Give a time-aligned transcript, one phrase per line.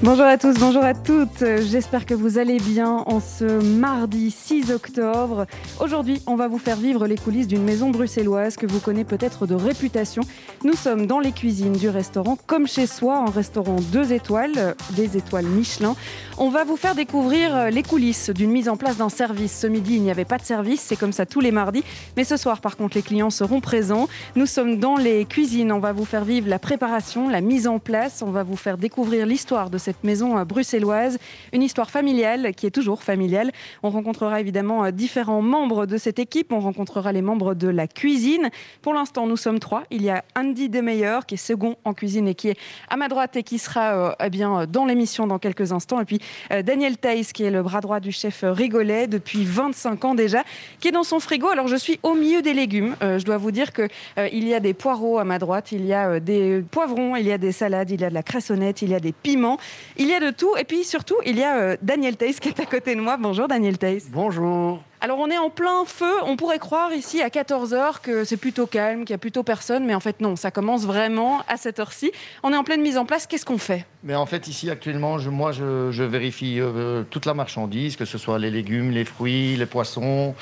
[0.00, 1.44] Bonjour à tous, bonjour à toutes.
[1.68, 5.46] J'espère que vous allez bien en ce mardi 6 octobre.
[5.80, 9.48] Aujourd'hui, on va vous faire vivre les coulisses d'une maison bruxelloise que vous connaissez peut-être
[9.48, 10.22] de réputation.
[10.62, 15.16] Nous sommes dans les cuisines du restaurant Comme chez soi, un restaurant 2 étoiles, des
[15.16, 15.96] étoiles Michelin.
[16.40, 19.58] On va vous faire découvrir les coulisses d'une mise en place d'un service.
[19.58, 21.82] Ce midi, il n'y avait pas de service, c'est comme ça tous les mardis.
[22.16, 24.06] Mais ce soir, par contre, les clients seront présents.
[24.36, 27.80] Nous sommes dans les cuisines, on va vous faire vivre la préparation, la mise en
[27.80, 31.18] place, on va vous faire découvrir l'histoire de cette maison euh, bruxelloise.
[31.52, 33.50] Une histoire familiale qui est toujours familiale.
[33.82, 36.52] On rencontrera évidemment euh, différents membres de cette équipe.
[36.52, 38.50] On rencontrera les membres de la cuisine.
[38.80, 39.82] Pour l'instant, nous sommes trois.
[39.90, 42.58] Il y a Andy Demeyer qui est second en cuisine et qui est
[42.88, 46.00] à ma droite et qui sera euh, eh bien, dans l'émission dans quelques instants.
[46.00, 46.20] Et puis
[46.50, 50.44] Daniel Thaïs qui est le bras droit du chef Rigolet depuis 25 ans déjà,
[50.80, 51.48] qui est dans son frigo.
[51.48, 52.96] Alors je suis au milieu des légumes.
[53.00, 53.88] je dois vous dire qu'il
[54.32, 57.32] il y a des poireaux à ma droite, il y a des poivrons, il y
[57.32, 59.58] a des salades, il y a de la cressonnette, il y a des piments.
[59.96, 60.56] Il y a de tout.
[60.56, 63.16] Et puis surtout, il y a euh, Daniel Tays qui est à côté de moi.
[63.16, 64.02] Bonjour Daniel Tays.
[64.10, 64.80] Bonjour.
[65.00, 66.12] Alors on est en plein feu.
[66.26, 69.84] On pourrait croire ici à 14h que c'est plutôt calme, qu'il n'y a plutôt personne.
[69.84, 72.10] Mais en fait non, ça commence vraiment à cette heure-ci.
[72.42, 73.26] On est en pleine mise en place.
[73.26, 73.86] Qu'est-ce qu'on fait?
[74.02, 78.18] Mais en fait ici actuellement, je, moi je, vérifie euh, toute la marchandise, que ce
[78.18, 80.34] soit les légumes, les fruits, les poissons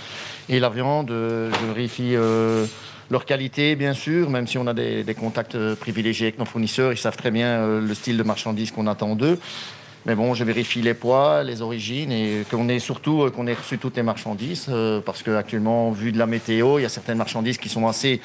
[0.49, 1.09] et la viande.
[1.11, 2.17] je vérifie...
[2.17, 2.67] Euh,
[3.11, 6.93] leur qualité, bien sûr, même si on a des, contacts euh, privilégiés avec nos fournisseurs,
[6.93, 9.39] ils savent très bien euh, le style de marchandise qu'on attend d'eux.
[10.07, 13.55] Mais bon, je vérifie les poids, les origines et qu'on ait surtout euh, qu'on ait
[13.55, 14.71] reçu toutes les marchandises
[15.05, 18.21] parce qu'actuellement, vu de la météo, il y a certaines marchandises qui sont assez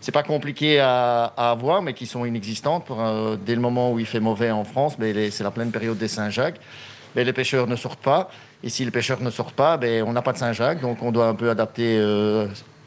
[0.00, 2.84] c'est pas compliqué à, avoir, mais qui sont inexistantes.
[2.84, 3.02] Pour,
[3.38, 6.08] dès le moment où il fait mauvais en France, ben, c'est la pleine période des
[6.08, 6.60] Saint-Jacques.
[7.16, 8.28] Ben, les pêcheurs ne sortent pas.
[8.62, 10.82] Et si les pêcheurs ne sortent pas, ben, on n'a pas de Saint-Jacques.
[10.82, 11.98] Donc on doit un peu adapter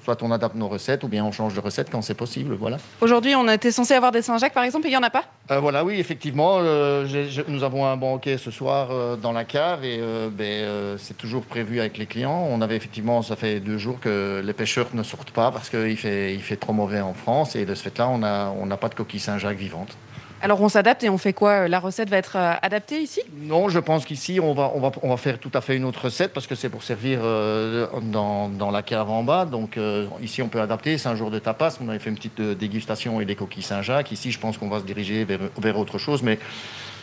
[0.08, 2.56] Soit on adapte nos recettes ou bien on change de recette quand c'est possible.
[2.56, 2.78] Voilà.
[3.02, 5.26] Aujourd'hui, on était censé avoir des Saint-Jacques par exemple et il n'y en a pas?
[5.52, 6.60] Euh, Voilà, oui, effectivement.
[6.62, 7.06] Euh,
[7.50, 10.00] nous avons un banquet ce soir euh, dans la cave et
[10.32, 12.48] ben, c'est toujours prévu avec les clients.
[12.50, 15.98] On avait effectivement, ça fait deux jours que les pêcheurs ne sortent pas parce qu'il
[15.98, 18.88] fait, il fait trop mauvais en France et de ce fait-là, on n'a on pas
[18.88, 19.98] de coquille Saint-Jacques vivante.
[20.42, 23.22] Alors on s'adapte et on fait quoi La recette va être euh, adaptée ici?
[23.42, 25.84] Non, je pense qu'ici on va, on, va, on va faire tout à fait une
[25.84, 29.46] autre recette parce que c'est pour servir euh, dans, dans, la cave en bas.
[29.46, 31.78] Donc euh, ici on peut adapter, c'est un jour de tapas.
[31.82, 34.12] On avait fait une petite dégustation et des coquilles Saint-Jacques.
[34.12, 36.38] Ici je pense qu'on va se diriger vers, vers, autre chose, mais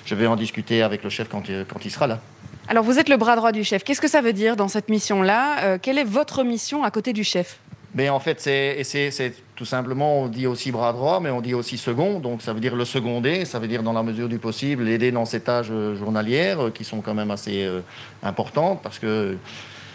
[0.05, 2.21] je vais en discuter avec le chef quand, quand il sera là.
[2.69, 3.83] Alors vous êtes le bras droit du chef.
[3.83, 5.79] Qu'est-ce que ça veut dire dans cette mission-là?
[5.79, 7.59] Quelle est votre mission à côté du chef?
[7.95, 11.79] Mais en fait, c'est tout simplement, on dit aussi bras droit, mais on dit aussi
[11.79, 12.19] second.
[12.19, 15.13] Donc ça veut dire le seconder, ça veut dire dans la mesure du possible aider
[15.13, 17.81] dans ces tâches euh, journalières euh, qui sont quand même assez euh,
[18.23, 19.37] importantes parce que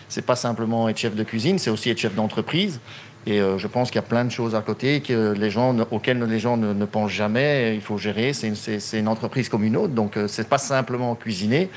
[0.08, 2.80] c'est pas simplement être chef de cuisine, c'est aussi être chef d'entreprise.
[3.28, 6.24] Et je pense qu'il y a plein de choses à côté que les gens, auxquelles
[6.24, 7.76] les gens ne, pensent jamais.
[7.76, 8.32] Il faut gérer.
[8.34, 9.94] C'est une, entreprise comme une autre.
[9.94, 11.70] Donc, c'est pas simplement cuisiner.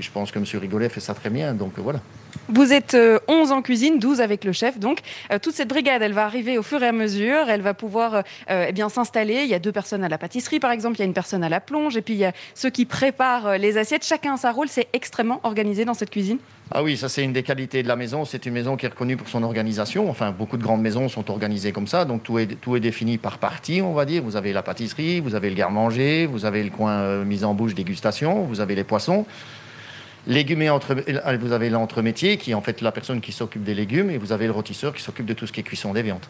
[0.00, 0.46] Et je pense que M.
[0.54, 1.52] Rigolet fait ça très bien.
[1.52, 2.00] Donc euh, voilà.
[2.48, 2.96] Vous êtes
[3.28, 4.78] 11 euh, en cuisine, 12 avec le chef.
[4.78, 5.00] Donc,
[5.32, 7.48] euh, toute cette brigade, elle va arriver au fur et à mesure.
[7.48, 9.42] Elle va pouvoir eh bien s'installer.
[9.44, 10.96] Il y a deux personnes à la pâtisserie, par exemple.
[10.96, 11.96] Il y a une personne à la plonge.
[11.96, 14.04] Et puis, il y a ceux qui préparent les assiettes.
[14.04, 14.68] Chacun a sa rôle.
[14.68, 16.38] C'est extrêmement organisé dans cette cuisine.
[16.72, 18.24] Ah oui, ça c'est une des qualités de la maison.
[18.24, 20.08] C'est une maison qui est reconnue pour son organisation.
[20.08, 22.04] Enfin, beaucoup de grandes maisons sont organisées comme ça.
[22.04, 24.22] Donc tout est, tout est défini par partie, on va dire.
[24.22, 27.74] Vous avez la pâtisserie, vous avez le garde-manger, vous avez le coin mise en bouche
[27.74, 29.26] dégustation, vous avez les poissons.
[30.26, 30.96] Légumes entre,
[31.40, 34.32] vous avez l'entremétier qui est en fait la personne qui s'occupe des légumes et vous
[34.32, 36.26] avez le rôtisseur qui s'occupe de tout ce qui est cuisson des viandes.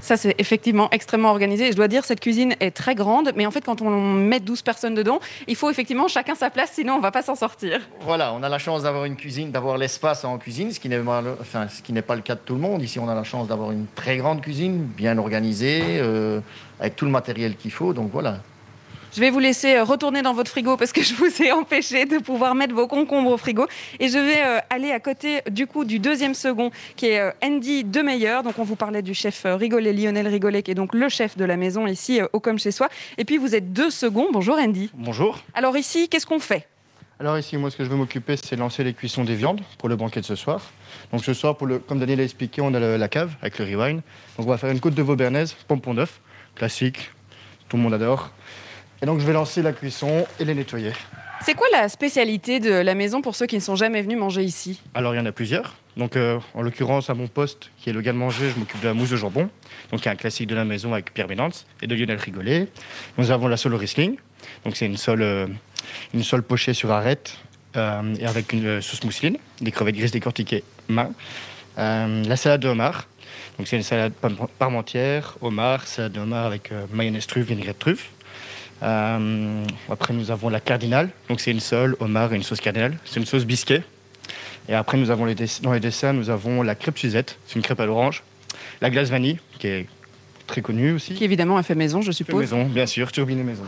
[0.00, 1.70] Ça, c'est effectivement extrêmement organisé.
[1.70, 4.62] Je dois dire, cette cuisine est très grande, mais en fait, quand on met 12
[4.62, 7.80] personnes dedans, il faut effectivement chacun sa place, sinon on ne va pas s'en sortir.
[8.02, 10.98] Voilà, on a la chance d'avoir une cuisine, d'avoir l'espace en cuisine, ce qui n'est
[10.98, 11.66] enfin,
[12.06, 12.82] pas le cas de tout le monde.
[12.82, 16.40] Ici, on a la chance d'avoir une très grande cuisine, bien organisée, euh,
[16.80, 17.94] avec tout le matériel qu'il faut.
[17.94, 18.40] Donc voilà,
[19.14, 22.04] je vais vous laisser euh, retourner dans votre frigo parce que je vous ai empêché
[22.04, 23.66] de pouvoir mettre vos concombres au frigo.
[24.00, 27.30] Et je vais euh, aller à côté du coup du deuxième second qui est euh,
[27.42, 28.40] Andy Demeyer.
[28.42, 31.44] Donc on vous parlait du chef Rigolet, Lionel Rigolet, qui est donc le chef de
[31.44, 32.88] la maison ici au Comme chez soi.
[33.16, 34.28] Et puis vous êtes deux seconds.
[34.32, 34.90] Bonjour Andy.
[34.94, 35.38] Bonjour.
[35.54, 36.66] Alors ici, qu'est-ce qu'on fait?
[37.20, 39.88] Alors ici, moi, ce que je veux m'occuper, c'est lancer les cuissons des viandes pour
[39.88, 40.60] le banquet de ce soir.
[41.12, 43.64] Donc ce soir, pour le, comme Daniel a expliqué, on a la cave avec le
[43.64, 44.02] rewind.
[44.36, 46.20] Donc on va faire une côte de veau bernaise, pompon d'œuf,
[46.56, 47.12] classique,
[47.68, 48.32] tout le monde adore.
[49.02, 50.92] Et donc je vais lancer la cuisson et les nettoyer.
[51.44, 54.42] C'est quoi la spécialité de la maison pour ceux qui ne sont jamais venus manger
[54.42, 54.80] ici?
[54.94, 55.74] Alors il y en a plusieurs.
[55.96, 58.88] Donc euh, en l'occurrence à mon poste qui est le de manger, je m'occupe de
[58.88, 59.50] la mousse de jambon.
[59.90, 62.16] Donc il y a un classique de la maison avec Pierre Bénance et de Lionel
[62.16, 62.68] Rigolet.
[63.18, 64.16] Nous avons la solo Riesling.
[64.64, 65.46] Donc c'est une sole, euh,
[66.14, 67.36] une sole pochée sur arête
[67.76, 71.10] euh, et avec une sauce mousseline, des crevettes grises décortiquées main.
[71.76, 73.06] la salade de homard.
[73.58, 74.14] Donc c'est une salade
[74.58, 78.10] parmentière, homard, salade de homard avec mayonnaise truffe, vinaigrette truffe.
[78.82, 81.10] Euh, après, nous avons la cardinale.
[81.28, 82.96] Donc, c'est une sole, homard et une sauce cardinale.
[83.04, 83.82] C'est une sauce bisquet.
[84.68, 87.38] Et après, nous avons les dans les dessins, nous avons la crêpe Suzette.
[87.46, 88.22] C'est une crêpe à l'orange.
[88.80, 89.86] La glace vanille, qui est
[90.46, 91.14] très connue aussi.
[91.14, 92.48] Qui évidemment est fait maison, je suppose.
[92.48, 93.64] Fait maison, bien sûr, turbine maison.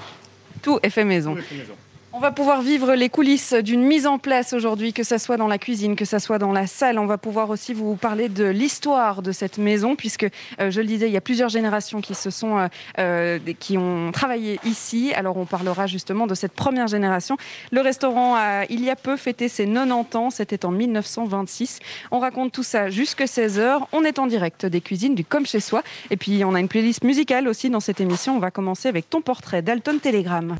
[0.62, 1.34] Tout est fait maison.
[1.34, 1.74] Tout est fait maison.
[2.16, 5.48] On va pouvoir vivre les coulisses d'une mise en place aujourd'hui, que ce soit dans
[5.48, 6.98] la cuisine, que ce soit dans la salle.
[6.98, 10.26] On va pouvoir aussi vous parler de l'histoire de cette maison, puisque,
[10.58, 12.68] euh, je le disais, il y a plusieurs générations qui se sont, euh,
[12.98, 15.12] euh, qui ont travaillé ici.
[15.12, 17.36] Alors, on parlera justement de cette première génération.
[17.70, 20.30] Le restaurant a, il y a peu, fêté ses 90 ans.
[20.30, 21.80] C'était en 1926.
[22.12, 25.44] On raconte tout ça jusque 16 h On est en direct des cuisines du Comme
[25.44, 25.82] chez soi.
[26.08, 28.36] Et puis, on a une playlist musicale aussi dans cette émission.
[28.36, 30.56] On va commencer avec ton portrait d'Alton Telegram.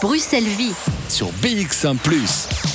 [0.00, 0.74] Bruxelles Vie
[1.08, 1.96] sur BX1⁇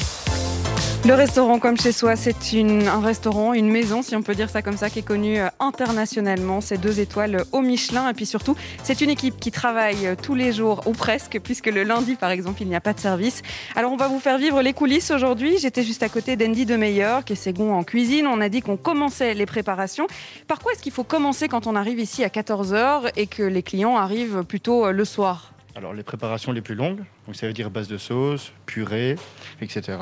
[1.07, 4.61] le restaurant comme chez soi, c'est un restaurant, une maison, si on peut dire ça
[4.61, 6.59] comme ça, qui est connue euh, internationalement.
[6.59, 8.09] C'est deux étoiles au Michelin.
[8.09, 11.67] Et puis surtout, c'est une équipe qui travaille euh, tous les jours, ou presque, puisque
[11.67, 13.41] le lundi, par exemple, il n'y a pas de service.
[13.77, 15.57] Alors, on va vous faire vivre les coulisses aujourd'hui.
[15.59, 18.27] J'étais juste à côté d'Andy Demeyer, qui est second en cuisine.
[18.27, 20.07] On a dit qu'on commençait les préparations.
[20.49, 23.63] Par quoi est-ce qu'il faut commencer quand on arrive ici à 14h et que les
[23.63, 25.53] clients arrivent plutôt euh, le soir?
[25.77, 29.15] Alors les préparations les plus longues, donc ça veut dire base de sauce, purée,
[29.61, 29.95] etc.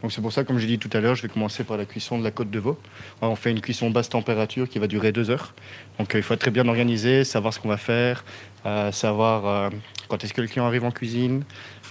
[0.00, 1.84] Donc c'est pour ça, comme j'ai dit tout à l'heure, je vais commencer par la
[1.84, 2.78] cuisson de la côte de veau.
[3.20, 5.52] On fait une cuisson basse température qui va durer deux heures.
[5.98, 8.24] Donc euh, il faut être très bien organisé, savoir ce qu'on va faire,
[8.66, 9.70] euh, savoir euh,
[10.08, 11.44] quand est-ce que le client arrive en cuisine,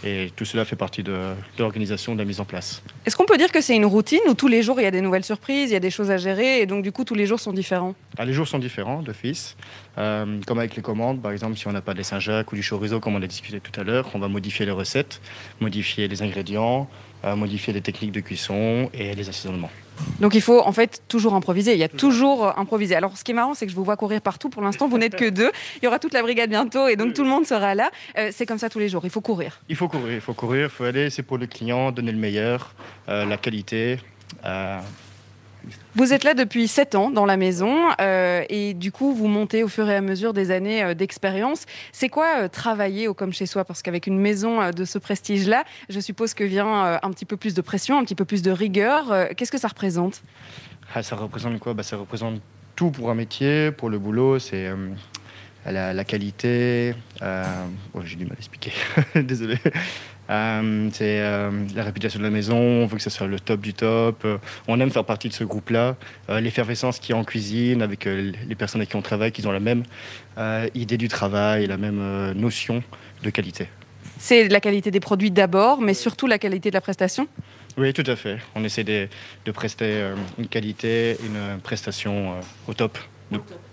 [0.04, 2.82] et tout cela fait partie de, l'organisation, de la mise en place.
[3.06, 4.92] Est-ce qu'on peut dire que c'est une routine où tous les jours il y a
[4.92, 7.16] des nouvelles surprises, il y a des choses à gérer et donc du coup tous
[7.16, 7.96] les jours sont différents?
[8.18, 9.56] Ah, Les jours sont différents d'office.
[9.98, 12.64] Euh, comme avec les commandes, par exemple, si on n'a pas des Saint-Jacques ou du
[12.64, 15.22] chorizo comme on a discuté tout à l'heure, on va modifier les recettes,
[15.60, 16.90] modifier les ingrédients,
[17.24, 19.72] euh, modifier les techniques de cuisson et les assaisonnements.
[20.20, 21.74] Donc il faut en fait toujours improviser.
[21.74, 22.96] Il y a toujours euh, improvisé.
[22.96, 24.50] Alors ce qui est marrant, c'est que je vous vois courir partout.
[24.50, 25.52] Pour l'instant, vous n'êtes que deux.
[25.82, 27.92] Il y aura toute la brigade bientôt et donc tout le monde sera là.
[28.18, 29.02] Euh, c'est comme ça tous les jours.
[29.04, 29.60] Il faut courir.
[29.70, 30.14] Il faut courir.
[30.14, 30.64] Il faut courir.
[30.66, 31.10] Il faut aller.
[31.10, 32.74] C'est pour le client, donner le meilleur,
[33.10, 34.00] euh, la qualité.
[35.96, 39.64] Vous êtes là depuis 7 ans dans la maison euh, et du coup, vous montez
[39.64, 41.66] au fur et à mesure des années euh, d'expérience.
[41.94, 43.64] C'est quoi euh, travailler au comme chez soi?
[43.64, 47.54] Parce qu'avec une maison de ce prestige-là, je suppose que vient un petit peu plus
[47.54, 49.30] de pression, un petit peu plus de rigueur.
[49.38, 50.22] Qu'est-ce que ça représente?
[50.94, 51.74] Ah, Ça représente quoi?
[51.74, 52.42] Bah, Ça représente
[52.76, 54.38] tout pour un métier, pour le boulot.
[54.38, 54.70] C'est
[55.66, 56.94] la, qualité.
[57.22, 58.74] Oh, j'ai du mal à expliquer,
[59.16, 59.58] désolé.
[60.30, 63.62] Euh, c'est euh, la réputation de la maison, on veut que ce soit le top
[63.62, 64.24] du top.
[64.26, 64.38] Euh,
[64.68, 65.96] on aime faire partie de ce groupe-là.
[66.30, 69.52] L'effervescence qu'il y a en cuisine avec les personnes avec qui on travaille, qui ont
[69.52, 69.84] la même
[70.74, 72.84] idée du travail, la même notion
[73.24, 73.68] de qualité.
[74.18, 77.28] C'est la qualité des produits d'abord, mais surtout la qualité de la prestation?
[77.78, 78.38] Oui, tout à fait.
[78.56, 79.08] On essaie de,
[79.46, 82.36] de prester une qualité, une prestation
[82.68, 82.98] au top,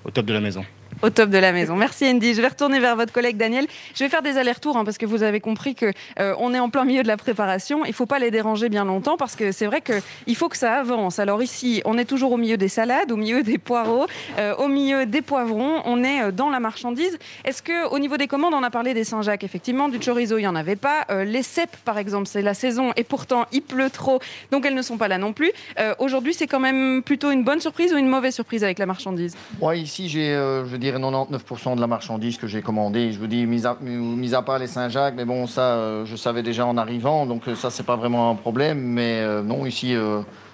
[0.04, 0.64] au top de la maison
[1.00, 1.76] au top de la maison.
[1.76, 2.34] Merci Andy.
[2.34, 3.66] Je vais retourner vers votre collègue Daniel.
[3.94, 6.58] Je vais faire des allers-retours hein, parce que vous avez compris que euh, on est
[6.58, 7.84] en plein milieu de la préparation.
[7.84, 10.56] Il ne faut pas les déranger bien longtemps parce que c'est vrai qu'il faut que
[10.56, 11.18] ça avance.
[11.18, 14.06] Alors ici, on est toujours au milieu des salades, au milieu des poireaux,
[14.38, 15.82] euh, au milieu des poivrons.
[15.84, 17.18] On est euh, dans la marchandise.
[17.44, 19.44] Est-ce que au niveau des commandes, on a parlé des Saint-Jacques?
[19.44, 21.06] Effectivement, du chorizo, il y en avait pas.
[21.24, 24.20] les cèpes, par exemple, c'est la saison et pourtant il pleut trop,
[24.50, 25.52] donc elles ne sont pas là non plus.
[25.98, 29.36] Aujourd'hui, c'est quand même plutôt une bonne surprise ou une mauvaise surprise avec la marchandise?
[29.60, 30.34] Moi, ici, j'ai,
[30.82, 33.12] dirais 99% de la marchandise que j'ai commandée.
[33.12, 36.42] Je vous dis, mis à, à part les Saint-Jacques, mais bon, ça, euh, je savais
[36.42, 38.78] déjà en arrivant, donc euh, ça, c'est pas vraiment un problème.
[38.78, 39.94] Mais euh, non, ici,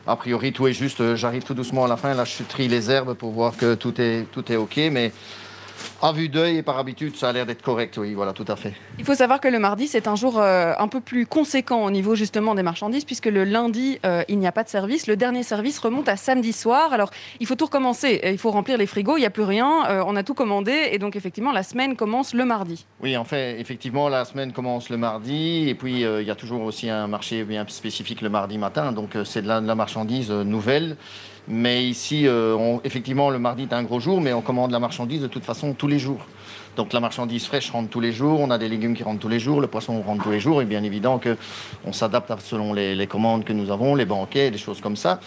[0.06, 1.14] a priori, tout est juste.
[1.16, 2.14] J'arrive tout doucement à la fin.
[2.14, 4.76] Là, je trie les herbes pour voir que tout est, tout est OK.
[4.92, 5.12] Mais
[6.02, 8.56] à vue d'œil et par habitude, ça a l'air d'être correct, oui, voilà, tout à
[8.56, 8.72] fait.
[8.98, 11.90] Il faut savoir que le mardi, c'est un jour euh, un peu plus conséquent au
[11.90, 15.06] niveau justement des marchandises, puisque le lundi, euh, il n'y a pas de service.
[15.06, 16.92] Le dernier service remonte à samedi soir.
[16.92, 18.20] Alors, il faut tout recommencer.
[18.24, 19.86] Il faut remplir les frigos, il n'y a plus rien.
[19.88, 20.88] Euh, on a tout commandé.
[20.92, 22.86] Et donc, effectivement, la semaine commence le mardi.
[23.02, 25.68] Oui, en fait, effectivement, la semaine commence le mardi.
[25.68, 28.92] Et puis, il y a toujours aussi un marché bien spécifique le mardi matin.
[28.92, 30.96] Donc, c'est de la, de la marchandise nouvelle.
[31.50, 35.22] Mais ici, euh, effectivement, le mardi est un gros jour, mais on commande la marchandise
[35.22, 36.20] de toute façon tous les jours.
[36.76, 39.28] Donc la marchandise fraîche rentre tous les jours, on a des légumes qui rentrent tous
[39.28, 43.06] les jours, le poisson rentre tous les jours, et bien évidemment qu'on s'adapte selon les,
[43.06, 45.18] commandes que nous avons, les banquets, des choses comme ça.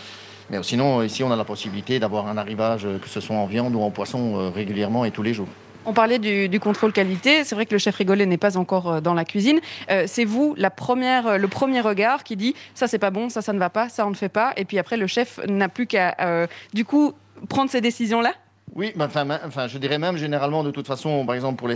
[0.51, 3.73] Mais sinon, ici, on a la possibilité d'avoir un arrivage, que ce soit en viande
[3.73, 5.47] ou en poisson, euh, régulièrement et tous les jours.
[5.85, 7.43] On parlait du, contrôle qualité.
[7.43, 9.59] C'est vrai que le chef rigolé n'est pas encore euh, dans la cuisine.
[9.89, 13.29] Euh, c'est vous, la première, euh, le premier regard qui dit ça c'est pas bon,
[13.29, 14.53] ça ça ne va pas, ça on ne fait pas.
[14.57, 17.13] Et puis après le chef n'a plus qu'à du coup
[17.49, 18.33] prendre ces décisions là.
[18.73, 21.67] Oui, enfin, je dirais même généralement de toute façon, par exemple pour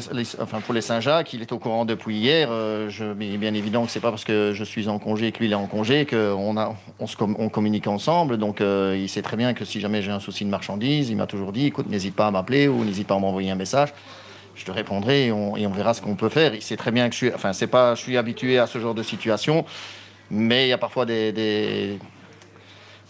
[0.74, 2.48] les, Saint-Jacques, il est au courant depuis hier.
[2.90, 5.52] je, mais bien évident que c'est pas parce que je suis en congé que lui
[5.52, 6.56] est en congé qu'on
[7.00, 8.38] on, communique ensemble.
[8.38, 11.28] Donc il sait très bien que si jamais j'ai un souci de marchandise, il m'a
[11.28, 13.94] toujours dit, écoute, n'hésite pas à m'appeler ou n'hésite pas à m'envoyer un message
[14.56, 16.56] je te répondrai et on, verra ce qu'on peut faire.
[16.56, 18.96] Il sait très bien que je suis, enfin, pas, je suis habitué à ce genre
[18.96, 19.66] de situation,
[20.32, 22.00] mais il y a parfois des,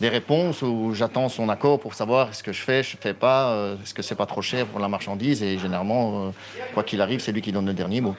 [0.01, 3.75] réponses où j'attends son accord pour savoir est-ce que je fais, je fais pas, euh,
[3.81, 6.31] est-ce que c'est pas trop cher pour la marchandise et généralement, euh,
[6.73, 8.15] quoi qu'il arrive, c'est lui qui donne le dernier mot.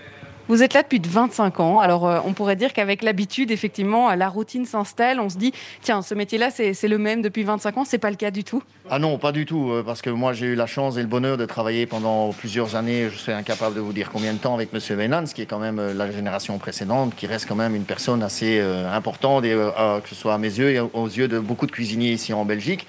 [0.48, 1.80] Vous êtes là depuis 25 ans.
[1.80, 5.18] Alors, euh, on pourrait dire qu'avec l'habitude, effectivement, la routine s'installe.
[5.18, 7.84] On se dit, tiens, ce métier-là, c'est le même depuis 25 ans.
[7.84, 8.62] C'est pas le cas du tout?
[8.88, 9.72] Ah non, pas du tout.
[9.72, 12.76] Euh, parce que moi, j'ai eu la chance et le bonheur de travailler pendant plusieurs
[12.76, 13.08] années.
[13.10, 14.78] Je suis incapable de vous dire combien de temps avec M.
[14.96, 18.22] Venans, qui est quand même euh, la génération précédente, qui reste quand même une personne
[18.22, 22.12] assez importante, que ce soit à mes yeux et aux yeux de beaucoup de cuisiniers
[22.12, 22.86] ici en Belgique.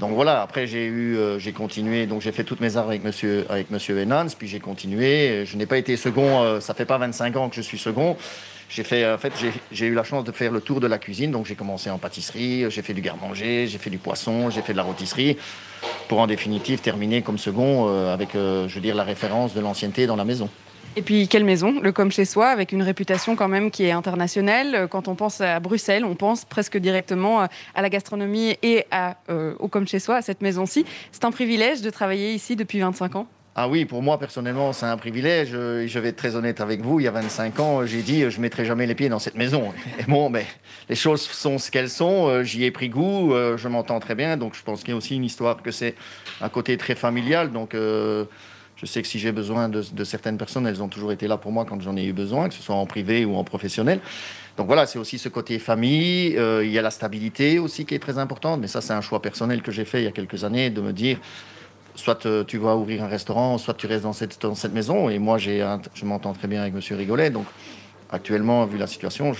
[0.00, 3.02] Donc voilà, après j'ai eu, euh, j'ai continué, donc j'ai fait toutes mes arts avec
[3.02, 4.06] monsieur, avec monsieur
[4.38, 5.44] puis j'ai continué.
[5.46, 8.16] Je n'ai pas été second, euh, ça fait pas 25 ans que je suis second.
[8.68, 9.32] J'ai fait, en fait,
[9.70, 11.98] j'ai eu la chance de faire le tour de la cuisine, donc j'ai commencé en
[11.98, 15.36] pâtisserie, j'ai fait du garde-manger, j'ai fait du poisson, j'ai fait de la rôtisserie,
[16.08, 20.08] pour en définitive terminer comme second euh, avec, je veux dire, la référence de l'ancienneté
[20.08, 20.50] dans la maison.
[20.98, 23.90] Et puis, quelle maison Le Comme chez soi, avec une réputation quand même qui est
[23.90, 24.88] internationale.
[24.90, 28.86] Quand on pense à Bruxelles, on pense presque directement euh, à la gastronomie et
[29.28, 30.86] euh, au Comme chez soi, à cette maison-ci.
[31.12, 33.26] C'est un privilège de travailler ici depuis 25 ans
[33.58, 35.52] ah oui, pour moi personnellement, c'est un privilège.
[35.52, 37.00] Je vais être très honnête avec vous.
[37.00, 39.72] Il y a 25 ans, j'ai dit je mettrai jamais les pieds dans cette maison.
[39.98, 40.44] Et bon, mais
[40.90, 42.28] les choses sont ce qu'elles sont.
[42.28, 43.32] Euh, j'y ai pris goût.
[43.32, 44.36] Je m'entends très bien.
[44.36, 45.94] Donc je pense qu'il y a aussi une histoire que c'est
[46.42, 47.50] un côté très familial.
[47.50, 47.74] Donc
[48.76, 51.50] je sais que si j'ai besoin de, certaines personnes, elles ont toujours été là pour
[51.50, 54.00] moi quand j'en ai eu besoin, que ce soit en privé ou en professionnel.
[54.58, 56.36] Donc voilà, c'est aussi ce côté famille.
[56.36, 58.60] Euh, il y a la stabilité aussi qui est très importante.
[58.60, 60.80] Mais ça, c'est un choix personnel que j'ai fait il y a quelques années de
[60.80, 61.18] me dire
[61.94, 65.08] soit euh, tu vas ouvrir un restaurant, soit tu restes dans cette, maison.
[65.08, 67.30] Et moi, j'ai je m'entends très bien avec Monsieur Rigolet.
[67.30, 67.46] Donc
[68.10, 69.32] actuellement, vu la situation,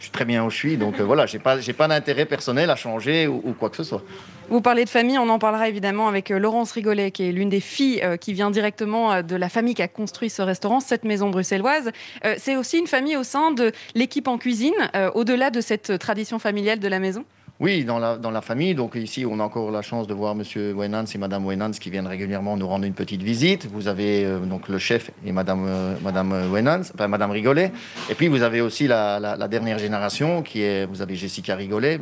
[0.00, 0.76] je suis très bien où je suis.
[0.78, 4.02] Donc euh, voilà, j'ai pas, pas d'intérêt personnel à changer ou, quoi que ce soit.
[4.48, 7.50] Vous parlez de famille, on en parlera évidemment avec euh, Laurence Rigolet, qui est l'une
[7.50, 11.04] des filles euh, qui vient directement de la famille qui a construit ce restaurant, cette
[11.04, 11.90] maison bruxelloise.
[12.38, 14.74] C'est aussi une famille au sein de l'équipe en cuisine,
[15.14, 17.24] au-delà de cette tradition familiale de la maison?
[17.60, 18.74] Oui, dans la, dans la famille.
[18.74, 21.90] Donc ici, on a encore la chance de voir Monsieur Wenans et Madame Wenans qui
[21.90, 23.68] viennent régulièrement nous rendre une petite visite.
[23.70, 27.70] Vous avez euh, donc le chef et Madame, euh, Madame Wenans, enfin Madame Rigolet.
[28.08, 31.98] Et puis vous avez aussi la, la, dernière génération qui est, vous avez Jessica Rigolet,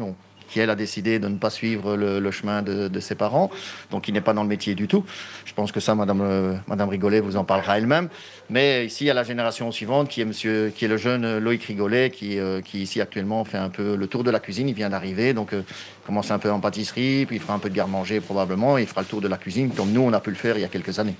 [0.48, 3.50] qui elle a décidé de ne pas suivre le, chemin de, ses parents,
[3.90, 5.04] donc il n'est pas dans le métier du tout.
[5.44, 8.08] Je pense que ça, Madame, euh, Madame Rigolet vous en parlera elle-même.
[8.50, 11.38] Mais ici, il y a la génération suivante qui est, monsieur, qui est le jeune
[11.38, 14.68] Loïc Rigolet, qui, euh, qui ici actuellement fait un peu le tour de la cuisine.
[14.68, 15.62] Il vient d'arriver, donc euh,
[16.06, 18.88] commence un peu en pâtisserie, puis il fera un peu de garde-manger probablement, et il
[18.88, 20.64] fera le tour de la cuisine comme nous, on a pu le faire il y
[20.64, 21.16] a quelques années.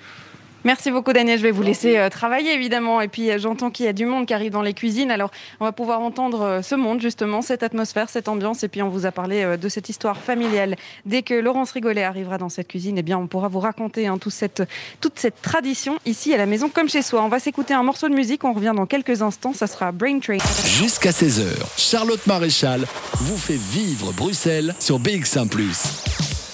[0.64, 3.00] Merci beaucoup Daniel, je vais vous laisser euh, travailler évidemment.
[3.00, 5.10] Et puis euh, j'entends qu'il y a du monde qui arrive dans les cuisines.
[5.10, 8.64] Alors on va pouvoir entendre euh, ce monde justement, cette atmosphère, cette ambiance.
[8.64, 10.74] Et puis on vous a parlé de cette histoire familiale.
[11.06, 14.18] Dès que Laurence Rigolet arrivera dans cette cuisine, eh bien on pourra vous raconter hein,
[14.18, 14.64] toute, cette,
[15.00, 17.22] toute cette tradition ici à la maison comme chez soi.
[17.22, 20.18] On va s'écouter un morceau de musique, on revient dans quelques instants, ça sera Brain
[20.18, 20.38] Train.
[20.64, 21.44] Jusqu'à 16h,
[21.76, 22.84] Charlotte Maréchal
[23.14, 25.48] vous fait vivre Bruxelles sur BX1⁇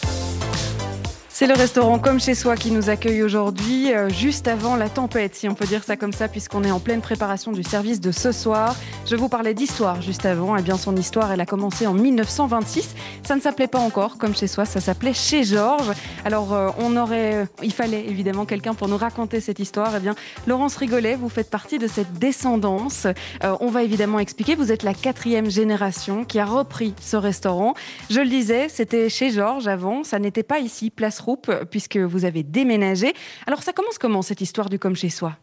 [1.36, 5.34] c'est le restaurant Comme chez soi qui nous accueille aujourd'hui, euh, juste avant la tempête,
[5.34, 8.12] si on peut dire ça comme ça, puisqu'on est en pleine préparation du service de
[8.12, 8.76] ce soir.
[9.04, 10.56] Je vous parlais d'histoire juste avant.
[10.56, 12.94] Eh bien, son histoire, elle a commencé en 1926.
[13.24, 15.90] Ça ne s'appelait pas encore Comme chez soi, ça s'appelait Chez Georges.
[16.24, 19.90] Alors, euh, on aurait, euh, il fallait évidemment quelqu'un pour nous raconter cette histoire.
[19.96, 20.14] Eh bien,
[20.46, 23.08] Laurence Rigolet, vous faites partie de cette descendance.
[23.42, 24.54] on va évidemment expliquer.
[24.54, 27.74] Vous êtes la quatrième génération qui a repris ce restaurant.
[28.08, 30.04] Je le disais, c'était chez Georges avant.
[30.04, 31.23] Ça n'était pas ici, place
[31.70, 33.12] puisque vous avez déménagé.
[33.46, 35.36] Alors ça commence comment cette histoire du comme chez soi?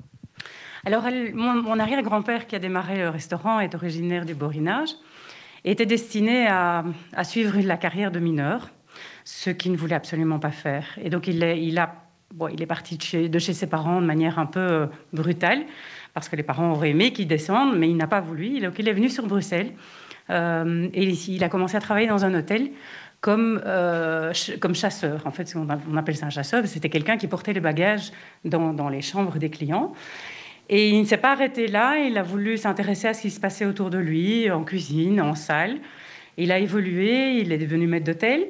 [0.86, 4.90] Alors mon, arrière-grand-père qui a démarré le restaurant est originaire du Borinage
[5.64, 6.84] était destiné à,
[7.24, 8.72] suivre la carrière de mineur,
[9.24, 10.98] ce qu'il ne voulait absolument pas faire.
[11.04, 14.60] Et donc il est, parti de chez, de chez ses parents de manière un peu
[14.60, 15.64] euh, brutale
[16.14, 18.60] parce que les parents auraient aimé qu'il descende, mais il n'a pas voulu.
[18.60, 19.74] Donc il est venu sur Bruxelles.
[20.30, 22.72] Euh, et il a commencé à travailler dans un hôtel
[23.22, 25.22] comme, euh, comme chasseur.
[25.26, 28.12] En fait, on appelle ça un chasseur, c'était quelqu'un qui portait les bagages
[28.44, 29.94] dans, les chambres des clients.
[30.70, 33.40] Et il ne s'est pas arrêté là, il a voulu s'intéresser à ce qui se
[33.40, 35.78] passait autour de lui, en cuisine, en salle.
[36.38, 38.48] Il a évolué, il est devenu maître d'hôtel.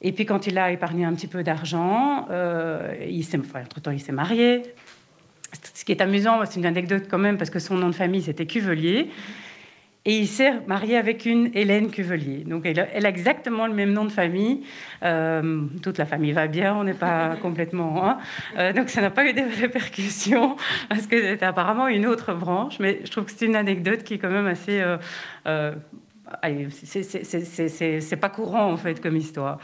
[0.00, 4.62] Et puis quand il a épargné un petit peu d'argent, s'est, entre-temps il s'est marié.
[5.72, 8.22] Ce qui est amusant, c'est une anecdote quand même, parce que son nom de famille
[8.22, 9.10] c'était Cuvelier.
[10.06, 12.44] Et il s'est marié avec une Hélène Cuvelier.
[12.44, 14.62] Donc elle a, exactement le même nom de famille.
[15.02, 18.06] Euh, toute la famille va bien, on n'est pas complètement.
[18.06, 18.18] Hein.
[18.58, 20.56] Euh, donc ça n'a pas eu de répercussions
[20.90, 22.78] parce que c'était apparemment une autre branche.
[22.80, 24.82] Mais je trouve que c'est une anecdote qui est quand même assez.
[25.46, 25.72] Euh,
[26.40, 29.58] c'est pas courant en fait comme histoire.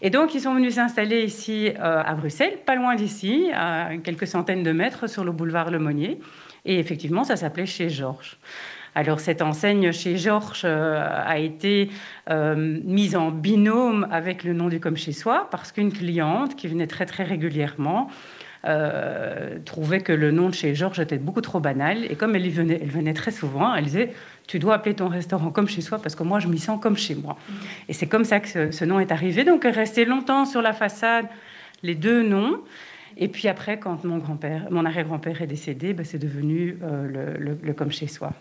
[0.00, 4.62] Et donc ils sont venus s'installer ici à Bruxelles, pas loin d'ici, à quelques centaines
[4.62, 6.20] de mètres sur le boulevard Le Monnier.
[6.64, 8.38] Et effectivement, ça s'appelait chez Georges.
[8.94, 11.90] Alors cette enseigne chez Georges euh, a été
[12.30, 16.68] euh, mise en binôme avec le nom du comme chez soi parce qu'une cliente qui
[16.68, 18.08] venait très très régulièrement
[18.66, 22.46] euh, trouvait que le nom de chez Georges était beaucoup trop banal et comme elle,
[22.46, 24.12] y venait, elle venait très souvent, elle disait
[24.46, 26.96] tu dois appeler ton restaurant comme chez soi parce que moi je m'y sens comme
[26.96, 27.36] chez moi.
[27.88, 29.44] Et c'est comme ça que ce, ce, nom est arrivé.
[29.44, 31.26] Donc resté longtemps sur la façade
[31.82, 32.60] les deux noms.
[33.16, 37.72] Et puis après, quand mon grand-père, mon arrière-grand-père est décédé, ben, c'est devenu euh, le,
[37.72, 38.32] comme chez soi.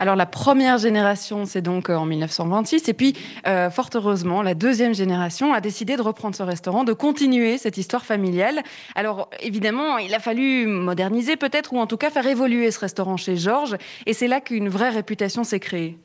[0.00, 3.14] Alors la première génération, c'est donc euh, en 1926, et puis
[3.46, 7.78] euh, fort heureusement, la deuxième génération a décidé de reprendre ce restaurant, de continuer cette
[7.78, 8.62] histoire familiale.
[8.94, 13.16] Alors évidemment, il a fallu moderniser peut-être, ou en tout cas faire évoluer ce restaurant
[13.16, 15.98] chez Georges, et c'est là qu'une vraie réputation s'est créée.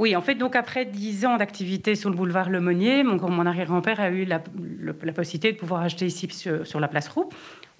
[0.00, 3.44] Oui, en fait, donc après dix ans d'activité sur le boulevard Le Monnier, mon, mon
[3.44, 4.38] arrière-grand-père a eu la,
[5.14, 7.28] possibilité de pouvoir acheter ici sur, la place Roux.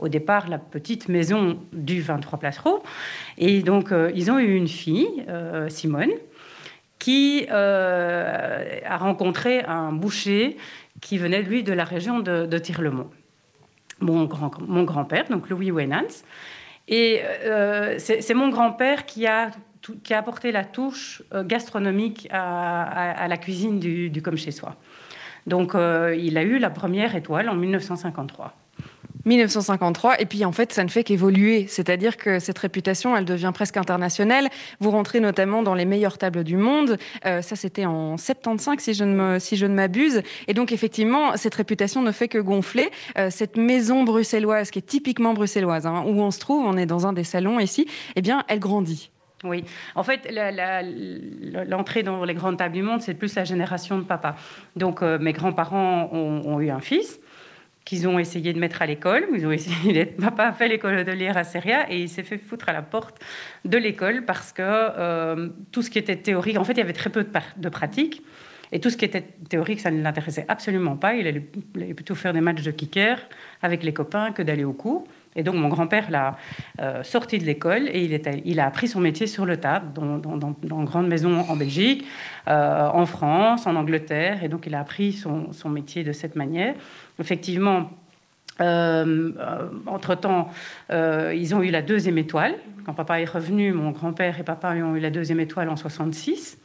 [0.00, 2.58] Au départ, la petite maison du 23 place.
[3.36, 6.12] Et donc, euh, ils ont eu une fille, euh, Simone,
[6.98, 10.56] qui euh, a rencontré un boucher
[11.02, 13.10] qui venait, lui, de la région de, de Tirlemont.
[14.00, 16.24] Mon, grand, mon grand-père, donc Louis Wenans.
[16.88, 17.20] Et
[17.98, 19.50] c'est mon grand-père qui a
[20.02, 24.76] qui a apporté la touche gastronomique à, la cuisine du, comme chez soi.
[25.46, 28.54] Donc, il a eu la première étoile en 1953.
[29.24, 31.66] 1953, et puis en fait, ça ne fait qu'évoluer.
[31.68, 34.48] C'est-à-dire que cette réputation, elle devient presque internationale.
[34.80, 36.98] Vous rentrez notamment dans les meilleures tables du monde.
[37.26, 40.22] Euh, ça, c'était en 75, si je ne si je ne m'abuse.
[40.48, 42.90] Et donc, effectivement, cette réputation ne fait que gonfler.
[43.30, 47.06] cette maison bruxelloise, qui est typiquement bruxelloise, hein, où on se trouve, on est dans
[47.06, 47.86] un des salons ici,
[48.16, 49.10] eh bien, elle grandit.
[49.42, 50.28] Oui, en fait,
[51.66, 54.36] l'entrée dans les grandes tables du monde, c'est plus la génération de papa.
[54.76, 57.20] Donc, euh, mes grands-parents ont, eu un fils
[57.84, 59.26] qu'ils ont essayé de mettre à l'école.
[59.34, 62.68] Ils ont essayé Papa a fait l'école hôtelière à Seria et il s'est fait foutre
[62.68, 63.18] à la porte
[63.64, 66.92] de l'école parce que euh, tout ce qui était théorique, en fait, il y avait
[66.92, 68.22] très peu de, de pratique.
[68.72, 71.14] Et tout ce qui était théorique, ça ne l'intéressait absolument pas.
[71.14, 73.18] Il allait, il allait, plutôt faire des matchs de kicker
[73.62, 75.04] avec les copains que d'aller au cours.
[75.40, 76.36] Et donc mon grand-père l'a
[76.80, 78.04] euh, sorti de l'école et
[78.44, 82.04] il, a appris son métier sur le tas, dans, dans, dans, grandes maisons en Belgique,
[82.46, 84.44] euh, en France, en Angleterre.
[84.44, 86.74] Et donc il a appris son, son métier de cette manière.
[87.18, 87.90] Effectivement,
[88.60, 89.32] euh,
[89.86, 90.50] entre-temps,
[90.90, 92.56] ils ont eu la deuxième étoile.
[92.84, 96.58] Quand papa est revenu, mon grand-père et papa ont eu la deuxième étoile en 66.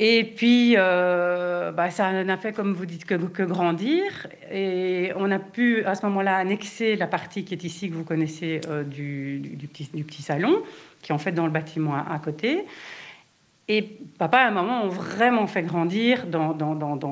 [0.00, 4.28] Et puis, euh, bah, ça n'a fait, comme vous dites, que, grandir.
[4.50, 8.04] Et on a pu, à ce moment-là, annexer la partie qui est ici, que vous
[8.04, 10.62] connaissez, euh, du, petit, salon,
[11.02, 12.64] qui est en fait dans le bâtiment à, côté.
[13.66, 16.54] Et papa et maman ont vraiment fait grandir dans,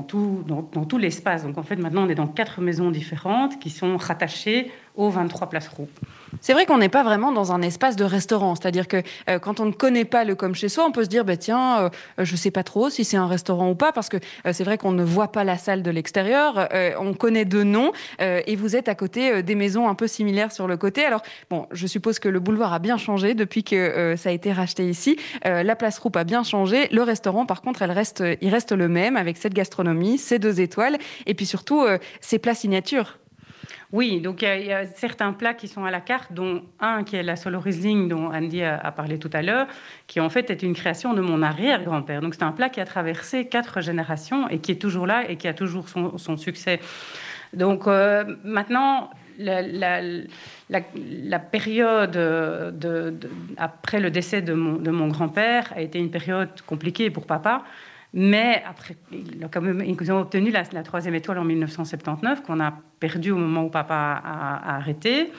[0.05, 1.43] tout l'espace.
[1.43, 5.49] Donc en fait, maintenant, on est dans quatre maisons différentes qui sont rattachées aux 23
[5.49, 5.89] places Roux.
[6.41, 9.61] C'est vrai qu'on n'est pas vraiment dans un espace de restaurant, c'est-à-dire que euh, quand
[9.61, 12.25] on ne connaît pas le comme chez soi, on peut se dire bah, tiens, euh,
[12.25, 14.65] je ne sais pas trop si c'est un restaurant ou pas, parce que euh, c'est
[14.65, 18.77] vrai qu'on ne voit pas la salle de l'extérieur, on connaît deux noms et vous
[18.77, 21.05] êtes à côté des maisons un peu similaires sur le côté.
[21.05, 24.53] Alors bon, je suppose que le boulevard a bien changé depuis que ça a été
[24.53, 25.17] racheté ici.
[25.45, 26.89] la place Roupe a bien changé.
[26.91, 30.99] Le restaurant, par contre, reste, il reste le même avec cette gastronomie, ces deux étoiles
[31.27, 31.85] et puis surtout
[32.21, 33.19] ses plats signatures.
[33.93, 37.15] Oui, donc il y, a certains plats qui sont à la carte, dont un qui
[37.15, 39.69] est la solo Riesling dont Andy a, parlé tout à l'heure,
[40.09, 42.21] qui en fait est une création de mon arrière-grand-père.
[42.21, 45.37] Donc c'est un plat qui a traversé quatre générations et qui est toujours là et
[45.37, 46.81] qui a toujours son, succès.
[47.53, 50.03] Donc euh, maintenant, la,
[51.39, 53.15] période de,
[53.57, 57.63] après le décès de mon grand-père a été une période compliquée pour papa
[58.13, 63.65] mais après, ils ont obtenu la, troisième étoile en 1979, qu'on a perdue au moment
[63.65, 65.33] où papa a, arrêté.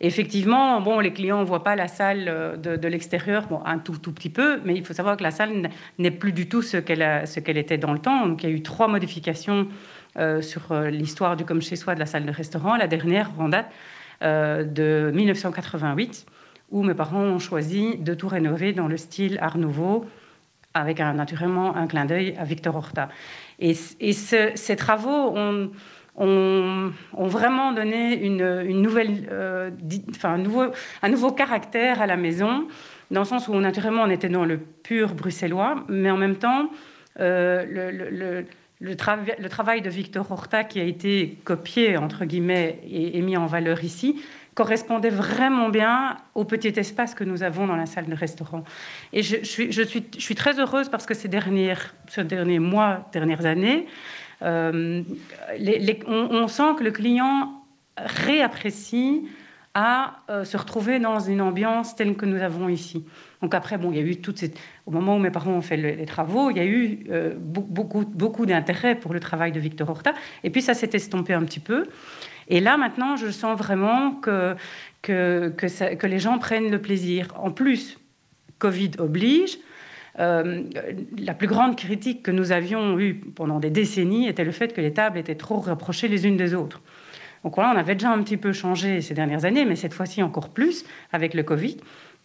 [0.00, 4.12] effectivement, bon, les clients ne voient pas la salle euh, de, l'extérieur, un tout, tout
[4.12, 7.58] petit peu, mais il faut savoir que la salle n'est plus du tout ce qu'elle
[7.58, 8.26] était dans le temps.
[8.26, 9.68] Donc, il y a eu trois modifications
[10.16, 12.76] euh, sur euh, l'histoire du comme chez soi de la salle de restaurant.
[12.76, 13.70] La dernière en date
[14.20, 16.26] de 1988,
[16.72, 20.06] où mes parents ont choisi de tout rénover dans le style Art Nouveau
[20.80, 23.08] avec un, naturellement un clin d'œil à Victor Horta.
[23.58, 29.70] Et, ces travaux ont, vraiment donné une, nouvelle, euh,
[30.10, 30.64] enfin, un, nouveau,
[31.02, 32.66] un nouveau caractère à la maison,
[33.10, 36.70] dans le sens où naturellement on était dans le pur bruxellois, mais en même temps,
[37.20, 38.44] euh, le,
[38.80, 38.96] le,
[39.48, 44.22] travail de Victor Horta qui a été copié, entre guillemets, et, mis en valeur ici,
[44.58, 48.64] correspondait vraiment bien au petit espace que nous avons dans la salle de restaurant.
[49.12, 53.86] Et je, suis, très heureuse parce que ces, dernières, ces derniers mois, dernières années,
[54.42, 55.04] euh,
[56.08, 57.52] on, sent que le client
[57.96, 59.28] réapprécie
[59.74, 63.04] à euh, se retrouver dans une ambiance telle que nous avons ici.
[63.42, 64.16] Donc après, bon, il y a eu.
[64.86, 68.04] Au moment où mes parents ont fait les travaux, il y a eu euh, beaucoup,
[68.04, 70.14] beaucoup d'intérêt pour le travail de Victor Horta.
[70.42, 71.84] Et puis ça s'est estompé un petit peu.
[72.48, 74.56] Et là, maintenant, je sens vraiment que,
[75.02, 77.34] que, les gens prennent le plaisir.
[77.36, 77.98] En plus,
[78.58, 79.58] Covid oblige.
[80.18, 80.64] Euh,
[81.16, 84.80] la plus grande critique que nous avions eue pendant des décennies était le fait que
[84.80, 86.80] les tables étaient trop rapprochées les unes des autres.
[87.44, 90.24] Donc voilà, on avait déjà un petit peu changé ces dernières années, mais cette fois-ci
[90.24, 91.76] encore plus avec le Covid.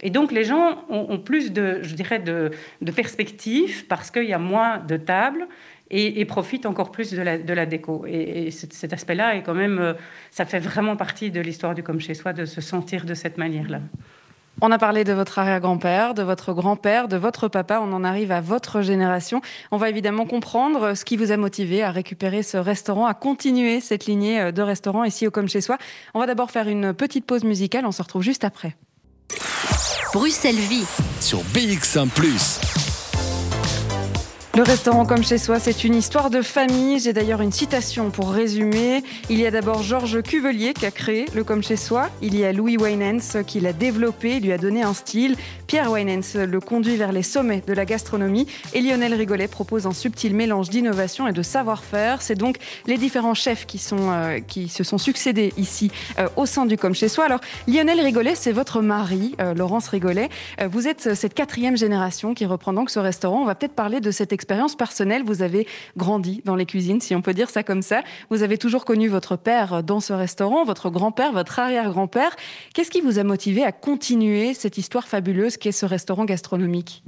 [0.02, 2.52] Et donc les gens ont, plus de, je dirais, de
[2.96, 5.48] perspectives parce qu'il y a moins de tables
[5.94, 8.06] et, profitent encore plus de la, de la déco.
[8.08, 9.94] Et, cet, aspect-là est quand même, euh,
[10.32, 13.38] ça fait vraiment partie de l'histoire du comme chez soi de se sentir de cette
[13.38, 13.80] manière-là.
[14.62, 17.80] On a parlé de votre arrière-grand-père, de votre grand-père, de votre papa.
[17.82, 19.42] On en arrive à votre génération.
[19.72, 23.80] On va évidemment comprendre ce qui vous a motivé à récupérer ce restaurant, à continuer
[23.80, 25.78] cette lignée de restaurants ici au Comme chez soi.
[26.14, 27.86] On va d'abord faire une petite pause musicale.
[27.88, 28.76] On se retrouve juste après.
[30.14, 30.86] Bruxelles Vie
[31.20, 32.08] sur BX1⁇
[34.56, 37.00] le restaurant comme chez soi, c'est une histoire de famille.
[37.00, 39.04] J'ai d'ailleurs une citation pour résumer.
[39.32, 42.12] Il y a d'abord Georges Cuvelier qui a créé le comme chez soi.
[42.22, 45.38] Il y a Louis Wynens qui l'a développé, lui a donné un style.
[45.66, 48.46] Pierre Wynens le conduit vers les sommets de la gastronomie.
[48.76, 52.22] Et Lionel Rigolet propose un subtil mélange d'innovation et de savoir-faire.
[52.22, 55.90] C'est donc les différents chefs qui, sont, euh, qui se sont succédés ici
[56.20, 57.26] euh, au sein du comme chez soi.
[57.26, 60.30] Alors Lionel Rigolet, c'est votre mari, euh, Laurence Rigolet.
[60.70, 63.42] vous êtes cette quatrième génération qui reprend donc ce restaurant.
[63.42, 67.22] On va peut-être parler de cette personnelle, vous avez grandi dans les cuisines, si on
[67.22, 68.02] peut dire ça comme ça.
[68.30, 72.36] Vous avez toujours connu votre père dans ce restaurant, votre grand-père, votre arrière-grand-père.
[72.74, 77.04] Qu'est-ce qui vous a motivé à continuer cette histoire fabuleuse qu'est ce restaurant gastronomique?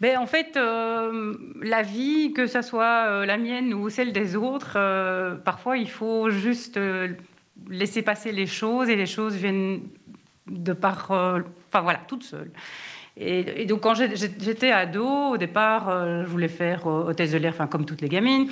[0.00, 4.34] Ben, en fait, euh, la vie, que ce soit euh, la mienne ou celle des
[4.34, 6.80] autres, euh, parfois il faut juste
[7.68, 9.82] laisser passer les choses et les choses viennent
[10.46, 12.50] de par, enfin voilà, toutes seules.
[13.22, 17.84] Et, donc, quand j'étais ado, au départ, euh, je voulais faire hôtesse de l'air, comme
[17.84, 18.48] toutes les gamines.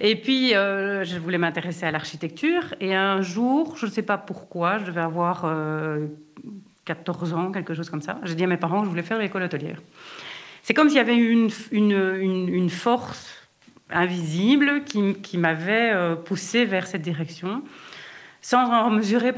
[0.00, 2.74] Et puis, euh, je voulais m'intéresser à l'architecture.
[2.78, 5.40] Et un jour, je ne sais pas pourquoi, je devais avoir
[6.84, 8.20] 14 euh, ans, quelque chose comme ça.
[8.22, 9.82] J'ai dit à mes parents que je voulais faire l'école hôtelière.
[10.62, 13.48] C'est comme s'il y avait une, une, force
[13.90, 15.92] invisible qui, qui m'avait
[16.24, 17.64] poussé vers cette direction,
[18.40, 19.32] sans en mesurer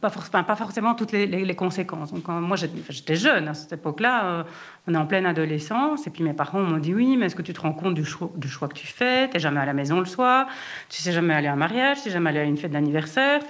[0.00, 2.12] pas, forcément toutes les, conséquences.
[2.12, 4.44] Donc, moi, j'étais jeune à cette époque-là, euh,
[4.86, 7.42] on est en pleine adolescence, et puis mes parents m'ont dit Oui, mais est-ce que
[7.42, 8.28] tu te rends compte du choix,
[8.68, 9.28] que tu fais?
[9.28, 10.46] Tu n'es jamais à la maison le soir,
[10.88, 13.40] tu sais jamais aller à un mariage, tu sais jamais aller à une fête d'anniversaire.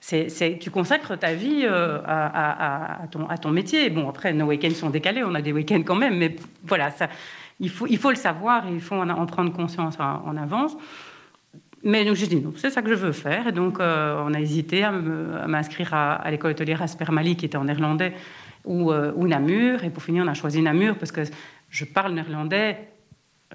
[0.00, 3.06] Tu consacres ta vie euh, à,
[3.40, 3.90] ton, métier.
[3.90, 6.90] Bon, après, nos week-ends sont décalés, on a des week-ends quand même, mais voilà,
[7.60, 10.76] il, faut, le savoir il faut en, prendre conscience en avance.
[11.84, 13.48] Mais donc j'ai dit non, c'est ça que je veux faire.
[13.48, 17.64] Et donc euh, on a hésité à m'inscrire à, l'école hôtelière Aspermali qui était en
[17.64, 18.14] néerlandais
[18.64, 19.82] ou, euh, ou, Namur.
[19.84, 21.22] Et pour finir, on a choisi Namur parce que
[21.70, 22.78] je parle néerlandais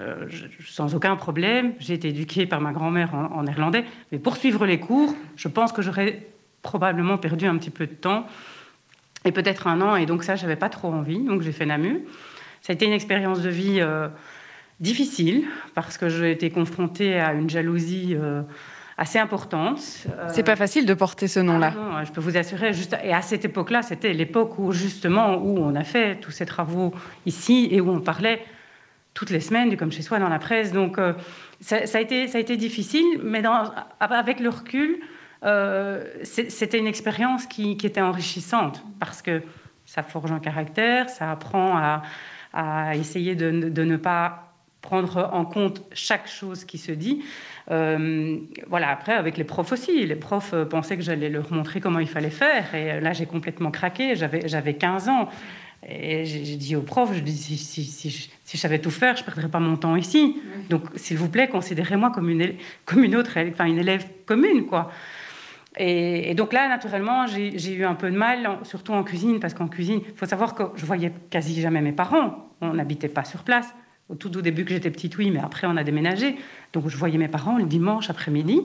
[0.01, 0.27] euh,
[0.65, 1.73] sans aucun problème.
[1.79, 3.85] J'ai été éduquée par ma grand-mère en, néerlandais.
[4.11, 6.27] Mais pour suivre les cours, je pense que j'aurais
[6.61, 8.27] probablement perdu un petit peu de temps
[9.23, 9.95] et peut-être un an.
[9.95, 11.19] Et donc ça, j'avais pas trop envie.
[11.19, 12.01] Donc j'ai fait Namur.
[12.61, 13.81] Ça a été une expérience de vie
[14.79, 18.43] difficile parce que j'ai été confrontée à une jalousie euh,
[18.97, 19.79] assez importante.
[20.07, 21.73] Euh, c'est pas facile de porter ce nom-là.
[21.77, 22.73] Ah je peux vous assurer.
[22.73, 26.45] Juste, et à cette époque-là, c'était l'époque où justement où on a fait tous ces
[26.45, 26.93] travaux
[27.25, 28.43] ici et où on parlait
[29.13, 30.71] toutes les semaines du comme chez soi dans la presse.
[30.71, 31.13] Donc euh,
[31.59, 34.99] ça, a été ça a été difficile, mais dans, avec le recul,
[36.23, 39.41] c'était une expérience qui, qui, était enrichissante parce que
[39.85, 42.01] ça forge un caractère, ça apprend à,
[42.53, 44.46] à essayer de, de ne pas
[44.87, 47.21] prendre en compte chaque chose qui se dit.
[47.69, 50.05] Euh, voilà, après, avec les profs aussi.
[50.05, 52.73] Les profs pensaient que j'allais leur montrer comment il fallait faire.
[52.73, 54.15] Et là, j'ai complètement craqué.
[54.15, 55.27] J'avais, j'avais 15 ans.
[55.87, 59.21] Et j'ai dit aux profs, je dis, si, si, si, je savais tout faire, je
[59.21, 60.37] ne perdrais pas mon temps ici.
[60.69, 62.53] Donc, s'il vous plaît, considérez-moi comme une,
[62.85, 64.89] comme une autre, enfin, une élève commune, quoi.
[65.77, 69.53] Et, et donc là, naturellement, j'ai eu un peu de mal, surtout en cuisine, parce
[69.53, 72.49] qu'en cuisine, il faut savoir que je voyais quasi jamais mes parents.
[72.61, 73.73] On n'habitait pas sur place.
[74.09, 76.35] Au tout, début que j'étais petite, oui, mais après on a déménagé.
[76.73, 78.61] Donc je voyais mes parents le dimanche après-midi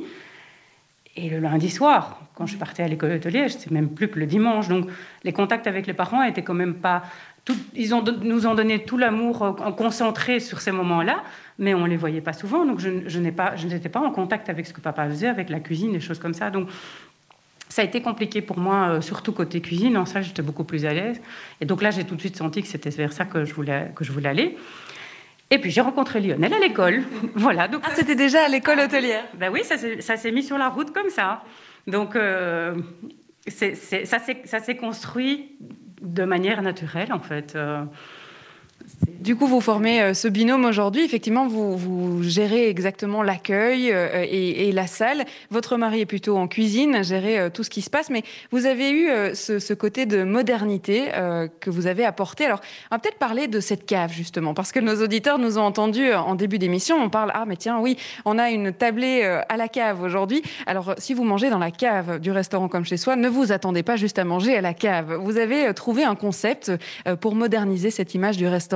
[1.17, 2.21] et le lundi soir.
[2.35, 4.69] Quand je partais à l'école hôtelière, c'était même plus que le dimanche.
[4.69, 4.89] Donc
[5.25, 7.03] les contacts avec les parents étaient quand même pas.
[7.75, 7.91] Ils
[8.23, 11.25] nous ont donné tout l'amour euh, concentré sur ces moments-là,
[11.59, 12.65] mais on les voyait pas souvent.
[12.65, 15.51] Donc je, je n'étais pas, je pas en contact avec ce que papa faisait, avec
[15.51, 16.51] la cuisine, des choses comme ça.
[16.51, 16.69] Donc
[17.69, 19.97] ça a été compliqué pour moi, euh, surtout côté cuisine.
[19.97, 21.21] En ça, j'étais beaucoup plus à l'aise.
[21.61, 23.91] Et donc là, j'ai tout de suite senti que c'était vers ça que je voulais,
[23.97, 24.57] que je voulais aller.
[25.53, 27.03] Et puis j'ai rencontré Lionel à l'école.
[27.35, 27.69] voilà.
[27.69, 30.93] Donc, ah, c'était déjà à l'école hôtelière Ben oui, ça s'est mis sur la route
[30.93, 31.45] comme ça.
[31.87, 32.75] Donc euh,
[33.47, 35.53] ça s'est construit
[36.01, 37.55] de manière naturelle, en fait.
[37.55, 37.85] Euh,
[39.23, 41.05] du coup, vous formez euh, ce binôme aujourd'hui.
[41.05, 45.25] Effectivement, vous, gérez exactement l'accueil euh, et, la salle.
[45.51, 48.11] Votre mari est plutôt en cuisine, gérer euh, tout ce qui se passe.
[48.11, 51.11] Mais vous avez eu ce, côté de modernité
[51.61, 52.47] que vous avez apporté.
[52.47, 55.63] Alors, on va peut-être parler de cette cave, justement, parce que nos auditeurs nous ont
[55.63, 56.97] entendus en début d'émission.
[56.97, 60.43] On parle, ah, mais tiens, oui, on a une tablée à la cave aujourd'hui.
[60.67, 63.83] Alors, si vous mangez dans la cave du restaurant comme chez soi, ne vous attendez
[63.83, 65.15] pas juste à manger à la cave.
[65.15, 66.73] Vous avez trouvé un concept
[67.21, 68.72] pour moderniser cette image du restaurant.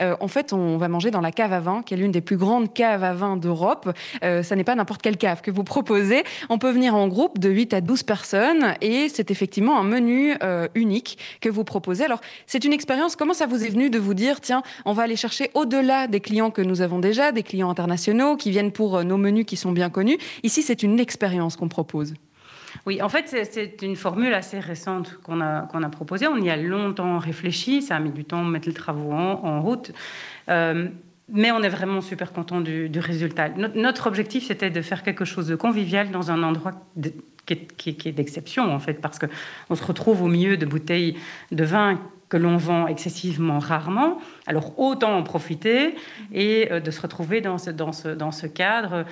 [0.00, 2.20] Euh, en fait, on va manger dans la cave à vin, qui est l'une des
[2.20, 3.90] plus grandes caves à vin d'Europe.
[4.24, 6.24] Euh, ça n'est pas n'importe quelle cave que vous proposez.
[6.48, 10.34] On peut venir en groupe de 8 à 12 personnes et c'est effectivement un menu
[10.42, 12.04] euh, unique que vous proposez.
[12.04, 13.16] Alors, c'est une expérience.
[13.16, 16.20] Comment ça vous est venu de vous dire, tiens, on va aller chercher au-delà des
[16.20, 19.72] clients que nous avons déjà, des clients internationaux qui viennent pour nos menus qui sont
[19.72, 20.18] bien connus?
[20.42, 22.14] Ici, c'est une expérience qu'on propose.
[22.86, 26.26] Oui, en fait, c'est une formule assez récente qu'on a, proposée.
[26.26, 29.60] On y a longtemps réfléchi, ça a mis du temps à mettre les travaux en,
[29.60, 29.92] route.
[30.48, 30.88] Euh,
[31.32, 33.50] mais on est vraiment super content du, résultat.
[33.50, 36.72] Notre, objectif, c'était de faire quelque chose de convivial dans un endroit
[37.46, 41.16] qui est, d'exception, en fait, parce qu'on se retrouve au milieu de bouteilles
[41.52, 44.18] de vin que l'on vend excessivement rarement.
[44.46, 45.96] Alors autant en profiter
[46.32, 49.04] et euh, de se retrouver dans ce, cadre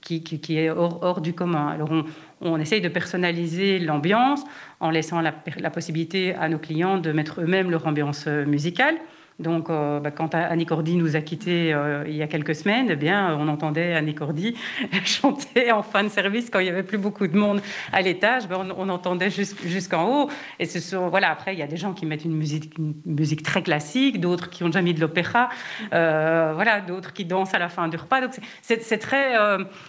[0.00, 1.68] qui, qui, est hors, hors, du commun.
[1.68, 2.04] Alors on,
[2.48, 4.44] on essaye de personnaliser l'ambiance
[4.80, 8.96] en laissant la, la, possibilité à nos clients de mettre eux-mêmes leur ambiance musicale.
[9.40, 12.86] Donc, euh, bah, quand Annie Cordy nous a quittés euh, il y a quelques semaines,
[12.90, 14.56] eh bien, on entendait Annie Cordy
[15.04, 17.60] chanter en fin de service quand il y avait plus beaucoup de monde
[17.92, 18.46] à l'étage.
[18.46, 20.30] Ben, on, entendait jusqu'en haut.
[20.60, 21.30] Et ce voilà.
[21.30, 24.50] Après, il y a des gens qui mettent une musique, une musique très classique, d'autres
[24.50, 25.48] qui ont déjà mis de l'opéra,
[25.92, 28.20] euh, voilà, d'autres qui dansent à la fin du repas.
[28.20, 29.34] Donc, c'est très,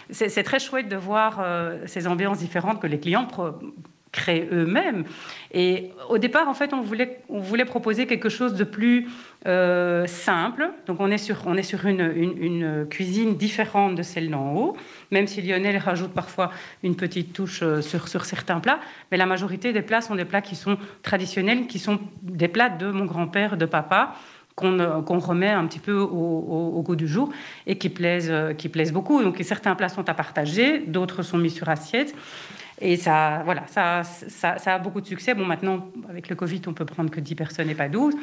[0.09, 1.43] c'est très chouette de voir
[1.85, 3.27] ces ambiances différentes que les clients
[4.15, 5.03] créent eux-mêmes.
[5.53, 9.07] Et au départ, en fait, on voulait, on voulait proposer quelque chose de plus
[9.45, 10.69] euh, simple.
[10.87, 14.77] Donc, on est sur, on est sur une, une, cuisine différente de celle d'en haut,
[15.11, 16.51] même si Lionel rajoute parfois
[16.81, 18.79] une petite touche euh, sur, sur certains plats.
[19.11, 22.69] Mais la majorité des plats sont des plats qui sont traditionnels, qui sont des plats
[22.69, 24.15] de mon grand-père, de papa
[24.55, 27.29] qu'on euh, remet un petit peu au, au, goût du jour
[27.67, 29.21] et qui plaisent, qui plaisent beaucoup.
[29.21, 32.15] Donc certains plats sont à partager, d'autres sont mis sur assiette.
[32.81, 35.33] Et ça, voilà, ça, ça, a beaucoup de succès.
[35.33, 38.13] Bon, maintenant, avec le Covid, on peut prendre que 10 personnes et pas 12,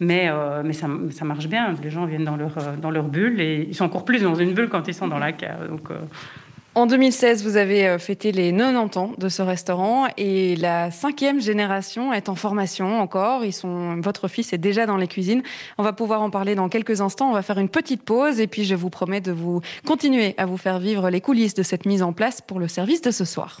[0.00, 1.74] mais, euh, mais ça, ça, marche bien.
[1.82, 4.34] Les gens viennent dans leur, euh, dans leur bulle et ils sont encore plus dans
[4.34, 5.78] une bulle quand ils sont dans la cave.
[5.90, 5.96] Euh.
[6.74, 12.12] En 2016, vous avez fêté les 90 ans de ce restaurant et la cinquième génération
[12.12, 13.44] est en formation encore.
[13.46, 15.42] Ils sont, votre fils est déjà dans les cuisines.
[15.78, 17.30] On va pouvoir en parler dans quelques instants.
[17.30, 20.44] On va faire une petite pause et puis je vous promets de vous continuer à
[20.44, 23.26] vous faire vivre les coulisses de cette mise en place pour le service de ce
[23.26, 23.60] soir.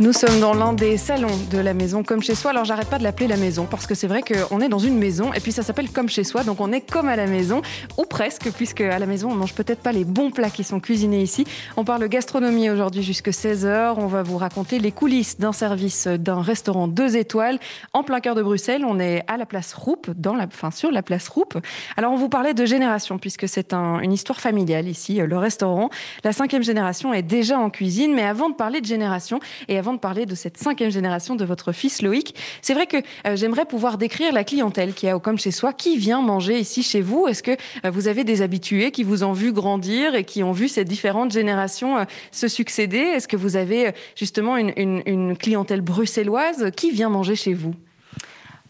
[0.00, 2.50] nous sommes dans l'un des salons de la maison comme chez soi.
[2.50, 4.98] Alors j'arrête pas de l'appeler la maison parce que c'est vrai qu'on est dans une
[4.98, 6.42] maison et puis ça s'appelle comme chez soi.
[6.42, 7.62] Donc on est comme à la maison
[7.96, 10.80] ou presque puisque à la maison on mange peut-être pas les bons plats qui sont
[10.80, 11.46] cuisinés ici.
[11.76, 13.94] On parle gastronomie aujourd'hui jusqu'à 16h.
[13.96, 17.60] On va vous raconter les coulisses d'un service d'un restaurant deux étoiles
[17.92, 18.84] en plein cœur de Bruxelles.
[18.84, 21.56] On est à la place Roupe, dans la, enfin sur la place Roupe.
[21.96, 25.88] Alors on vous parlait de génération puisque c'est une histoire familiale ici, le restaurant.
[26.24, 29.83] La cinquième génération est déjà en cuisine, mais avant de parler de génération et avant
[29.92, 32.34] de parler de cette cinquième génération de votre fils Loïc.
[32.62, 35.72] C'est vrai que euh, j'aimerais pouvoir décrire la clientèle qui a au comme chez soi,
[35.72, 37.26] qui vient manger ici chez vous?
[37.28, 37.50] Est-ce que
[37.84, 40.84] euh, vous avez des habitués qui vous ont vu grandir et qui ont vu ces
[40.84, 42.98] différentes générations euh, se succéder?
[42.98, 46.70] Est-ce que vous avez justement une, clientèle bruxelloise?
[46.76, 47.74] Qui vient manger chez vous?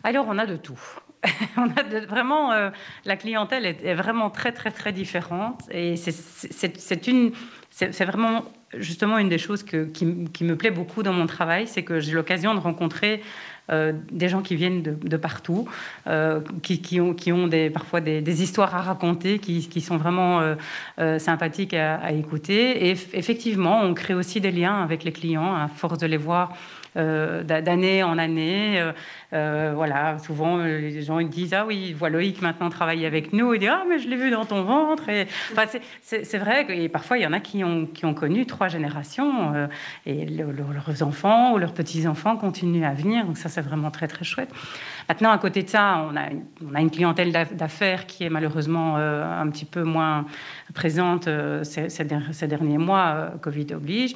[0.03, 0.79] Alors, on a de tout.
[2.09, 2.51] vraiment
[3.07, 7.33] la clientèle est, est, vraiment très très très différente et c'est une
[7.77, 8.45] c'est vraiment
[8.79, 12.55] justement une des choses qui, me plaît beaucoup dans mon travail, c'est que j'ai l'occasion
[12.55, 13.21] de rencontrer
[13.73, 15.67] euh, des gens qui viennent de, partout,
[16.07, 17.17] euh, qui, ont,
[17.73, 20.55] parfois des, histoires à raconter, qui, sont vraiment
[21.01, 22.91] euh, sympathiques à, écouter.
[22.91, 26.53] Et effectivement, on crée aussi des liens avec les clients à force de les voir
[26.95, 28.83] d'année en année.
[29.33, 33.55] voilà, souvent les gens ils disent ah oui, voilà Loïc maintenant travailler avec nous.
[33.55, 35.09] Il dit ah mais je l'ai vu dans ton ventre.
[35.09, 35.65] Et, enfin,
[36.01, 39.69] c'est vrai et parfois il y en a qui ont, qui ont connu trois générations
[40.07, 43.27] et leurs enfants ou leurs petits enfants continuent à venir.
[43.27, 44.51] Donc ça c'est vraiment très très chouette.
[45.09, 49.65] Maintenant à côté de ça, on a, une clientèle d'affaires qui est malheureusement un petit
[49.65, 50.25] peu moins
[50.73, 54.15] présente euh, ces, derniers mois, euh, Covid oblige.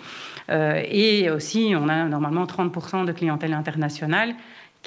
[0.51, 4.35] Euh, et aussi, on a normalement 30% de clientèle internationale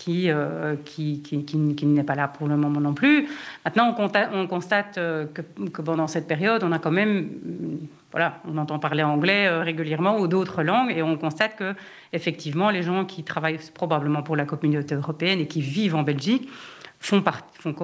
[0.03, 3.27] qui, qui, qui, n'est pas là pour le moment non plus.
[3.65, 7.29] Maintenant, on, constate, que, que, pendant cette période, on a quand même,
[8.11, 11.75] voilà, on entend parler anglais régulièrement ou d'autres langues, et on constate que
[12.13, 16.49] effectivement, les gens qui travaillent probablement pour la communauté européenne et qui vivent en Belgique
[17.01, 17.23] font,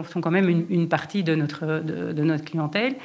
[0.04, 2.96] font quand même une, partie de notre, de, notre clientèle.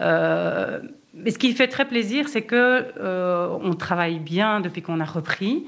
[0.00, 0.80] Euh,
[1.14, 5.04] mais ce qui fait très plaisir, c'est que euh, on travaille bien depuis qu'on a
[5.04, 5.66] repris.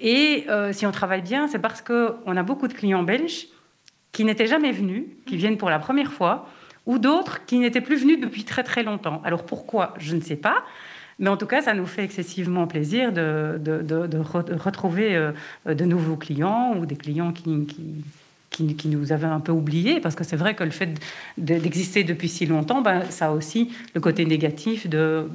[0.00, 3.48] Et euh, si on travaille bien, c'est parce qu'on a beaucoup de clients belges
[4.12, 6.48] qui n'étaient jamais venus, qui viennent pour la première fois,
[6.86, 9.20] ou d'autres qui n'étaient plus venus depuis très très longtemps.
[9.24, 9.94] Alors pourquoi?
[9.98, 10.64] Je ne sais pas.
[11.18, 13.58] Mais en tout cas, ça nous fait excessivement plaisir de,
[14.56, 15.32] retrouver
[15.66, 17.66] de nouveaux clients ou des clients qui,
[18.66, 20.90] qui, nous avait un peu oubliés, parce que c'est vrai que le fait
[21.36, 25.28] d'exister depuis si longtemps, ben, ça a aussi le côté négatif de,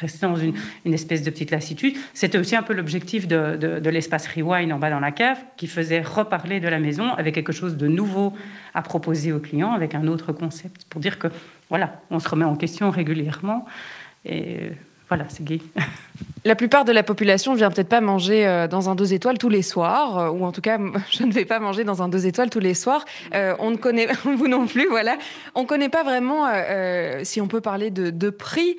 [0.00, 1.96] rester dans une, espèce de petite lassitude.
[2.14, 6.02] C'était aussi un peu l'objectif de, l'espace Rewind en bas dans la cave, qui faisait
[6.02, 8.32] reparler de la maison avec quelque chose de nouveau
[8.74, 11.28] à proposer aux clients, avec un autre concept, pour dire que
[11.68, 13.66] voilà, on se remet en question régulièrement.
[15.12, 15.60] Voilà, c'est gay.
[16.44, 19.48] La plupart de la population vient peut-être pas manger euh, dans un deux étoiles tous
[19.48, 20.76] les soirs, euh, ou en tout cas,
[21.12, 23.04] je ne vais pas manger dans un deux étoiles tous les soirs.
[23.32, 25.18] Euh, on ne connaît, vous non plus, voilà.
[25.54, 26.48] On ne connaît pas vraiment,
[27.22, 28.76] si on peut parler de, prix.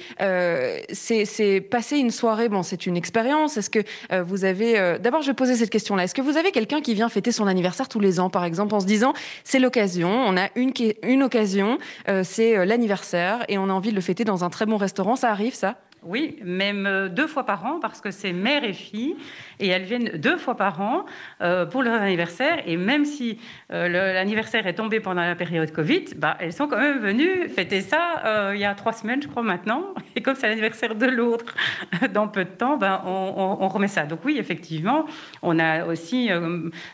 [0.91, 3.55] c'est passer une soirée, bon, c'est une expérience.
[3.55, 3.79] Est-ce que
[4.23, 4.97] vous avez.
[4.99, 6.03] D'abord, je vais poser cette question-là.
[6.03, 8.73] Est-ce que vous avez quelqu'un qui vient fêter son anniversaire tous les ans, par exemple,
[8.75, 11.77] en se disant c'est l'occasion, on a une, une occasion,
[12.23, 15.29] c'est l'anniversaire, et on a envie de le fêter dans un très bon restaurant Ça
[15.29, 15.77] arrive, ça?
[16.05, 19.15] Oui, même euh, deux fois par an, parce que c'est mère et fille,
[19.59, 21.05] et elles viennent deux fois par an
[21.41, 22.59] euh, pour leur anniversaire.
[22.65, 23.39] Et même si
[23.71, 27.81] euh, l'anniversaire est tombé pendant la période Covid, bah, elles sont quand même venues fêter
[27.81, 29.93] ça il y a trois semaines, je crois, maintenant.
[30.15, 31.53] Et comme c'est l'anniversaire de l'autre
[32.13, 34.03] dans peu de temps, bah, on, remet ça.
[34.03, 35.05] Donc oui, effectivement,
[35.41, 36.29] on a aussi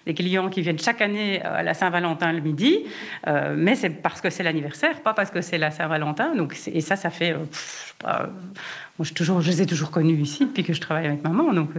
[0.05, 2.85] des clients qui viennent chaque année à la Saint-Valentin le midi,
[3.55, 6.33] mais c'est parce que c'est l'anniversaire, pas parce que c'est la Saint-Valentin.
[6.67, 7.35] Et ça, ça fait...
[8.99, 11.69] Je, les ai toujours connus ici depuis que je travaille avec maman, donc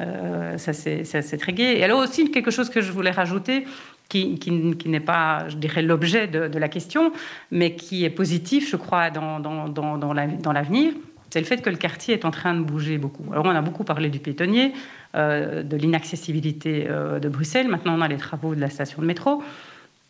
[0.00, 1.78] euh, ça c'est très gai.
[1.78, 3.64] Et alors aussi quelque chose que je voulais rajouter,
[4.08, 4.38] qui,
[4.86, 7.12] n'est pas, je dirais, l'objet de, la question,
[7.50, 10.92] mais qui est positif, je crois, dans l'avenir,
[11.34, 13.24] c'est le fait que le quartier est en train de bouger beaucoup.
[13.32, 14.72] Alors on a beaucoup parlé du piétonnier,
[15.16, 19.06] euh, de l'inaccessibilité euh, de Bruxelles, maintenant on a les travaux de la station de
[19.08, 19.42] métro.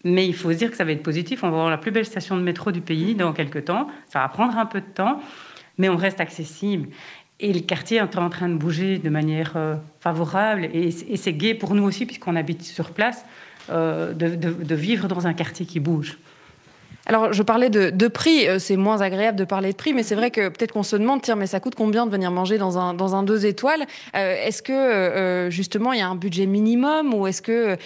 [0.04, 1.42] Mais il faut se dire que ça va être positif.
[1.42, 3.88] On va avoir la plus belle station de métro du pays dans quelques temps.
[4.06, 5.18] Ça va prendre un peu de temps
[5.78, 6.88] mais on reste accessible.
[7.40, 10.68] Et le quartier est en train de bouger de manière euh, favorable.
[10.72, 13.24] Et, c'est gai pour nous aussi, puisqu'on habite sur place,
[13.70, 16.18] euh, de, vivre dans un quartier qui bouge.
[17.06, 20.14] Alors, je parlais de, prix, euh, c'est moins agréable de parler de prix, mais c'est
[20.14, 22.78] vrai que peut-être qu'on se demande, tiens, mais ça coûte combien de venir manger dans
[22.78, 23.84] un, dans un deux étoiles?
[24.14, 27.76] Est-ce que, justement, il y a un budget minimum ou est-ce que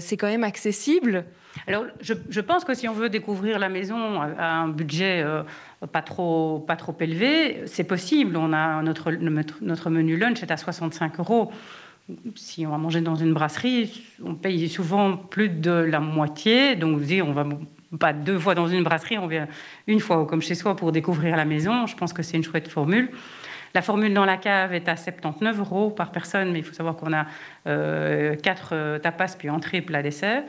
[0.00, 1.24] c'est quand même accessible?
[1.66, 5.24] Alors, je, pense que si on veut découvrir la maison à un budget
[5.92, 8.36] pas, trop, pas trop élevé, c'est possible.
[8.36, 11.52] On a notre, notre menu lunch est à 65 euros.
[12.36, 16.76] Si on va manger dans une brasserie, on paye souvent plus de la moitié.
[16.76, 17.46] Donc, vous on va
[17.98, 19.48] pas deux fois dans une brasserie, on vient
[19.86, 21.86] une fois comme chez soi pour découvrir la maison.
[21.86, 23.10] Je pense que c'est une chouette formule.
[23.74, 26.96] La formule dans la cave est à 79 euros par personne, mais il faut savoir
[26.96, 27.26] qu'on a
[27.66, 30.44] euh, quatre euh, tapas puis entrée, plat, dessert.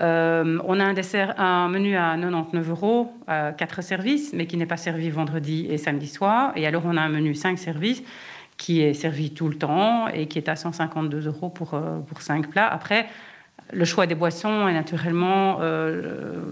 [0.00, 3.12] Euh, on a un dessert, un menu à 99 euros,
[3.56, 6.52] quatre services, mais qui n'est pas servi vendredi et samedi soir.
[6.56, 8.02] Et alors, on a un menu 5 services
[8.56, 12.22] qui est servi tout le temps et qui est à 152 euros pour, euh, pour
[12.22, 12.68] 5 plats.
[12.68, 13.06] Après,
[13.72, 15.58] le choix des boissons est naturellement.
[15.60, 16.42] Euh,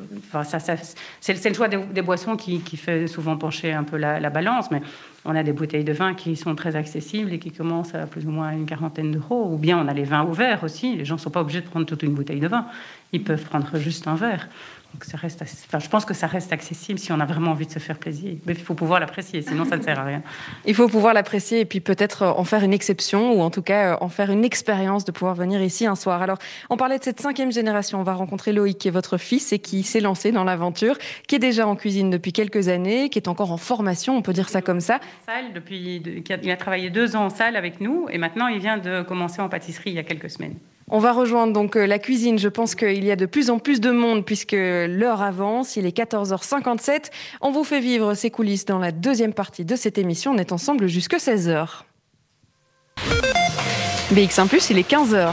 [0.45, 4.81] ça, c'est, le choix des, boissons qui, fait souvent pencher un peu la, balance, mais
[5.25, 8.27] on a des bouteilles de vin qui sont très accessibles et qui commencent à plus
[8.27, 9.49] ou moins une quarantaine d'euros.
[9.53, 10.97] Ou bien on a les vins ouverts aussi.
[10.97, 12.67] Les gens ne sont pas obligés de prendre toute une bouteille de vin.
[13.13, 14.49] Ils peuvent prendre juste un verre.
[14.93, 17.67] Donc ça reste enfin, je pense que ça reste accessible si on a vraiment envie
[17.67, 18.35] de se faire plaisir.
[18.47, 20.23] Mais il faut pouvoir l'apprécier, sinon ça ne sert à rien.
[20.67, 23.97] Il faut pouvoir l'apprécier et puis peut-être en faire une exception ou en tout cas
[24.01, 26.21] en faire une expérience de pouvoir venir ici un soir.
[26.21, 26.39] Alors,
[26.69, 28.01] on parlait de cette cinquième génération.
[28.01, 31.37] On va rencontrer Loïc, qui est votre fils et qui s'est lancé dans l'aventure, qui
[31.37, 34.49] est déjà en cuisine depuis quelques années, qui est encore en formation, on peut dire
[34.49, 35.01] ça comme ça.
[35.27, 38.79] Salle depuis, il a travaillé deux ans en salle avec nous et maintenant il vient
[38.79, 40.57] de commencer en pâtisserie il y a quelques semaines.
[40.95, 42.39] On va rejoindre donc euh, la cuisine.
[42.39, 45.77] Je pense qu'il y a de plus en plus de monde puisque l'heure avance.
[45.77, 47.11] Il est 14h57.
[47.41, 50.33] On vous fait vivre ces coulisses dans la deuxième partie de cette émission.
[50.33, 51.67] On est ensemble jusque 16h.
[54.13, 55.33] BX1 Plus, il est 15h.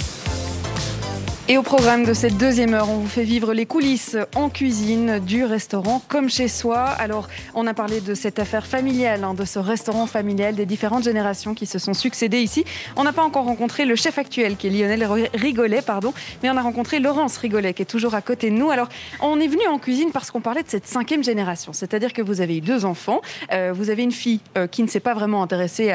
[1.47, 5.19] et au programme de cette deuxième heure, on vous fait vivre les coulisses en cuisine
[5.19, 6.85] du restaurant comme chez soi.
[6.85, 11.03] Alors, on a parlé de cette affaire familiale, hein, de ce restaurant familial, des différentes
[11.03, 12.63] générations qui se sont succédées ici.
[12.95, 16.57] On n'a pas encore rencontré le chef actuel, qui est Lionel Rigolet, pardon, mais on
[16.57, 18.69] a rencontré Laurence Rigolet, qui est toujours à côté de nous.
[18.69, 18.87] Alors,
[19.21, 22.41] on est venu en cuisine parce qu'on parlait de cette cinquième génération, c'est-à-dire que vous
[22.41, 23.21] avez eu deux enfants,
[23.51, 25.91] euh, vous avez une fille euh, qui ne s'est pas vraiment intéressée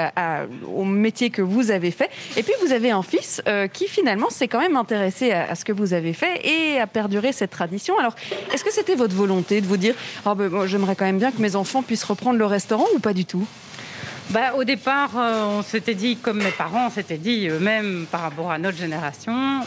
[0.74, 4.28] au métier que vous avez fait, et puis vous avez un fils euh, qui finalement
[4.28, 7.51] s'est quand même intéressé à à, ce que vous avez fait et à perdurer cette
[7.51, 7.99] tradition.
[7.99, 8.14] Alors,
[8.53, 11.41] est-ce que c'était votre volonté de vous dire oh ben, j'aimerais quand même bien que
[11.41, 13.47] mes enfants puissent reprendre le restaurant ou pas du tout?
[14.30, 18.51] Bah, au départ, euh, on s'était dit, comme mes parents s'étaient dit eux-mêmes par rapport
[18.51, 19.61] à notre génération,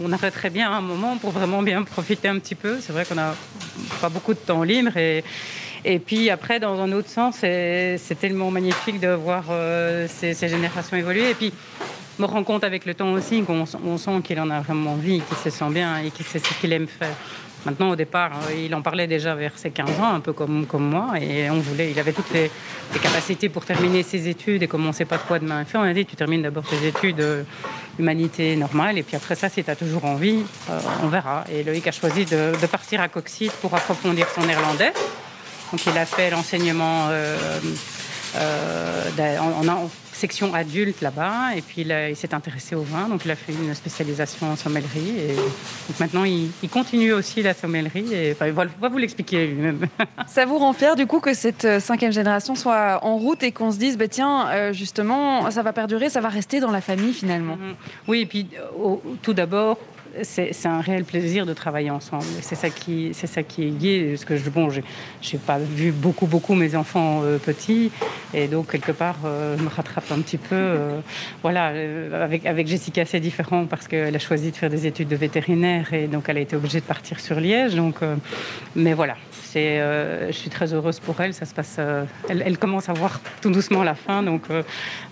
[0.00, 2.78] on arrêterait bien un moment pour vraiment bien profiter un petit peu.
[2.80, 3.34] C'est vrai qu'on n'a
[4.02, 5.24] pas beaucoup de temps libre et,
[5.86, 10.48] et puis après, dans un autre sens, c'est tellement magnifique de voir euh, ces, ces,
[10.48, 11.30] générations évoluer.
[11.30, 11.52] Et puis,
[12.18, 13.66] me rend compte avec le temps aussi qu'on
[13.98, 16.72] sent qu'il en a vraiment envie, qu'il se sent bien et qu'il sait ce qu'il
[16.72, 17.16] aime faire.
[17.64, 20.66] Maintenant, au départ, euh, il en parlait déjà vers ses 15 ans, un peu comme,
[20.74, 22.50] moi, et on voulait, il avait toutes les,
[23.02, 25.94] capacités pour terminer ses études, et comme on ne sait pas quoi demain on a
[25.94, 27.42] dit, tu termines d'abord tes études euh,
[27.98, 31.44] humanité normale, et puis après ça, si tu as toujours envie, euh, on verra.
[31.50, 34.92] Et Loïc a choisi de, partir à Coxide pour approfondir son néerlandais.
[35.72, 37.08] Donc il a fait l'enseignement
[38.36, 39.88] en,
[40.24, 41.54] section adulte là-bas.
[41.56, 45.12] Et puis il, s'est intéressé au vin, donc il a fait une spécialisation en sommellerie.
[45.18, 48.12] Et donc maintenant, il, continue aussi la sommellerie.
[48.14, 49.86] Et enfin, il va, vous l'expliquer lui-même.
[50.26, 53.52] Ça vous rend fier du coup que cette euh, cinquième génération soit en route et
[53.52, 56.80] qu'on se dise, bah, tiens, euh, justement, ça va perdurer, ça va rester dans la
[56.80, 57.56] famille finalement?
[57.56, 58.08] Mm-hmm.
[58.08, 58.48] Oui, et puis
[59.22, 59.78] tout d'abord,
[60.22, 62.24] c'est un réel plaisir de travailler ensemble.
[62.40, 64.06] C'est ça qui, c'est ça qui est lié.
[64.10, 67.90] Parce que je, bon, j'ai pas vu beaucoup, beaucoup mes enfants euh, petits,
[68.32, 70.54] et donc quelque part, euh, je me rattrape un petit peu.
[70.54, 71.00] Euh,
[71.42, 71.72] voilà,
[72.22, 75.92] avec avec Jessica, c'est différent parce qu'elle a choisi de faire des études de vétérinaire,
[75.92, 77.74] et donc elle a été obligée de partir sur Liège.
[77.74, 77.96] Donc,
[78.74, 79.16] mais voilà,
[79.56, 81.34] euh, je suis très heureuse pour elle.
[81.34, 81.78] Ça se passe,
[82.28, 84.42] elle, commence à voir tout doucement la fin, donc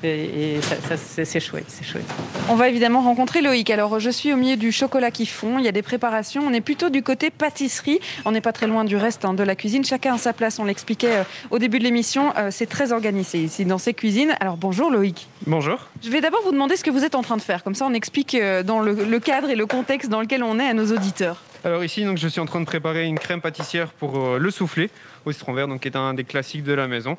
[0.03, 0.59] et,
[0.97, 2.07] c'est chouette, c'est chouette.
[2.49, 3.71] On va évidemment rencontrer Loïc.
[3.71, 5.59] Alors, je suis au milieu du chocolat qui fond.
[5.59, 6.43] Il y a des préparations.
[6.47, 7.99] On est plutôt du côté pâtisserie.
[8.27, 9.85] On n'est pas très loin du reste hein, de la cuisine.
[9.85, 10.59] Chacun a sa place.
[10.59, 12.35] On l'expliquait au début de l'émission.
[12.51, 14.35] c'est très organisé ici dans ces cuisines.
[14.41, 15.29] Alors, bonjour Loïc.
[15.47, 15.79] Bonjour.
[16.03, 17.65] Je vais d'abord vous demander ce que vous êtes en train de faire.
[17.65, 18.37] Comme ça, on explique
[18.67, 21.41] dans le cadre et le contexte dans lequel on est à nos auditeurs.
[21.65, 24.51] Alors ici, donc, je suis en train de préparer une crème pâtissière pour euh, le
[24.51, 24.91] soufflé
[25.25, 27.15] au citron vert, donc qui est un des classiques de la maison.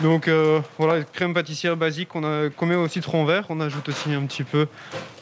[0.00, 3.46] Donc euh, voilà, crème pâtissière basique qu'on met au citron vert.
[3.50, 4.66] On ajoute aussi un petit peu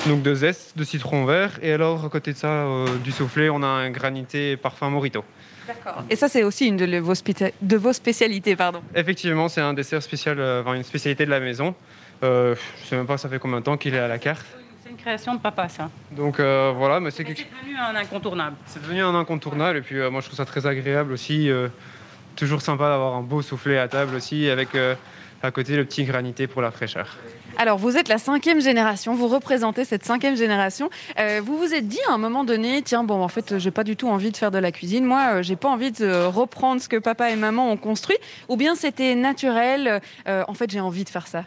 [0.07, 1.59] donc, de zeste de citron vert.
[1.61, 5.23] Et alors, à côté de ça, euh, du soufflé, on a un granité parfum Morito.
[5.67, 6.03] D'accord.
[6.09, 7.13] Et ça, c'est aussi une de vos,
[7.61, 8.81] de vos spécialités, pardon.
[8.95, 11.75] Effectivement, c'est un dessert spécial, une spécialité de la maison.
[12.23, 12.55] je ne
[12.89, 14.47] sais même pas ça fait combien de temps qu'il est à la carte?
[14.97, 15.91] Création de papa, ça.
[16.13, 18.57] Donc euh, voilà, mais c'est devenu un incontournable.
[18.67, 21.51] C'est devenu un incontournable et puis euh, moi je trouve ça très agréable aussi.
[21.51, 21.69] Euh,
[22.35, 24.69] toujours sympa d'avoir un beau soufflet à table aussi avec
[25.43, 27.17] à côté le petit granité pour la fraîcheur.
[27.57, 30.91] Alors, vous êtes la cinquième génération, vous représentez cette cinquième génération.
[31.43, 33.97] vous vous êtes dit à un moment donné, tiens, bon, en fait, j'ai pas du
[33.97, 35.07] tout envie de faire de la cuisine.
[35.07, 38.19] Moi, j'ai pas envie de reprendre ce que papa et maman ont construit.
[38.51, 41.45] Ou bien c'était naturel, en fait, j'ai envie de faire ça?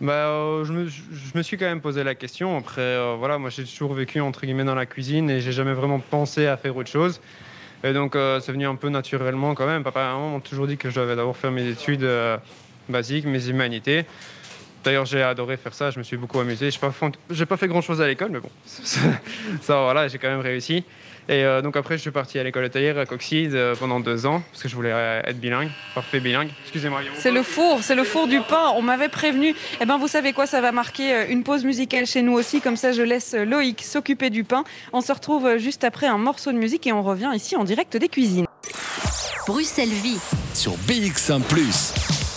[0.00, 2.56] Bah, euh, je, me, suis quand même posé la question.
[2.56, 5.72] Après, euh, voilà, moi j'ai toujours vécu entre guillemets dans la cuisine et j'ai jamais
[5.72, 7.20] vraiment pensé à faire autre chose.
[7.82, 9.82] Et donc euh, c'est venu un peu naturellement quand même.
[9.82, 12.08] Papa et maman m'ont toujours dit que je devais d'abord faire mes études
[12.88, 14.04] basiques, mes humanités.
[14.84, 16.70] D'ailleurs, j'ai adoré faire ça, je me suis beaucoup amusé.
[16.70, 16.78] Je
[17.38, 20.84] n'ai pas fait grand chose à l'école, mais bon, ça, voilà, j'ai quand même réussi.
[21.28, 24.24] Et euh, donc après, je suis parti à l'école hôtelière à Coxide euh, pendant deux
[24.24, 26.48] ans, parce que je voulais euh, être bilingue, parfait bilingue.
[26.62, 27.00] Excusez-moi.
[27.16, 28.72] C'est le four, c'est le four du pain.
[28.76, 29.54] On m'avait prévenu.
[29.80, 32.62] Eh ben, vous savez quoi, ça va marquer une pause musicale chez nous aussi.
[32.62, 34.64] Comme ça, je laisse Loïc s'occuper du pain.
[34.94, 37.96] On se retrouve juste après un morceau de musique et on revient ici en direct
[37.96, 38.46] des cuisines.
[39.46, 40.18] Bruxelles Vie
[40.54, 41.40] sur BX1⁇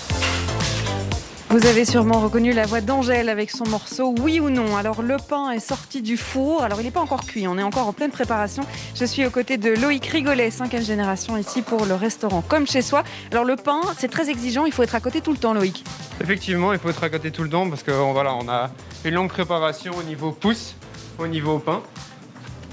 [1.51, 4.77] vous avez sûrement reconnu la voix d'Angèle avec son morceau Oui ou non.
[4.77, 6.63] Alors le pain est sorti du four.
[6.63, 8.63] Alors il n'est pas encore cuit, on est encore en pleine préparation.
[8.95, 12.81] Je suis aux côtés de Loïc Rigolet, cinquième génération ici pour le restaurant comme chez
[12.81, 13.03] soi.
[13.31, 15.83] Alors le pain, c'est très exigeant, il faut être à côté tout le temps Loïc.
[16.21, 18.71] Effectivement, il faut être à côté tout le temps parce que voilà, on a
[19.03, 20.75] une longue préparation au niveau pouce,
[21.19, 21.81] au niveau pain.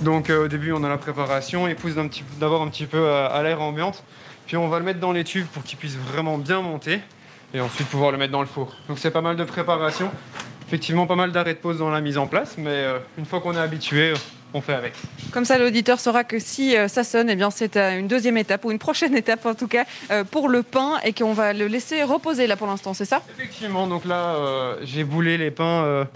[0.02, 1.94] Donc euh, au début on a la préparation, il pousse
[2.38, 4.04] d'abord un petit peu à l'air ambiante.
[4.46, 7.00] Puis on va le mettre dans les tubes pour qu'il puisse vraiment bien monter
[7.54, 8.74] et ensuite pouvoir le mettre dans le four.
[8.88, 10.10] Donc c'est pas mal de préparation.
[10.66, 13.40] Effectivement, pas mal d'arrêts de pause dans la mise en place, mais euh, une fois
[13.40, 14.16] qu'on est habitué, euh,
[14.52, 14.92] on fait avec.
[15.30, 18.66] Comme ça, l'auditeur saura que si euh, ça sonne, eh bien c'est une deuxième étape
[18.66, 19.84] ou une prochaine étape en tout cas
[20.30, 23.22] pour le pain et qu'on va le laisser reposer là pour l'instant, c'est ça?
[23.38, 23.86] Effectivement.
[23.86, 24.36] Donc là,
[24.82, 26.06] j'ai boulé les pains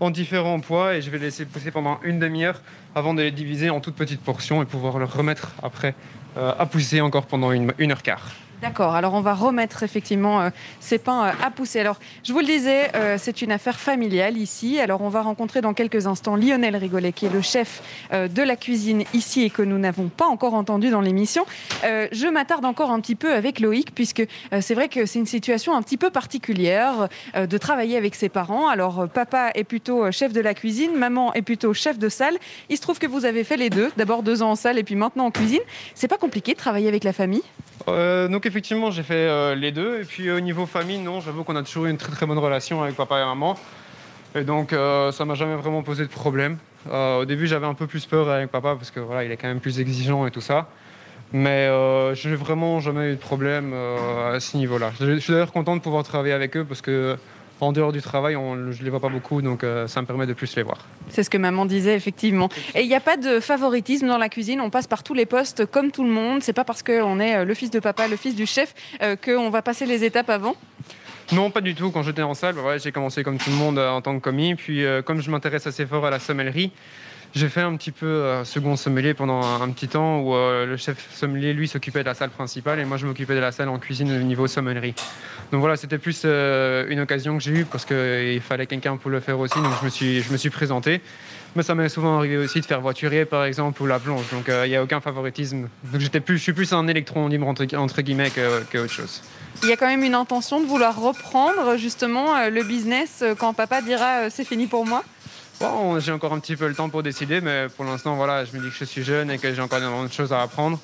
[0.00, 2.60] en différents poids et je vais les laisser pousser pendant une demi-heure
[2.94, 5.94] avant de les diviser en toutes petites portions et pouvoir le remettre après
[6.36, 8.28] à pousser encore pendant une, une heure quart.
[8.62, 11.80] D'accord, alors on va remettre effectivement euh, ces pains euh, à pousser.
[11.80, 14.78] Alors, je vous le disais, euh, c'est une affaire familiale ici.
[14.78, 17.82] Alors, on va rencontrer dans quelques instants Lionel Rigolet, qui est le chef
[18.12, 21.44] de la cuisine ici et que nous n'avons pas encore entendu dans l'émission.
[21.82, 24.22] je m'attarde encore un petit peu avec Loïc, puisque
[24.60, 28.68] c'est vrai que c'est une situation un petit peu particulière de travailler avec ses parents.
[28.68, 32.36] Alors, papa est plutôt chef de la cuisine, maman est plutôt chef de salle.
[32.68, 34.84] Il se trouve que vous avez fait les deux, d'abord deux ans en salle et
[34.84, 35.62] puis maintenant en cuisine.
[35.94, 37.42] C'est pas compliqué de travailler avec la famille?
[37.86, 40.00] Donc effectivement, j'ai fait euh, les deux.
[40.00, 42.38] Et puis au niveau famille, non, j'avoue qu'on a toujours eu une très très bonne
[42.38, 43.56] relation avec papa et maman.
[44.34, 46.58] Et donc euh, ça m'a jamais vraiment posé de problème.
[46.90, 49.36] Euh, au début, j'avais un peu plus peur avec papa parce que voilà, il est
[49.36, 50.68] quand même plus exigeant et tout ça.
[51.34, 54.92] Mais je n'ai vraiment jamais eu de problème à ce niveau-là.
[55.00, 57.16] Je suis d'ailleurs content de pouvoir travailler avec eux parce que
[57.62, 60.06] en dehors du travail, on, je ne les vois pas beaucoup, donc euh, ça me
[60.06, 60.78] permet de plus les voir.
[61.08, 62.48] C'est ce que maman disait, effectivement.
[62.74, 65.26] Et il n'y a pas de favoritisme dans la cuisine, on passe par tous les
[65.26, 66.42] postes comme tout le monde.
[66.42, 69.14] C'est pas parce qu'on est euh, le fils de papa, le fils du chef, euh,
[69.14, 70.56] qu'on va passer les étapes avant?
[71.30, 71.92] Non, pas du tout.
[71.92, 74.56] Quand j'étais en salle, bah j'ai commencé comme tout le monde en tant que commis.
[74.56, 76.72] Puis, comme je m'intéresse assez fort à la sommellerie,
[77.34, 80.76] j'ai fait un petit peu euh, second sommelier pendant un, petit temps où euh, le
[80.76, 83.70] chef sommelier, lui, s'occupait de la salle principale et moi, je m'occupais de la salle
[83.70, 84.94] en cuisine au niveau sommellerie.
[85.50, 89.10] Donc voilà, c'était plus euh, une occasion que j'ai eue parce qu'il fallait quelqu'un pour
[89.10, 89.54] le faire aussi.
[89.54, 91.00] Donc je me suis, je me suis présenté.
[91.56, 94.24] Mais ça m'est souvent arrivé aussi de faire voiturier, par exemple, ou la plonge.
[94.30, 95.68] Donc il n'y a aucun favoritisme.
[95.84, 99.22] Donc j'étais plus, je suis plus un électron libre, entre, entre guillemets, qu'autre chose.
[99.62, 103.82] Il y a quand même une intention de vouloir reprendre justement le business quand papa
[103.82, 105.04] dira c'est fini pour moi
[106.00, 108.62] j'ai encore un petit peu le temps pour décider, mais pour l'instant, voilà, je me
[108.62, 110.78] dis que je suis jeune et que j'ai encore énormément de choses à apprendre.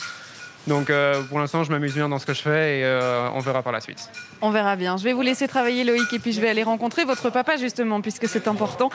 [0.69, 3.41] Donc euh, pour l'instant, je m'amuse bien dans ce que je fais et euh, on
[3.41, 4.11] verra par la suite.
[4.43, 4.99] On verra bien.
[4.99, 8.03] Je vais vous laisser travailler Loïc et puis je vais aller rencontrer votre papa justement
[8.03, 8.91] puisque c'est important.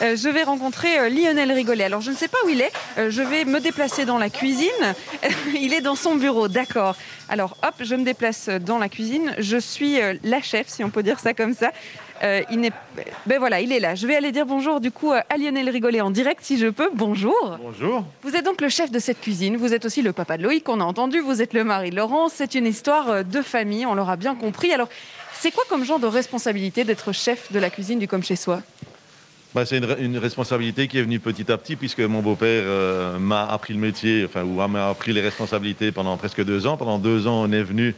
[0.00, 1.84] Euh, je vais rencontrer Lionel Rigolet.
[1.84, 2.72] Alors je ne sais pas où il est.
[2.96, 4.68] je vais me déplacer dans la cuisine.
[5.54, 6.96] il est dans son bureau, d'accord.
[7.28, 9.34] Alors hop, je me déplace dans la cuisine.
[9.38, 11.72] Je suis la chef, si on peut dire ça comme ça.
[12.22, 12.72] Euh, il n'est...
[13.26, 13.94] Ben voilà, il est là.
[13.94, 16.90] Je vais aller dire bonjour du coup à Lionel Rigolet en direct si je peux.
[16.94, 17.58] Bonjour.
[17.62, 18.04] Bonjour.
[18.22, 19.56] Vous êtes donc le chef de cette cuisine.
[19.56, 21.20] Vous êtes aussi le papa de Loïc qu'on a entendu.
[21.20, 22.32] Vous êtes le mari de Laurence.
[22.34, 24.72] C'est une histoire euh, de famille, on l'aura bien compris.
[24.72, 24.88] Alors,
[25.34, 28.62] c'est quoi comme genre de responsabilité d'être chef de la cuisine du Comme chez soi?
[29.54, 33.46] Bah, c'est une, responsabilité qui est venue petit à petit puisque mon beau-père euh, m'a
[33.46, 36.76] appris le métier, enfin, ou m'a appris les responsabilités pendant presque deux ans.
[36.76, 37.94] Pendant deux ans, on est venu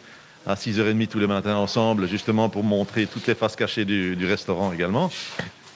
[0.46, 4.72] à 6h30 tous les matins ensemble, justement pour montrer toutes les faces cachées du, restaurant
[4.72, 5.10] également.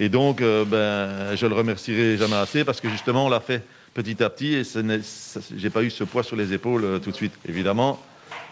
[0.00, 3.62] Et donc, euh, ben, je le remercierai jamais assez parce que justement, on l'a fait
[3.92, 4.62] petit à petit et
[5.56, 7.34] j'ai pas eu ce poids sur les épaules euh, tout de suite.
[7.48, 8.00] Évidemment,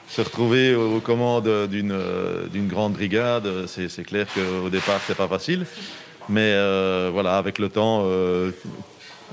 [0.09, 5.67] se retrouver aux commandes d'une euh, grande brigade, c'est clair qu'au départ, c'est pas facile.
[6.29, 6.53] Mais
[7.11, 8.07] voilà, avec le temps,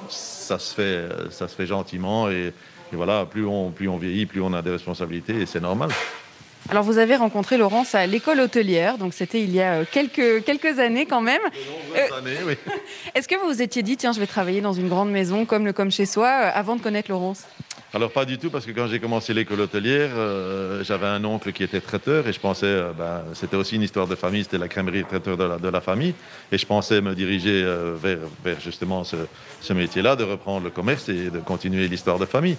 [0.10, 2.30] ça, se fait, gentiment.
[2.30, 2.54] Et,
[2.92, 3.70] voilà, plus on
[4.00, 5.90] vieillit, plus on a des responsabilités et c'est normal.
[6.68, 10.44] Alors vous avez rencontré Laurence à l'école hôtelière, donc c'était il y a euh, quelques,
[10.44, 11.42] quelques années quand même.
[11.96, 12.54] Euh, années, oui.
[13.16, 15.66] Est-ce que vous vous étiez dit, tiens, je vais travailler dans une grande maison comme
[15.66, 17.46] le Comme chez soi, euh, avant de connaître Laurence?
[17.92, 20.12] Alors pas du tout, parce que quand j'ai commencé l'école hôtelière,
[20.84, 24.14] j'avais un oncle qui était traiteur et je pensais, ben, c'était aussi une histoire de
[24.14, 26.14] famille, c'était la crèmerie traiteur de la, de la, famille,
[26.52, 27.64] et je pensais me diriger
[27.96, 29.16] vers, vers, justement ce,
[29.60, 32.58] ce métier-là, de reprendre le commerce et de continuer l'histoire de famille.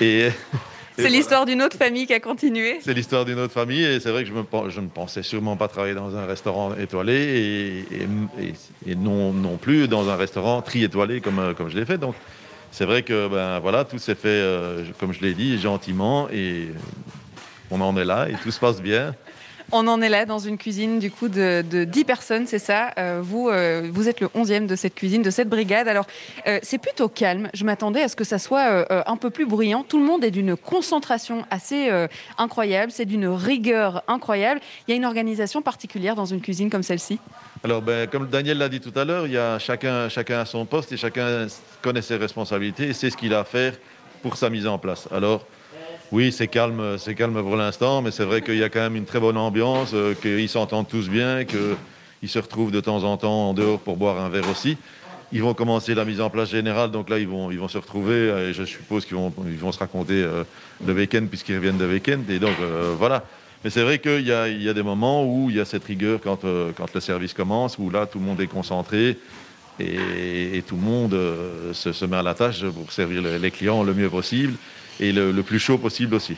[0.00, 0.30] Et
[0.98, 2.78] C'est l'histoire d'une autre famille qui a continué.
[2.82, 5.56] C'est l'histoire d'une autre famille et c'est vrai que je, me, je, ne pensais sûrement
[5.56, 7.84] pas travailler dans un restaurant étoilé
[8.86, 11.98] et, non, non plus dans un restaurant tri-étoilé comme, comme je l'ai fait.
[11.98, 12.14] Donc
[12.72, 16.68] c'est vrai que ben, voilà, tout s'est fait, euh, comme je l'ai dit, gentiment et
[17.70, 19.14] on en est là et tout se passe bien.
[19.70, 22.92] On en est là dans une cuisine du coup de, 10 personnes, c'est ça.
[22.96, 25.88] Euh, vous, euh, vous êtes le 11e de cette cuisine, de cette brigade.
[25.88, 26.06] Alors,
[26.46, 27.50] euh, c'est plutôt calme.
[27.52, 29.84] Je m'attendais à ce que ça soit un peu plus bruyant.
[29.86, 31.90] Tout le monde est d'une concentration assez
[32.38, 34.60] incroyable, c'est d'une rigueur incroyable.
[34.86, 37.18] Il y a une organisation particulière dans une cuisine comme celle-ci
[37.62, 40.44] Alors, ben, comme Daniel l'a dit tout à l'heure, il y a chacun, chacun à
[40.44, 41.46] son poste et chacun
[41.82, 43.74] connaît ses responsabilités et sait ce qu'il a à faire
[44.22, 45.08] pour sa mise en place.
[45.12, 45.44] Alors,
[46.10, 48.96] oui, c'est calme, c'est calme pour l'instant, mais c'est vrai qu'il y a quand même
[48.96, 53.18] une très bonne ambiance, euh, qu'ils s'entendent tous bien, qu'ils se retrouvent de temps en
[53.18, 54.78] temps en dehors pour boire un verre aussi.
[55.32, 58.48] Ils vont commencer la mise en place générale, donc là, ils vont, se retrouver, euh,
[58.48, 60.44] et je suppose qu'ils vont, se raconter euh,
[60.86, 62.20] le week-end puisqu'ils reviennent de week-end.
[62.30, 62.54] Et donc,
[62.96, 63.24] voilà.
[63.62, 66.20] Mais c'est vrai qu'il y, y a, des moments où il y a cette rigueur
[66.22, 69.18] quand, le service commence, où là, tout le monde est concentré
[69.78, 71.18] et, tout le monde
[71.72, 74.54] se, met à la tâche pour servir les clients le mieux possible
[75.00, 76.36] et le, plus chaud possible aussi.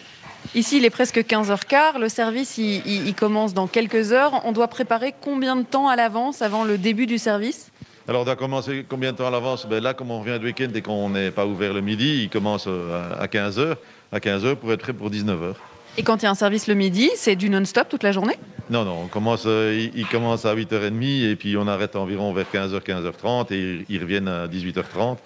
[0.55, 1.99] Ici, il est presque 15h15.
[1.99, 4.41] Le service, il, commence dans quelques heures.
[4.45, 7.71] On doit préparer combien de temps à l'avance avant le début du service?
[8.09, 9.67] Alors, on doit commencer combien de temps à l'avance?
[9.67, 12.31] Ben Là, comme on revient de week-end et qu'on n'est pas ouvert le midi, il
[12.31, 13.77] commence euh, à 15h.
[14.13, 15.55] À 15h pour être prêt pour 19h.
[15.99, 18.37] Et quand il y a un service le midi, c'est du non-stop toute la journée?
[18.71, 22.47] Non, non, on commence, euh, il, commence à 8h30 et puis on arrête environ vers
[22.53, 25.17] 15h, 15h30 et ils reviennent à 18h30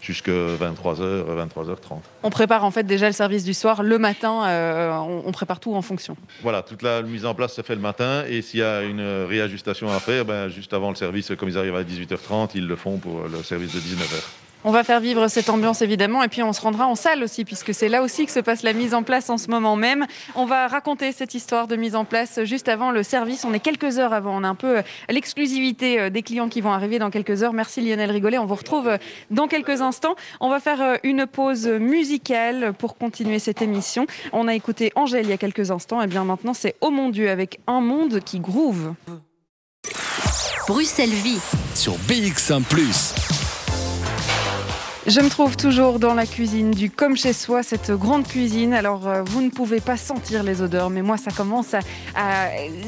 [0.00, 2.00] jusqu'à 23h, 23h30.
[2.22, 5.74] On prépare en fait déjà le service du soir le matin, euh, on, prépare tout
[5.74, 6.16] en fonction.
[6.42, 9.24] Voilà, toute la mise en place se fait le matin et s'il y a une
[9.28, 12.76] réajustation à faire, ben, juste avant le service, comme ils arrivent à 18h30, ils le
[12.76, 14.47] font pour le service de 19h.
[14.64, 17.44] On va faire vivre cette ambiance évidemment et puis on se rendra en salle aussi
[17.44, 20.04] puisque c'est là aussi que se passe la mise en place en ce moment même.
[20.34, 23.44] On va raconter cette histoire de mise en place juste avant le service.
[23.44, 24.36] On est quelques heures avant.
[24.36, 27.52] On a un peu euh, l'exclusivité euh, des clients qui vont arriver dans quelques heures.
[27.52, 28.38] Merci Lionel Rigolet.
[28.38, 28.98] On vous retrouve euh,
[29.30, 30.16] dans quelques instants.
[30.40, 34.06] On va faire une pause musicale pour continuer cette émission.
[34.32, 36.02] On a écouté Angèle il y a quelques instants.
[36.02, 38.94] Et bien maintenant c'est Oh mon Dieu avec un monde qui groove.
[40.66, 41.40] Bruxelles Vie
[41.74, 42.62] sur BX1⁇
[45.08, 48.74] je me trouve toujours dans la cuisine du comme chez soi, cette grande cuisine.
[48.74, 51.80] Alors, euh, vous ne pouvez pas sentir les odeurs, mais moi, ça commence à,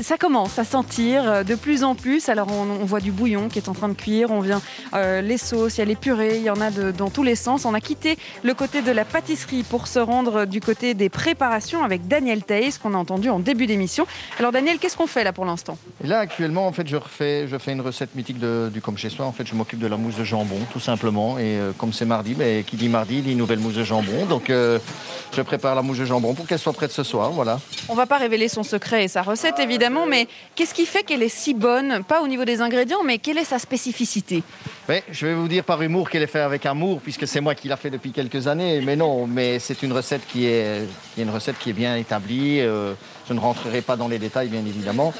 [0.02, 2.28] ça commence à sentir euh, de plus en plus.
[2.28, 4.60] Alors, on, voit du bouillon qui est en train de cuire, on vient
[4.92, 7.36] euh, les sauces, il y a les purées, il y en a dans tous les
[7.36, 7.64] sens.
[7.64, 11.84] On a quitté le côté de la pâtisserie pour se rendre du côté des préparations
[11.84, 14.06] avec Daniel Tays, qu'on a entendu en début d'émission.
[14.38, 15.78] Alors, Daniel, qu'est-ce qu'on fait là pour l'instant?
[16.04, 19.24] Là, actuellement, en fait, je refais, je fais une recette mythique du comme chez soi.
[19.24, 21.38] En fait, je m'occupe de la mousse de jambon, tout simplement.
[21.38, 24.26] Et comme c'est mardi, mais qui dit mardi dit nouvelle mousse de jambon.
[24.26, 24.78] Donc euh,
[25.32, 27.30] je prépare la mousse de jambon pour qu'elle soit prête ce soir.
[27.30, 27.60] Voilà.
[27.88, 31.22] On va pas révéler son secret et sa recette évidemment, mais qu'est-ce qui fait qu'elle
[31.22, 32.02] est si bonne?
[32.02, 34.42] Pas au niveau des ingrédients, mais quelle est sa spécificité?
[35.10, 37.68] Je vais vous dire par humour qu'elle est faite avec amour, puisque c'est moi qui
[37.68, 38.80] l'a fait depuis quelques années.
[38.80, 42.60] Mais non, mais c'est une recette qui est, une recette qui est bien établie.
[42.60, 42.94] Euh,
[43.28, 45.14] je ne rentrerai pas dans les détails, bien évidemment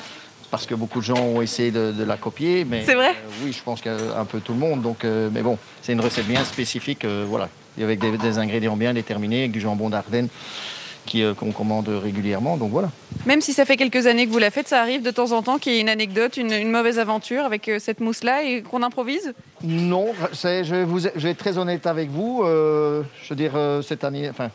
[0.51, 2.65] parce que beaucoup de gens ont essayé de, la copier.
[2.65, 3.11] Mais c'est vrai.
[3.11, 4.83] Euh, oui, je pense qu'un peu tout le monde.
[4.83, 7.49] Donc, euh, mais bon, c'est une recette bien spécifique, euh, voilà,
[7.81, 10.29] avec des, ingrédients bien déterminés, avec du jambon d'Ardenne
[11.39, 12.57] qu'on commande régulièrement.
[12.57, 12.91] Donc voilà.
[13.27, 15.43] Même si ça fait quelques années que vous la faites, ça arrive de temps en
[15.43, 19.33] temps qu'il y ait une anecdote, une, mauvaise aventure avec cette mousse-là et qu'on improvise?
[19.65, 22.43] Non, je vais, vous, je vais être très honnête avec vous.
[22.45, 24.51] je veux dire, cette année, enfin,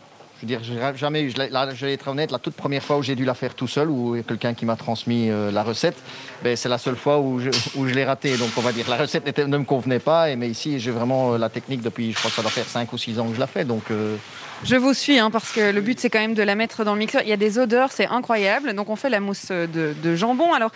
[0.45, 0.61] dire,
[0.95, 3.67] jamais je vais être honnête, la toute première fois où j'ai dû la faire tout
[3.67, 5.97] seul, ou quelqu'un qui m'a transmis euh, la recette,
[6.43, 8.37] ben, c'est la seule fois où je, où je l'ai raté.
[8.37, 11.33] Donc on va dire, la recette ne me convenait pas, et, mais ici j'ai vraiment
[11.33, 13.35] euh, la technique depuis, je crois que ça doit faire 5 ou 6 ans que
[13.35, 13.65] je la fais.
[13.65, 14.15] Donc, euh,
[14.63, 16.93] Je vous suis, hein, parce que le but c'est quand même de la mettre dans
[16.93, 17.21] le mixeur.
[17.23, 18.73] Il y a des odeurs, c'est incroyable.
[18.73, 20.53] Donc on fait la mousse de, jambon.
[20.53, 20.71] Alors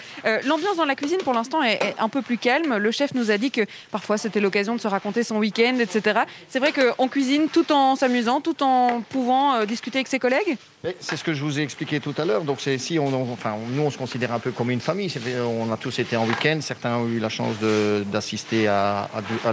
[0.45, 2.77] l'ambiance dans la cuisine pour l'instant est, est, un peu plus calme.
[2.77, 3.61] Le chef nous a dit que
[3.91, 6.21] parfois c'était l'occasion de se raconter son week-end, etc.
[6.49, 10.57] C'est vrai qu'on cuisine tout en s'amusant, tout en pouvant euh, discuter avec ses collègues?
[11.01, 12.43] C'est ce que je vous ai expliqué tout à l'heure.
[12.43, 15.13] Donc si on, enfin, nous on se considère un peu comme une famille.
[15.45, 16.59] On a tous été en week-end.
[16.61, 17.55] Certains ont eu la chance
[18.05, 19.09] d'assister à,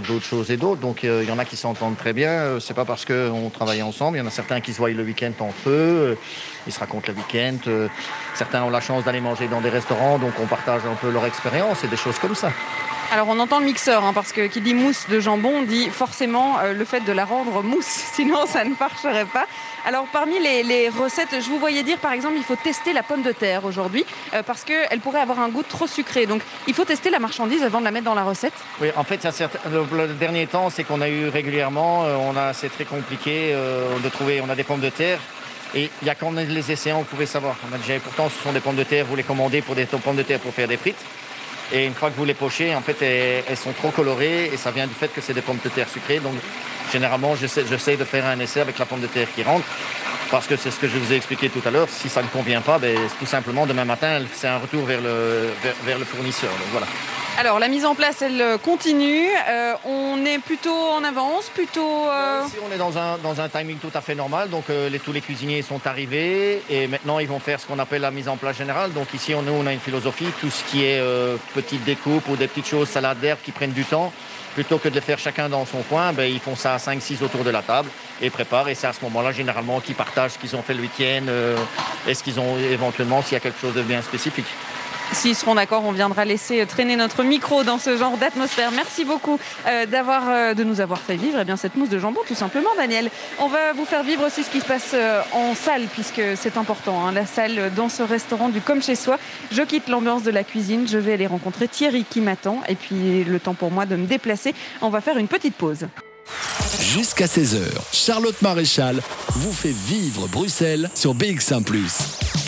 [0.07, 0.79] d'autres choses et d'autres.
[0.79, 2.29] Donc euh, il y en a qui s'entendent très bien.
[2.29, 4.15] Euh, c'est pas parce qu'on travaille ensemble.
[4.15, 6.17] Il y en a certains qui se voient le week-end entre eux.
[6.65, 7.89] Ils se racontent le week-end.
[8.33, 10.19] Certains ont la chance d'aller manger dans des restaurants.
[10.19, 12.53] Donc on partage un peu leur expérience et des choses comme ça.
[13.09, 16.59] Alors on entend le mixeur, hein, parce que qui dit mousse de jambon dit forcément
[16.59, 19.45] euh, le fait de la rendre mousse, sinon ça ne marcherait pas.
[19.85, 23.21] Alors parmi les, recettes, je vous voyais dire par exemple il faut tester la pomme
[23.21, 26.25] de terre aujourd'hui, euh, parce qu'elle pourrait avoir un goût trop sucré.
[26.25, 29.05] Donc il faut tester la marchandise avant de la mettre dans la recette Oui, en
[29.05, 29.25] fait,
[29.71, 34.41] le, dernier temps, c'est qu'on a eu régulièrement, euh, on c'est très compliqué de trouver,
[34.41, 35.19] on a des pommes de terre
[35.73, 37.55] Et il y a quand on les essayants, vous pouvez savoir.
[37.71, 40.17] On a pourtant, ce sont des pommes de terre, vous les commandez pour des pommes
[40.17, 41.03] de terre pour faire des frites.
[41.73, 44.71] Et une fois que vous les pochez, en fait, elles, sont trop colorées et ça
[44.71, 46.21] vient du fait que c'est des pommes de terre sucrées.
[46.91, 49.65] Généralement, j'essaie de faire un essai avec la pomme de terre qui rentre.
[50.29, 51.87] Parce que c'est ce que je vous ai expliqué tout à l'heure.
[51.89, 55.49] Si ça ne convient pas, ben, tout simplement, demain matin, c'est un retour vers le,
[55.85, 56.49] vers, le fournisseur.
[56.49, 56.87] Donc, voilà.
[57.39, 59.27] Alors la mise en place, elle euh, continue.
[59.47, 62.09] Euh, on est plutôt en avance, plutôt.
[62.09, 64.49] Euh, ici, on est dans un, dans un timing tout à fait normal.
[64.49, 68.01] Donc les, tous les cuisiniers sont arrivés et maintenant ils vont faire ce qu'on appelle
[68.01, 68.91] la mise en place générale.
[68.91, 70.27] Donc ici, on, nous, on a une philosophie.
[70.41, 70.99] Tout ce qui est
[71.53, 74.11] petite découpe ou des petites choses, salades d'herbe qui prennent du temps,
[74.57, 77.43] plutôt que de faire chacun dans son coin, ben, ils font ça à 5-6 autour
[77.43, 77.89] de la table
[78.23, 78.67] et préparent.
[78.69, 81.25] Et c'est à ce moment-là, généralement, qu'ils partagent ce qu'ils ont fait le week-end
[82.07, 84.47] et ce qu'ils ont éventuellement s'il y a quelque chose de bien spécifique.
[85.13, 88.71] S'ils seront d'accord, on viendra laisser traîner notre micro dans ce genre d'atmosphère.
[88.71, 91.99] Merci beaucoup euh, d'avoir, euh, de nous avoir fait vivre eh bien, cette mousse de
[91.99, 93.09] jambon, tout simplement, Daniel.
[93.39, 96.57] On va vous faire vivre aussi ce qui se passe euh, en salle, puisque c'est
[96.57, 97.05] important.
[97.05, 99.17] Hein, la salle dans ce restaurant du Comme chez soi.
[99.51, 100.87] Je quitte l'ambiance de la cuisine.
[100.87, 102.61] Je vais aller rencontrer Thierry qui m'attend.
[102.67, 104.53] Et puis, le temps pour moi de me déplacer.
[104.81, 105.87] On va faire une petite pause.
[106.81, 111.63] Jusqu'à 16h, Charlotte Maréchal vous fait vivre Bruxelles sur BX1⁇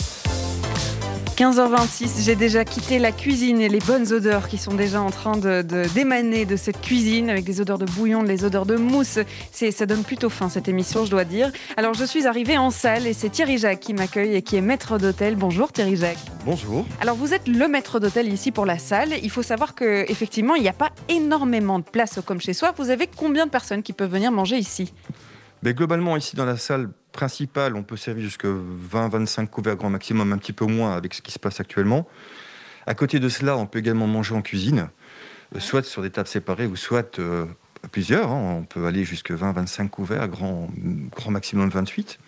[1.40, 5.38] 15h26, j'ai déjà quitté la cuisine et les bonnes odeurs qui sont déjà en train
[5.38, 5.62] de,
[5.94, 9.18] d'émaner de, cette cuisine avec les odeurs de bouillon, les odeurs de mousse.
[9.50, 11.50] C'est, ça donne plutôt faim cette émission, je dois dire.
[11.78, 14.60] Alors je suis arrivée en salle et c'est Thierry Jacques qui m'accueille et qui est
[14.60, 15.34] maître d'hôtel.
[15.34, 16.18] Bonjour Thierry Jacques.
[16.44, 16.84] Bonjour.
[17.00, 19.14] Alors vous êtes le maître d'hôtel ici pour la salle.
[19.22, 22.74] Il faut savoir que effectivement il n'y a pas énormément de place comme chez soi.
[22.76, 24.92] Vous avez combien de personnes qui peuvent venir manger ici?
[25.62, 30.32] Mais globalement, ici dans la salle, principale, on peut servir jusqu'à 20-25 couverts grand maximum,
[30.32, 32.06] un petit peu moins avec ce qui se passe actuellement.
[32.86, 34.88] À côté de cela, on peut également manger en cuisine,
[35.54, 37.46] euh, soit sur des tables séparées ou soit euh,
[37.92, 38.30] plusieurs.
[38.30, 38.56] Hein.
[38.60, 40.68] On peut aller jusqu'à 20-25 couverts, grand,
[41.14, 42.18] grand maximum 28,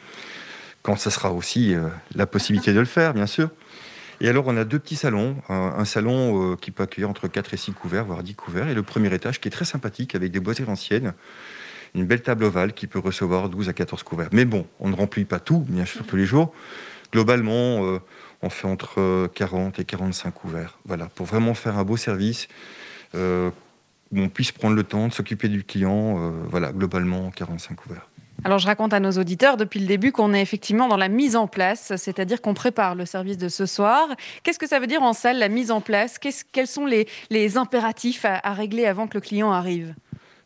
[0.83, 3.51] quand ça sera aussi euh, la possibilité de le faire, bien sûr.
[4.20, 5.37] Et alors, on a deux petits salons.
[5.49, 8.85] Un, salon qui peut accueillir entre 4 et 6 couverts, voire 10 couverts, et le
[8.85, 11.12] premier étage qui est très sympathique avec des boiseries anciennes
[11.95, 14.28] une belle table ovale qui peut recevoir 12 à 14 couverts.
[14.32, 16.53] Mais bon, on ne remplit pas tout, bien sûr, tous les jours.
[17.12, 17.99] Globalement, euh,
[18.40, 20.78] on fait entre 40 et 45 couverts.
[20.84, 22.49] Voilà, pour vraiment faire un beau service,
[23.14, 23.51] euh,
[24.12, 26.18] où on puisse prendre le temps de s'occuper du client.
[26.18, 28.09] Euh, voilà, globalement, 45 couverts.
[28.45, 31.36] Alors je raconte à nos auditeurs depuis le début qu'on est effectivement dans la mise
[31.36, 34.09] en place, c'est-à-dire qu'on prépare le service de ce soir.
[34.43, 36.18] Qu'est-ce que ça veut dire en salle, la mise en place?
[36.18, 39.95] Quels sont les, impératifs à, régler avant que le client arrive?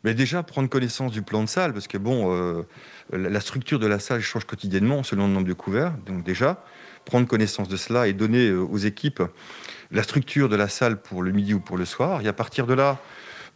[0.07, 2.63] Mais déjà, prendre connaissance du plan de salle, parce que bon, euh,
[3.11, 5.91] la structure de la salle change quotidiennement selon le nombre de couverts.
[6.05, 6.63] Donc déjà,
[7.03, 9.21] prendre connaissance de cela et donner euh, aux équipes
[9.91, 12.21] la structure de la salle pour le midi ou pour le soir.
[12.21, 12.99] Et à partir de là,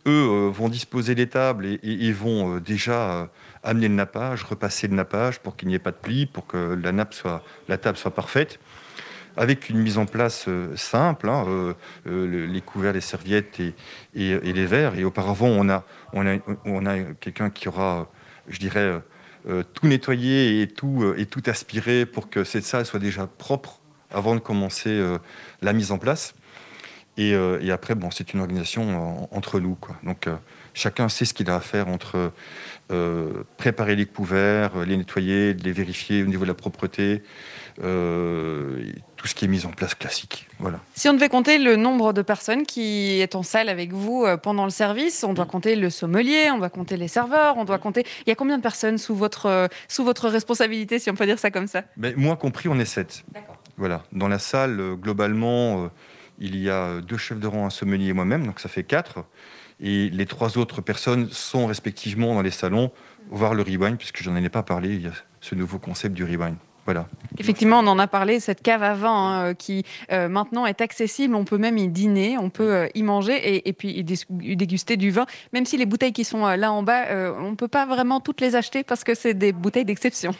[0.07, 3.29] eux euh, vont disposer des tables et, vont déjà
[3.63, 6.77] amener le nappage, repasser le nappage pour qu'il n'y ait pas de plis, pour que
[6.83, 8.59] la, nappe soit, la table soit parfaite
[9.37, 11.73] avec une mise en place euh, simple, hein, euh,
[12.07, 13.73] euh, les couverts, les serviettes et,
[14.13, 14.95] les verres.
[14.97, 15.69] Et auparavant, on
[16.85, 18.09] a, quelqu'un qui aura,
[18.47, 19.01] je dirais,
[19.73, 21.15] tout nettoyé et tout,
[21.47, 23.79] aspiré pour que cette salle soit déjà propre
[24.11, 25.01] avant de commencer
[25.61, 26.35] la mise en place.
[27.17, 27.33] Et,
[27.71, 29.77] après, bon, c'est une organisation entre nous.
[30.03, 30.27] Donc,
[30.73, 32.31] chacun sait ce qu'il a à faire entre
[33.57, 37.23] préparer les couverts, les nettoyer, les vérifier au niveau de la propreté,
[39.21, 40.47] tout ce qui est mis en place classique.
[40.57, 40.79] Voilà.
[40.95, 44.35] Si on devait compter le nombre de personnes qui est en salle avec vous euh,
[44.35, 47.77] pendant le service, on doit compter le sommelier, on doit compter les serveurs, on doit
[47.77, 48.03] compter.
[48.25, 51.27] Il y a combien de personnes sous votre, euh, sous votre responsabilité, si on peut
[51.27, 51.83] dire ça comme ça?
[51.97, 53.23] Mais Moi compris, on est sept.
[53.77, 54.01] Voilà.
[54.11, 55.91] Dans la salle, globalement,
[56.39, 59.23] il y a deux chefs de rang, un sommelier et moi-même, donc ça fait quatre.
[59.79, 62.91] Et les trois autres personnes sont respectivement dans les salons,
[63.29, 65.11] voir le rewind, puisque je n'en ai pas parlé, il y a
[65.41, 66.55] ce nouveau concept du rewind.
[66.85, 67.07] Voilà.
[67.37, 69.13] Effectivement, on en a parlé, cette cave à vin
[69.49, 71.35] hein, qui euh, maintenant est accessible.
[71.35, 75.11] On peut même y dîner, on peut euh, y manger et, puis y déguster du
[75.11, 75.25] vin.
[75.53, 77.05] Même si les bouteilles qui sont euh, là en bas,
[77.39, 80.33] on ne peut pas vraiment toutes les acheter parce que c'est des bouteilles d'exception.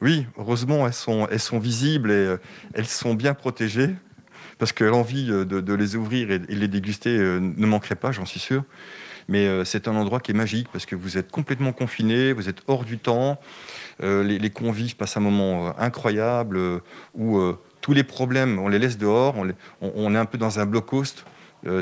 [0.00, 2.36] Oui, heureusement, elles sont, elles sont visibles et
[2.74, 3.90] elles sont bien protégées
[4.58, 8.40] parce que l'envie de, les ouvrir et, de les déguster ne manquerait pas, j'en suis
[8.40, 8.64] sûr.
[9.28, 12.62] Mais c'est un endroit qui est magique parce que vous êtes complètement confiné, vous êtes
[12.68, 13.40] hors du temps.
[14.02, 16.78] Euh, les, convives passent un moment euh, incroyable euh,
[17.14, 17.40] où
[17.80, 19.34] tous les problèmes, on les laisse dehors,
[19.80, 21.24] on, est un peu dans un bloc host,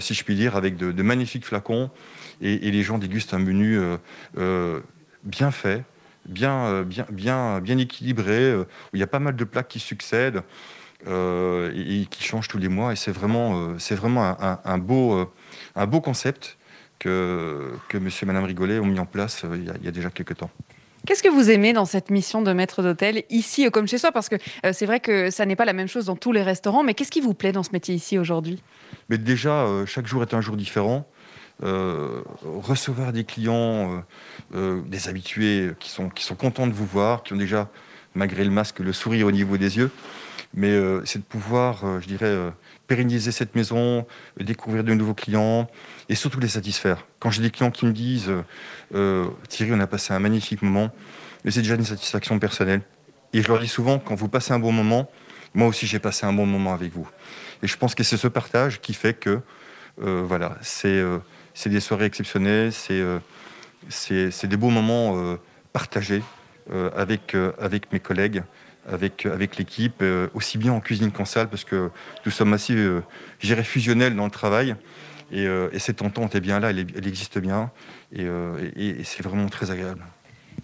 [0.01, 1.91] si je puis dire, avec de, magnifiques flacons,
[2.41, 3.81] et, les gens dégustent un menu
[5.25, 5.85] bien fait,
[6.27, 10.43] bien, bien, bien, bien équilibré, où il y a pas mal de plats qui succèdent
[11.07, 12.93] et, qui changent tous les mois.
[12.93, 15.29] Et c'est vraiment, c'est vraiment un, beau,
[15.75, 16.57] un beau concept
[16.99, 19.89] que, que monsieur et madame Rigolet ont mis en place il y a, il y
[19.89, 20.51] a déjà quelques temps.
[21.07, 24.11] Qu'est-ce que vous aimez dans cette mission de maître d'hôtel, ici comme chez soi?
[24.11, 24.37] Parce que
[24.73, 27.13] c'est vrai que ça n'est pas la même chose dans tous les restaurants, mais qu'est-ce
[27.13, 28.61] qui vous plaît dans ce métier ici aujourd'hui?
[29.09, 31.07] Mais déjà, chaque jour est un jour différent.
[31.63, 34.05] recevoir des clients,
[34.53, 37.69] des habitués qui sont, qui sont contents de vous voir, qui ont déjà,
[38.15, 39.91] malgré le masque, le sourire au niveau des yeux.
[40.55, 42.35] Mais c'est de pouvoir, je dirais,
[42.87, 44.07] pérenniser cette maison,
[44.41, 45.69] découvrir de nouveaux clients
[46.09, 47.07] et surtout les satisfaire.
[47.27, 48.31] Quand j'ai des clients qui me disent
[48.95, 50.93] euh, Thierry, on a passé un magnifique moment,
[51.45, 52.83] mais c'est déjà une satisfaction personnelle.
[53.33, 55.11] Et je leur dis souvent quand vous passez un bon moment,
[55.53, 57.09] moi aussi j'ai passé un bon moment avec vous.
[57.65, 59.41] Et je pense que c'est ce partage qui fait que
[60.01, 61.19] euh, voilà, euh,
[61.53, 65.37] c'est des soirées exceptionnelles, c'est des beaux moments
[65.73, 66.23] partagés
[66.95, 67.35] avec
[67.93, 68.45] mes collègues
[68.91, 71.91] avec, avec l'équipe, euh, aussi bien en cuisine qu'en salle, parce que
[72.25, 73.03] nous sommes assez, euh,
[73.63, 74.77] fusionnels dans le travail.
[75.33, 77.71] Et, euh, cette entente est bien là, elle, existe bien,
[78.15, 78.27] et,
[79.05, 80.05] c'est vraiment très agréable.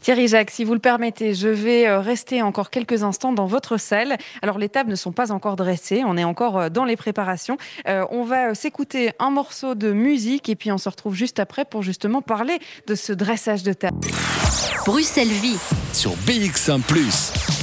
[0.01, 4.17] Thierry Jacques, si vous le permettez, je vais rester encore quelques instants dans votre salle.
[4.41, 7.57] Alors les tables ne sont pas encore dressées, on est encore dans les préparations.
[7.87, 11.83] on va s'écouter un morceau de musique et puis on se retrouve juste après pour
[11.83, 12.59] justement parler
[12.89, 13.99] de ce dressage de table.
[14.87, 15.59] Bruxelles Vie
[15.93, 16.81] sur BX1⁇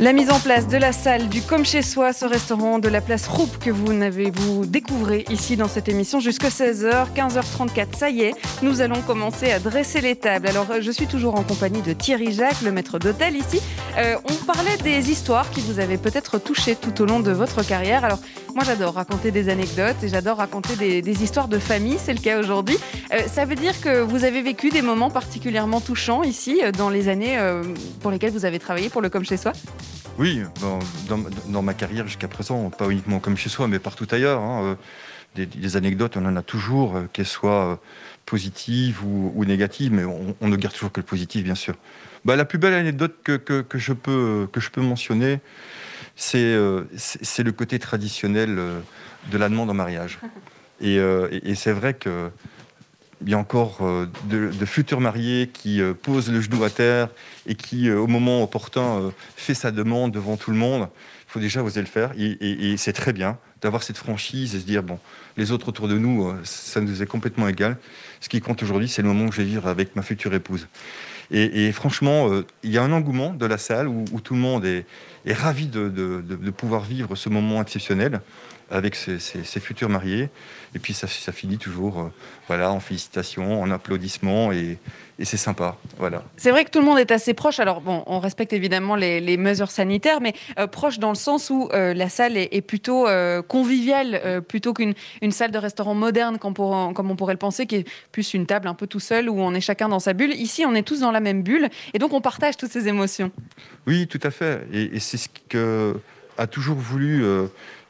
[0.00, 3.00] la mise en place de la salle du Comme chez soi, ce restaurant de la
[3.00, 8.10] place Roupe que vous n'avez vous découvrez ici dans cette émission jusqu'à 16h, 15h34, ça
[8.10, 10.48] y est, nous allons commencer à dresser les tables.
[10.48, 13.60] Alors je suis toujours en compagnie de Thierry Jacques, le maître d'hôtel ici.
[13.96, 17.64] Euh, on parlait des histoires qui vous avaient peut-être touché tout au long de votre
[17.64, 18.04] carrière.
[18.04, 18.18] Alors
[18.52, 22.40] moi j'adore raconter des anecdotes et j'adore raconter des, histoires de famille, c'est le cas
[22.40, 22.78] aujourd'hui.
[23.12, 26.90] Euh, ça veut dire que vous avez vécu des moments particulièrement touchants ici euh, dans
[26.90, 27.38] les années
[28.00, 29.52] pour lesquelles vous avez travaillé pour le Comme chez soi?
[30.18, 30.42] Oui,
[31.48, 34.40] dans, ma carrière jusqu'à présent, pas uniquement comme chez soi, mais partout ailleurs.
[34.40, 34.76] Hein,
[35.36, 37.76] euh, des, anecdotes, on en a toujours, euh, qu'elles soient euh,
[38.24, 41.74] positives ou, négatives, mais on, ne garde toujours que le positif, bien sûr.
[42.24, 45.40] Bah, la plus belle anecdote que, je, peux, que je peux mentionner,
[46.14, 50.20] c'est le côté traditionnel de la demande en mariage.
[50.80, 52.30] et c'est vrai que
[53.24, 57.08] il y a encore euh, de, futurs mariés qui euh, posent le genou à terre
[57.46, 60.88] et qui, euh, au moment opportun, fait sa demande devant tout le monde.
[61.28, 64.64] Il faut déjà oser le faire et, c'est très bien d'avoir cette franchise et se
[64.64, 64.98] dire bon,
[65.36, 67.76] les autres autour de nous, ça nous est complètement égal.
[68.20, 70.68] Ce qui compte aujourd'hui, c'est le moment que je vais vivre avec ma future épouse.
[71.30, 72.30] Et, franchement,
[72.62, 74.86] il y a un engouement de la salle où, tout le monde est,
[75.26, 78.20] ravi de, pouvoir vivre ce moment exceptionnel
[78.70, 79.18] avec ses,
[79.60, 80.28] futurs mariés.
[80.74, 82.12] Et puis ça, finit toujours euh,
[82.48, 84.78] voilà, en félicitations, en applaudissements, et,
[85.22, 85.76] c'est sympa.
[85.98, 86.24] Voilà.
[86.36, 87.60] C'est vrai que tout le monde est assez proche.
[87.60, 91.68] Alors, bon, on respecte évidemment les, mesures sanitaires, mais euh, proche dans le sens où
[91.72, 93.06] euh, la salle est, plutôt
[93.46, 94.94] conviviale, plutôt qu'une
[95.30, 98.66] salle de restaurant moderne, comme, comme, on pourrait le penser, qui est plus une table
[98.66, 100.32] un peu tout seul, où on est chacun dans sa bulle.
[100.32, 103.30] Ici, on est tous dans la même bulle, et donc on partage toutes ces émotions.
[103.86, 104.66] Oui, tout à fait.
[104.72, 105.96] Et, et c'est ce que
[106.38, 107.24] a toujours voulu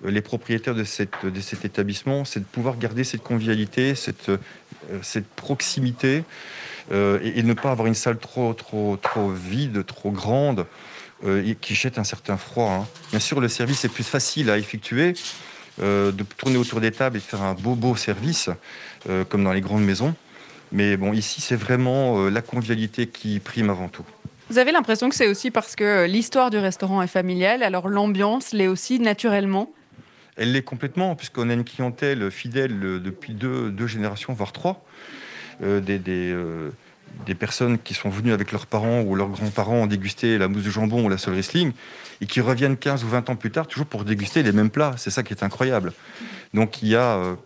[0.05, 6.25] les propriétaires de, cet établissement, c'est de pouvoir garder cette convivialité, cette, euh, proximité,
[6.93, 8.55] euh, et, ne pas avoir une salle trop,
[9.33, 10.67] vide, trop grande,
[11.25, 12.71] euh, qui jette un certain froid.
[12.71, 12.87] Hein.
[13.11, 15.15] Bien sûr, le service est plus facile à effectuer,
[15.81, 18.49] de tourner autour des tables et faire un beau, beau service,
[19.29, 20.15] comme dans les grandes maisons.
[20.71, 24.05] Mais bon, ici, c'est vraiment la convivialité qui prime avant tout.
[24.51, 28.53] Vous avez l'impression que c'est aussi parce que l'histoire du restaurant est familiale, alors l'ambiance
[28.53, 29.73] l'est aussi naturellement?
[30.37, 34.85] Elle l'est complètement, puisqu'on a une clientèle fidèle euh, depuis deux, générations, voire trois.
[35.63, 36.71] Euh, euh,
[37.27, 40.71] des, personnes qui sont venues avec leurs parents ou leurs grands-parents déguster la mousse de
[40.71, 41.73] jambon ou la sole Riesling
[42.21, 44.95] et qui reviennent 15 ou 20 ans plus tard toujours pour déguster les mêmes plats.
[44.99, 45.93] C'est ça qui est incroyable.
[46.55, 47.37] Donc il y a,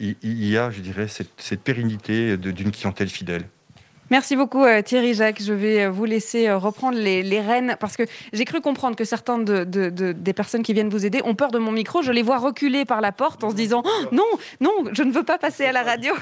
[0.00, 3.44] il y a je dirais, cette pérennité d'une clientèle fidèle.
[4.08, 5.42] Merci beaucoup euh, Thierry Jacques.
[5.42, 9.04] Je vais euh, vous laisser euh, reprendre les, rênes parce que j'ai cru comprendre que
[9.04, 12.02] certaines de, des personnes qui viennent vous aider ont peur de mon micro.
[12.02, 14.22] Je les vois reculer par la porte en se disant oh, non,
[14.60, 16.14] non, je ne veux pas passer à la radio.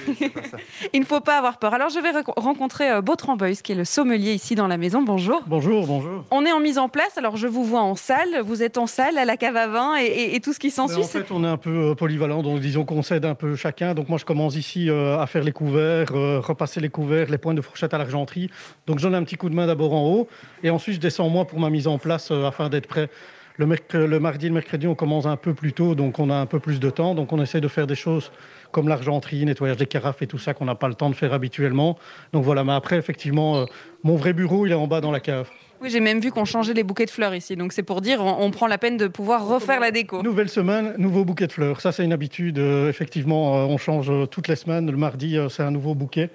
[0.95, 1.75] Il ne faut pas avoir peur.
[1.75, 5.03] Alors je vais rencontrer Bautran qui est le sommelier ici dans la maison.
[5.03, 5.43] Bonjour.
[5.47, 6.25] Bonjour, bonjour.
[6.31, 7.19] On est en mise en place.
[7.19, 8.41] Alors je vous vois en salle.
[8.43, 11.03] Vous êtes en salle à la cave à vin et, tout ce qui s'ensuit.
[11.03, 12.43] En fait, on est un peu polyvalent.
[12.43, 13.95] Donc disons qu'on s'aide un peu chacun.
[13.95, 17.61] Donc moi je commence ici à faire les couverts, repasser les couverts, les points de
[17.75, 18.51] fourchette à l'argenterie.
[18.87, 20.29] Donc je donne un petit coup de main d'abord en haut
[20.63, 23.09] et ensuite je descends moi pour ma mise en place euh, afin d'être prêt.
[23.57, 23.67] Le,
[24.07, 26.47] le, mardi et le mercredi, on commence un peu plus tôt, donc on a un
[26.47, 27.15] peu plus de temps.
[27.15, 28.33] Donc on essaie de faire des choses
[28.73, 31.33] comme l'argenterie, nettoyage des carafes et tout ça qu'on n'a pas le temps de faire
[31.33, 31.97] habituellement.
[32.33, 33.65] Donc voilà, mais après, effectivement, euh,
[34.03, 35.49] mon vrai bureau, il est en bas dans la cave.
[35.81, 37.55] Oui, j'ai même vu qu'on changeait les bouquets de fleurs ici.
[37.55, 40.21] Donc c'est pour dire, on, prend la peine de pouvoir refaire la déco.
[40.23, 41.81] Nouvelle semaine, nouveau bouquet de fleurs.
[41.81, 42.59] Ça, c'est une habitude.
[42.59, 44.91] Euh, effectivement, on change toutes les semaines.
[44.91, 46.31] Le mardi, c'est un nouveau bouquet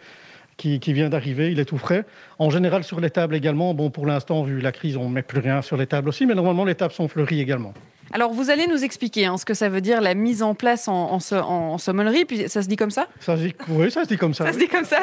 [0.60, 2.06] qui, vient d'arriver, il est tout frais.
[2.40, 5.24] En général, sur les tables également, bon, pour l'instant, vu la crise, on ne met
[5.24, 7.74] plus rien sur les tables aussi, mais normalement, les tables sont fleuries également.
[8.12, 10.88] Alors, vous allez nous expliquer hein, ce que ça veut dire la mise en place
[10.88, 12.26] en, en, en, sommellerie.
[12.26, 13.08] Puis ça se dit comme ça?
[13.20, 14.46] Ça se dit, Oui, ça se dit comme ça.
[14.46, 14.56] Ça oui.
[14.56, 15.00] se dit comme ça,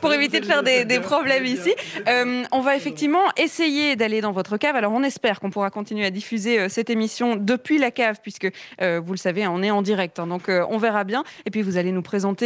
[0.00, 1.74] pour éviter de faire des, des problèmes ici.
[2.06, 4.76] Euh, on va effectivement essayer d'aller dans votre cave.
[4.76, 8.48] Alors, on espère qu'on pourra continuer à diffuser euh, cette émission depuis la cave, puisque
[8.80, 10.20] euh, vous le savez, on est en direct.
[10.20, 11.24] Hein, donc, on verra bien.
[11.46, 12.36] Et puis, vous allez nous présenter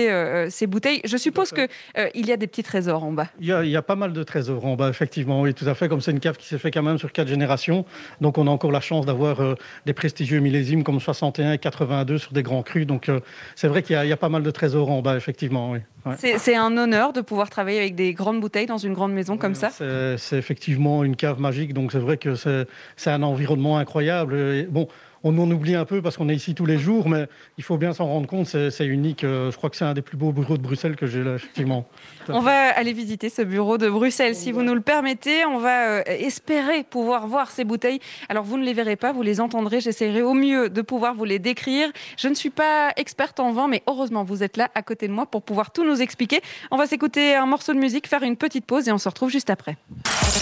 [0.49, 1.01] ces bouteilles.
[1.05, 3.29] Je suppose qu'il y a des petits trésors en bas.
[3.39, 5.43] Il y, a, il y, a, pas mal de trésors en bas, effectivement.
[5.43, 5.89] Oui, tout à fait.
[5.89, 7.85] Comme c'est une cave qui s'est fait quand même sur quatre générations.
[8.21, 9.41] Donc, on a encore la chance d'avoir
[9.87, 12.87] des prestigieux millésimes comme 61 et 82 sur des grands crus.
[12.87, 13.21] Donc euh,
[13.57, 15.73] c'est vrai qu'il y, y, a pas mal de trésors en bas, effectivement.
[15.73, 15.79] Oui.
[16.07, 16.15] Ouais.
[16.39, 19.39] C'est un honneur de pouvoir travailler avec des grandes bouteilles dans une grande maison ouais,
[19.39, 19.71] comme ça.
[19.71, 24.35] C'est effectivement une cave magique, donc c'est vrai que c'est un environnement incroyable.
[24.35, 24.89] Et bon,
[25.25, 27.27] on en oublie un peu parce qu'on est ici tous les jours, mais
[27.59, 29.21] il faut bien s'en rendre compte, c'est unique.
[29.23, 31.87] Je crois que c'est un des plus beaux bureaux de Bruxelles que j'ai là, effectivement.
[32.29, 35.45] On va aller visiter ce bureau de Bruxelles, si vous nous le permettez.
[35.47, 38.01] On va euh, espérer pouvoir voir ces bouteilles.
[38.29, 39.81] Alors, vous ne les verrez pas, vous les entendrez.
[39.81, 41.89] J'essaierai au mieux de pouvoir vous les décrire.
[42.17, 45.13] Je ne suis pas experte en vin, mais heureusement, vous êtes là à côté de
[45.13, 46.41] moi pour pouvoir tout nous expliquer.
[46.71, 49.31] On va s'écouter un morceau de musique, faire une petite pause et on se retrouve
[49.31, 49.77] juste après.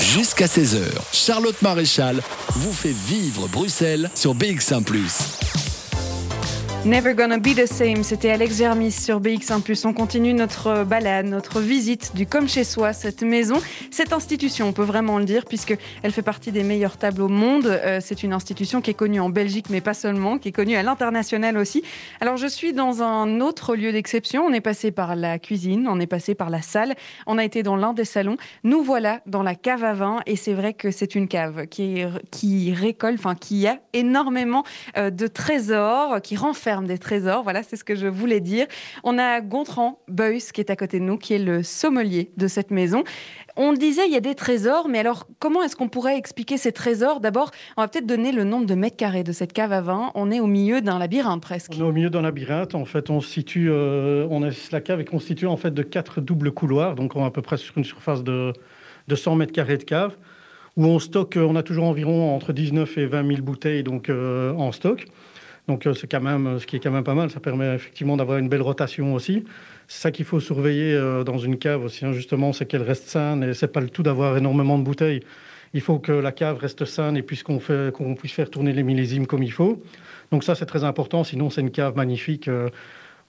[0.00, 2.20] Jusqu'à 16h, Charlotte Maréchal
[2.50, 4.34] vous fait vivre Bruxelles sur
[4.68, 4.84] BX1⁇
[6.84, 11.60] Never Gonna Be the Same, c'était Alex Germis sur BX1 On continue notre balade, notre
[11.60, 13.56] visite du comme chez soi, cette maison,
[13.90, 17.66] cette institution, on peut vraiment le dire, puisqu'elle fait partie des meilleures tables au monde.
[17.66, 20.76] Euh, c'est une institution qui est connue en Belgique, mais pas seulement, qui est connue
[20.76, 21.82] à l'international aussi.
[22.20, 24.44] Alors je suis dans un autre lieu d'exception.
[24.44, 26.94] On est passé par la cuisine, on est passé par la salle,
[27.26, 28.36] on a été dans l'un des salons.
[28.62, 32.04] Nous voilà dans la cave à vin, et c'est vrai que c'est une cave qui,
[32.30, 34.62] qui récolte, enfin qui a énormément
[34.96, 37.42] euh, de trésors, qui renferme des trésors.
[37.42, 38.66] Voilà, c'est ce que je voulais dire.
[39.04, 42.46] On a Gontran Beuys qui est à côté de nous, qui est le sommelier de
[42.46, 43.04] cette maison.
[43.56, 46.70] On disait, il y a des trésors, mais alors comment est-ce qu'on pourrait expliquer ces
[46.70, 47.18] trésors?
[47.18, 50.12] D'abord, on va peut-être donner le nombre de mètres carrés de cette cave à vin.
[50.14, 51.72] On est au milieu d'un labyrinthe presque.
[51.76, 52.76] On est au milieu d'un labyrinthe.
[52.76, 56.20] En fait, on situe, euh, on est, la cave est constituée en fait de quatre
[56.20, 58.52] doubles couloirs, donc on est à peu près sur une surface de,
[59.08, 60.14] de 100 mètres carrés de cave
[60.78, 64.52] où on stocke, on a toujours environ entre 19 et 20 000 bouteilles donc, euh,
[64.54, 65.06] en stock.
[65.68, 67.30] Donc quand même, ce qui est quand même pas mal.
[67.30, 69.44] Ça permet effectivement d'avoir une belle rotation aussi.
[69.86, 73.08] C'est ça qu'il faut surveiller euh, dans une cave aussi, hein, justement, c'est qu'elle reste
[73.08, 73.42] saine.
[73.44, 75.20] Et c'est pas le tout d'avoir énormément de bouteilles.
[75.74, 79.42] Il faut que la cave reste saine et qu'on puisse faire tourner les millésimes comme
[79.42, 79.82] il faut.
[80.32, 81.24] Donc ça c'est très important.
[81.24, 82.48] Sinon c'est une cave magnifique.
[82.48, 82.70] Euh,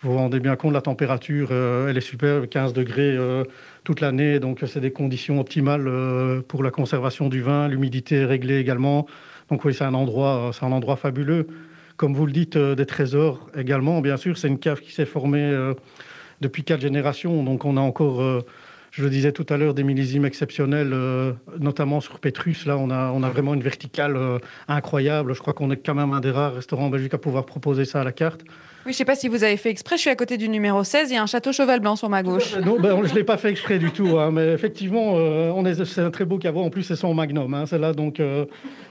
[0.01, 3.43] vous vous rendez bien compte, la température, euh, elle est super, 15 degrés euh,
[3.83, 4.39] toute l'année.
[4.39, 7.67] Donc c'est des conditions optimales euh, pour la conservation du vin.
[7.67, 9.07] L'humidité est réglée également.
[9.49, 11.47] Donc oui, c'est un endroit, c'est un endroit fabuleux
[11.99, 13.99] comme vous le dites, euh, des trésors également.
[13.99, 15.73] Bien sûr, c'est une cave qui s'est formée euh,
[16.39, 17.43] depuis quatre générations.
[17.43, 18.39] Donc on a encore, euh,
[18.91, 22.65] je le disais tout à l'heure, des millésimes exceptionnels, euh, notamment sur Pétrus.
[22.65, 24.39] Là, on a, on a vraiment une verticale euh,
[24.69, 25.33] incroyable.
[25.33, 27.83] Je crois qu'on est quand même un des rares restaurants en Belgique à pouvoir proposer
[27.83, 28.45] ça à la carte.
[28.85, 30.47] Oui, je ne sais pas si vous avez fait exprès, je suis à côté du
[30.47, 32.55] numéro 16, il y a un château cheval blanc sur ma gauche.
[32.65, 36.01] Non, ben, je ne l'ai pas fait exprès du tout, hein, mais effectivement, euh, c'est
[36.01, 36.61] un très beau caveau.
[36.61, 38.45] En plus, c'est son magnum, hein, celle-là, donc euh,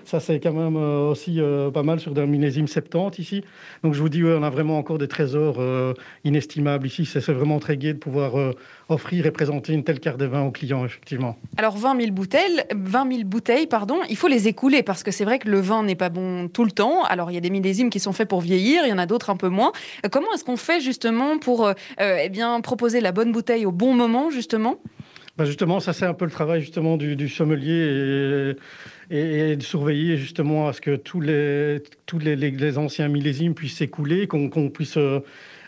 [0.08, 1.40] ça, c'est quand même euh, aussi
[1.74, 3.44] pas mal sur d'un millésime 70 ici.
[3.82, 5.92] Donc je vous dis, ouais, on a vraiment encore des trésors euh,
[6.24, 7.04] inestimables ici.
[7.04, 8.52] C'est vraiment très gai de pouvoir euh,
[8.88, 11.36] offrir et présenter une telle carte de vin aux clients, effectivement.
[11.56, 15.24] Alors 20 000 bouteilles, 20 000 bouteilles pardon, il faut les écouler parce que c'est
[15.24, 17.04] vrai que le vin n'est pas bon tout le temps.
[17.04, 19.06] Alors il y a des millésimes qui sont faits pour vieillir, il y en a
[19.06, 19.72] d'autres un peu moins.
[20.04, 23.72] Euh, comment est-ce qu'on fait justement pour euh, eh bien, proposer la bonne bouteille au
[23.72, 24.76] bon moment, justement?
[25.36, 28.56] Ben justement, ça c'est un peu le travail justement du, du sommelier et,
[29.10, 34.26] et, de surveiller justement à ce que tous les, tous les, anciens millésimes puissent s'écouler,
[34.26, 35.20] qu'on qu puisse euh,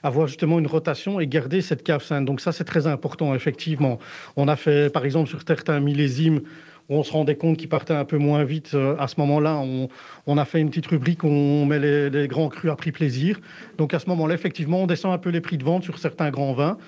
[0.03, 2.25] avoir justement une rotation et garder cette cave saine.
[2.25, 3.99] Donc ça c'est très important effectivement.
[4.37, 6.41] On a fait par exemple sur certains millésimes
[6.93, 8.73] on se rendait compte qu'ils partaient un peu moins vite.
[8.75, 9.63] Euh, à ce moment-là,
[10.27, 12.91] on, a fait une petite rubrique où on met les, les grands crus à prix
[12.91, 13.41] plaisir.
[13.79, 16.31] Donc à ce moment-là, effectivement, on descend un peu les prix de vente sur certains
[16.31, 16.79] grands vins.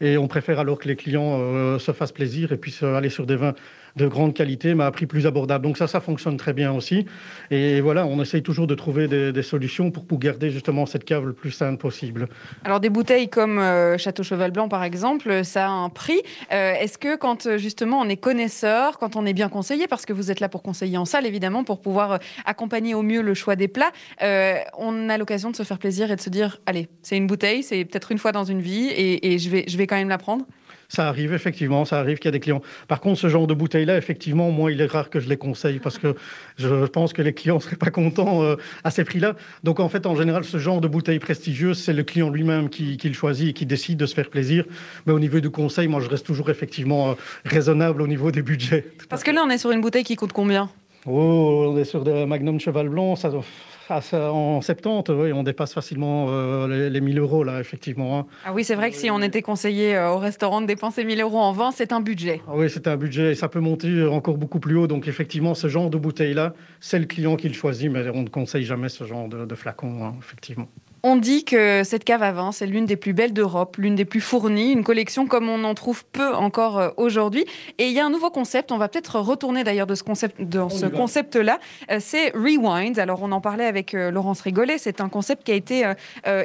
[0.00, 3.26] Et on préfère alors que les clients euh, se fassent plaisir et puissent aller sur
[3.26, 3.54] des vins
[3.96, 5.64] de grande qualité, mais à prix plus abordable.
[5.64, 7.06] Donc ça, ça fonctionne très bien aussi.
[7.50, 11.32] Et voilà, on essaye toujours de trouver des, solutions pour, garder justement cette cave le
[11.32, 12.28] plus saine possible.
[12.64, 16.20] Alors des bouteilles comme euh, Château Cheval Blanc, par exemple, ça a un prix.
[16.52, 20.12] Euh, Est-ce que quand justement on est connaisseur, quand on est bien conseillé, parce que
[20.12, 23.56] vous êtes là pour conseiller en salle, évidemment, pour pouvoir accompagner au mieux le choix
[23.56, 26.88] des plats, euh, on a l'occasion de se faire plaisir et de se dire, allez,
[27.02, 29.76] c'est une bouteille, c'est peut-être une fois dans une vie, et, et je, vais, je
[29.76, 30.44] vais quand même la prendre?
[30.90, 32.62] Ça arrive, effectivement, ça arrive qu'il y a des clients.
[32.88, 35.78] Par contre, ce genre de bouteille-là, effectivement, moi, il est rare que je les conseille
[35.78, 36.16] parce que
[36.58, 39.36] je pense que les clients ne seraient pas contents euh, à ces prix-là.
[39.62, 42.98] Donc, en fait, en général, ce genre de bouteille prestigieuse, c'est le client lui-même qui,
[43.02, 44.64] le choisit et qui décide de se faire plaisir.
[45.06, 47.14] Mais au niveau du conseil, moi, je reste toujours effectivement euh,
[47.44, 48.84] raisonnable au niveau des budgets.
[49.08, 50.70] Parce que là, on est sur une bouteille qui coûte combien?
[51.06, 53.44] Oh, on est sur des Magnum Cheval Blanc, ça doit
[53.90, 58.18] en 70, oui, on dépasse facilement euh, les, 1000 euros, là, effectivement.
[58.18, 58.26] Hein.
[58.44, 61.20] Ah oui, c'est vrai que si on était conseillé euh, au restaurant de dépenser 1000
[61.20, 62.40] euros en vin, c'est un budget.
[62.46, 64.86] Ah oui, c'est un budget et ça peut monter encore beaucoup plus haut.
[64.86, 68.28] Donc, effectivement, ce genre de bouteille-là, c'est le client qui le choisit, mais on ne
[68.28, 70.68] conseille jamais ce genre de, flacon, hein, effectivement.
[71.02, 74.04] On dit que cette cave à vin, c'est l'une des plus belles d'Europe, l'une des
[74.04, 77.46] plus fournies, une collection comme on en trouve peu encore euh, aujourd'hui.
[77.78, 80.42] Et il y a un nouveau concept, on va peut-être retourner d'ailleurs de ce concept,
[80.42, 81.58] dans ce concept-là,
[81.90, 82.98] euh, c'est Rewind.
[82.98, 85.90] Alors on en parlait avec euh, Laurence Rigolet, c'est un concept qui a été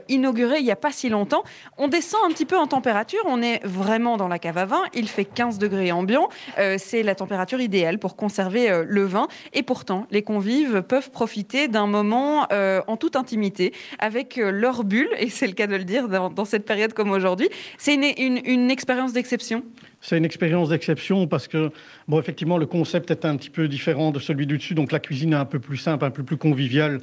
[0.08, 1.44] inauguré il n'y a pas si longtemps.
[1.78, 4.84] On descend un petit peu en température, on est vraiment dans la cave à vin,
[4.94, 6.30] il fait 15 degrés ambiant,
[6.78, 9.28] c'est la température idéale pour conserver le vin.
[9.54, 15.30] Et pourtant, les convives peuvent profiter d'un moment en toute intimité avec leur bulle, et
[15.30, 17.50] c'est le cas de le dire dans, cette période comme aujourd'hui.
[17.78, 19.64] C'est une, expérience d'exception?
[20.02, 21.72] C'est une expérience d'exception parce que,
[22.08, 24.76] bon, effectivement, le concept est un petit peu différent de celui du dessus.
[24.76, 27.00] Donc, la cuisine est un peu plus simple, un peu plus conviviale.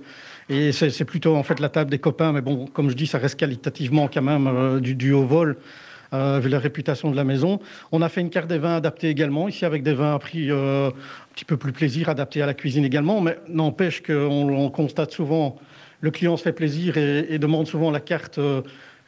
[0.48, 2.32] Et c'est plutôt, en fait, la table des copains.
[2.32, 5.56] Mais bon, comme je dis, ça reste qualitativement quand même euh, du, du, haut vol,
[6.12, 7.58] euh, vu la réputation de la maison.
[7.90, 10.50] On a fait une carte des vins adaptée également, ici, avec des vins à prix
[10.50, 10.92] euh, un
[11.34, 13.20] petit peu plus plaisir, adaptés à la cuisine également.
[13.20, 15.56] Mais n'empêche qu'on on constate souvent
[16.02, 18.60] le client se fait plaisir et, demande souvent la carte euh,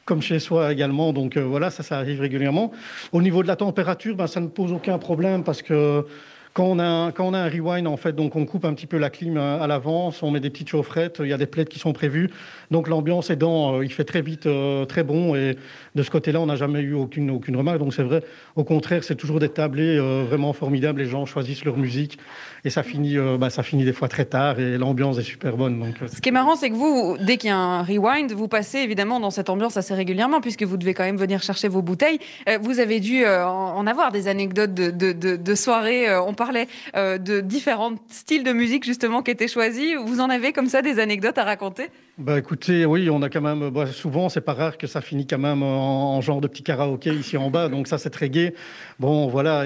[0.06, 1.12] comme chez soi également.
[1.12, 2.72] Donc euh, voilà, ça, ça arrive régulièrement.
[3.12, 6.06] Au niveau de la température, ben, ça ne pose aucun problème parce que
[6.52, 9.36] quand on, a un, rewind, en fait, donc on coupe un petit peu la clim
[9.36, 11.92] euh, à l'avance, on met des petites chaufferettes, il y a des plaids qui sont
[11.92, 12.30] prévus.
[12.70, 14.48] Donc l'ambiance est dans, il fait très vite
[14.88, 15.34] très bon.
[15.34, 15.56] Et
[15.96, 17.80] de ce côté-là, on n'a jamais eu aucune, aucune remarque.
[17.80, 18.22] Donc c'est vrai,
[18.54, 21.00] au contraire, c'est toujours des tablés vraiment formidables.
[21.00, 22.18] Les gens choisissent leur musique
[22.64, 25.56] et ça finit, euh, bah, ça finit des fois très tard et l'ambiance est super
[25.56, 25.78] bonne.
[25.78, 28.32] Donc, euh, Ce qui est marrant, c'est que vous, dès qu'il y a un rewind,
[28.32, 31.68] vous passez évidemment dans cette ambiance assez régulièrement puisque vous devez quand même venir chercher
[31.68, 32.18] vos bouteilles.
[32.48, 36.16] Euh, vous avez dû en avoir des anecdotes de, de, de, soirées.
[36.18, 39.94] on parlait de différents styles de musique justement qui étaient choisis.
[40.06, 41.90] Vous en avez comme ça des anecdotes à raconter?
[42.16, 45.26] Bah écoutez, oui, on a quand même, bah, souvent c'est pas rare que ça finit
[45.26, 48.54] quand même en, genre de petit karaoké ici en bas, donc ça c'est très gai.
[49.00, 49.64] Bon voilà,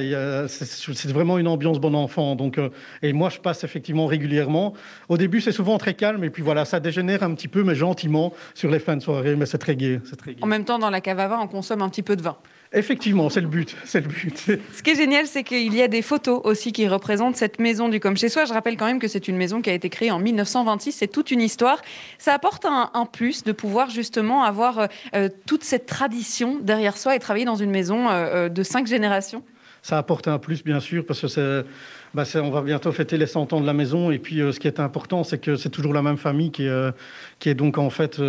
[0.48, 2.36] c'est vraiment une ambiance bon enfant.
[2.36, 2.58] Donc,
[3.02, 4.72] et moi je passe effectivement régulièrement.
[5.10, 7.74] Au début c'est souvent très calme, et puis voilà, ça dégénère un petit peu, mais
[7.74, 10.42] gentiment sur les fins de soirée, mais c'est très gai, très gai.
[10.42, 12.38] En même temps, dans la cave à vin, on consomme un petit peu de vin.
[12.72, 14.36] Effectivement, c'est le but, c'est le but.
[14.74, 17.88] Ce qui est génial, c'est qu'il y a des photos aussi qui représentent cette maison
[17.88, 18.44] du comme chez soi.
[18.44, 21.08] Je rappelle quand même que c'est une maison qui a été créée en 1926, c'est
[21.08, 21.80] toute une histoire.
[22.18, 27.16] Ça apporte un, plus de pouvoir justement avoir euh, euh, toute cette tradition derrière soi
[27.16, 29.42] et travailler dans une maison euh, de cinq générations.
[29.80, 31.64] Ça apporte un plus, bien sûr, parce que c'est
[32.12, 34.10] bah on va bientôt fêter les 100 ans de la maison.
[34.10, 37.54] Et puis, ce qui est important, c'est que c'est toujours la même famille qui est
[37.54, 38.20] donc en fait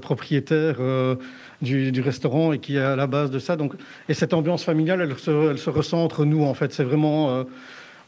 [0.00, 0.76] propriétaire
[1.62, 3.56] du, restaurant et qui est à la base de ça.
[3.56, 3.74] Donc,
[4.08, 6.72] et cette ambiance familiale, elle se, elle se ressent entre nous, en fait.
[6.72, 7.30] C'est vraiment...
[7.30, 7.44] Euh,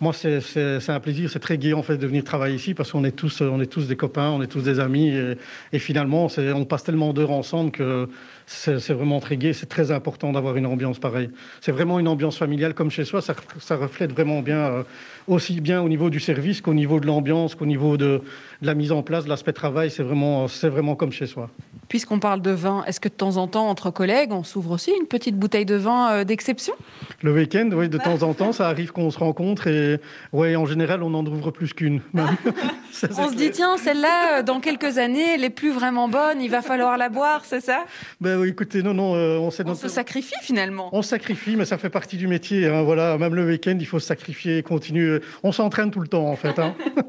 [0.00, 0.40] moi, c'est
[0.88, 3.40] un plaisir, c'est très gai en fait de venir travailler ici parce qu'on est tous,
[3.40, 5.36] on est tous des copains, on est tous des amis et,
[5.72, 8.08] et finalement, on passe tellement d'heures ensemble que
[8.46, 9.52] c'est vraiment très gai.
[9.52, 11.30] C'est très important d'avoir une ambiance pareille.
[11.60, 13.22] C'est vraiment une ambiance familiale comme chez soi.
[13.22, 14.82] Ça, ça reflète vraiment bien euh,
[15.28, 18.22] aussi bien au niveau du service qu'au niveau de l'ambiance, qu'au niveau de,
[18.62, 19.90] la mise en place, de l'aspect travail.
[19.90, 21.50] C'est vraiment, c'est vraiment comme chez soi.
[21.88, 24.92] Puisqu'on parle de vin, est-ce que de temps en temps, entre collègues, on s'ouvre aussi
[24.98, 26.74] une petite bouteille de vin euh, d'exception?
[27.22, 30.00] Le week-end, oui, de temps en temps, ça arrive qu'on se rencontre et,
[30.32, 32.00] ouais, en général, on n'en ouvre plus qu'une.
[32.14, 36.50] on se dit, tiens, celle-là, euh, dans quelques années, elle est plus vraiment bonne, il
[36.50, 37.84] va falloir la boire, c'est ça?
[38.20, 40.88] Ben écoutez, non, non, euh, on, on se sacrifie finalement.
[40.92, 42.66] On sacrifie, mais ça fait partie du métier.
[42.66, 45.20] Hein, voilà, même le week-end, il faut se sacrifier et continuer.
[45.42, 46.58] On s'entraîne tout le temps, en fait.
[46.58, 46.74] Hein.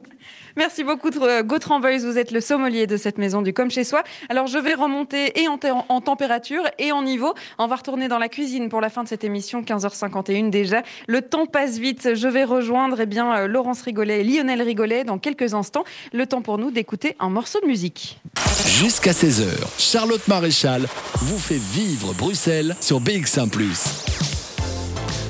[0.56, 1.10] Merci beaucoup,
[1.44, 2.00] Gautran Boys.
[2.00, 4.04] Vous êtes le sommelier de cette maison du Comme chez soi.
[4.30, 5.58] Alors, je vais remonter et en,
[5.90, 7.34] en, température et en niveau.
[7.58, 10.84] On va retourner dans la cuisine pour la fin de cette émission, 15h51 déjà.
[11.08, 12.14] Le temps passe vite.
[12.14, 15.84] Je vais rejoindre eh bien, euh, Laurence Rigolet et Lionel Rigolet dans quelques instants.
[16.14, 18.20] Le temps pour nous d'écouter un morceau de musique.
[18.68, 19.48] Jusqu'à 16h,
[19.80, 23.50] Charlotte Maréchal vous fait vivre Bruxelles sur BX1⁇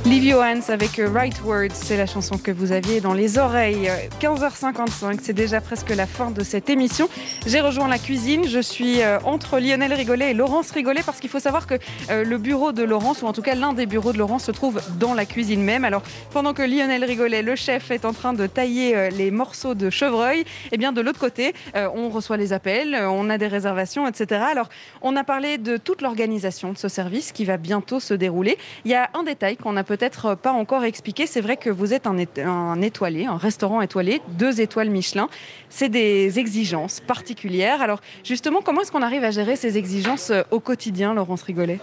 [0.06, 3.90] Livio Hans avec euh, Right Words, c'est la chanson que vous aviez dans les oreilles.
[4.20, 7.08] 15h55, c'est déjà presque la fin de cette émission.
[7.48, 11.30] J'ai rejoint la cuisine, je suis euh, entre Lionel Rigolet et Laurence Rigolet parce qu'il
[11.30, 11.76] faut savoir que
[12.10, 14.52] euh, le bureau de Laurence, ou en tout cas l'un des bureaux de Laurence, se
[14.52, 15.86] trouve dans la cuisine même.
[15.86, 19.90] Alors pendant que Lionel Rigolet, le chef, est en train de tailler les morceaux de
[19.90, 20.44] chevreuil,
[20.74, 24.42] eh bien de l'autre côté, on reçoit les appels, on a des réservations, etc.
[24.52, 24.68] Alors
[25.02, 28.58] on a parlé de toute l'organisation de ce service qui va bientôt se dérouler.
[28.84, 31.28] Il y a un détail qu'on a peut-être pas encore expliqué.
[31.28, 35.30] C'est vrai que vous êtes un, étoilé, un restaurant étoilé, deux étoiles Michelin.
[35.70, 37.80] C'est des exigences particulières.
[37.84, 41.80] Alors justement, comment est-ce qu'on arrive à gérer ces exigences euh, au quotidien, Laurence Rigolet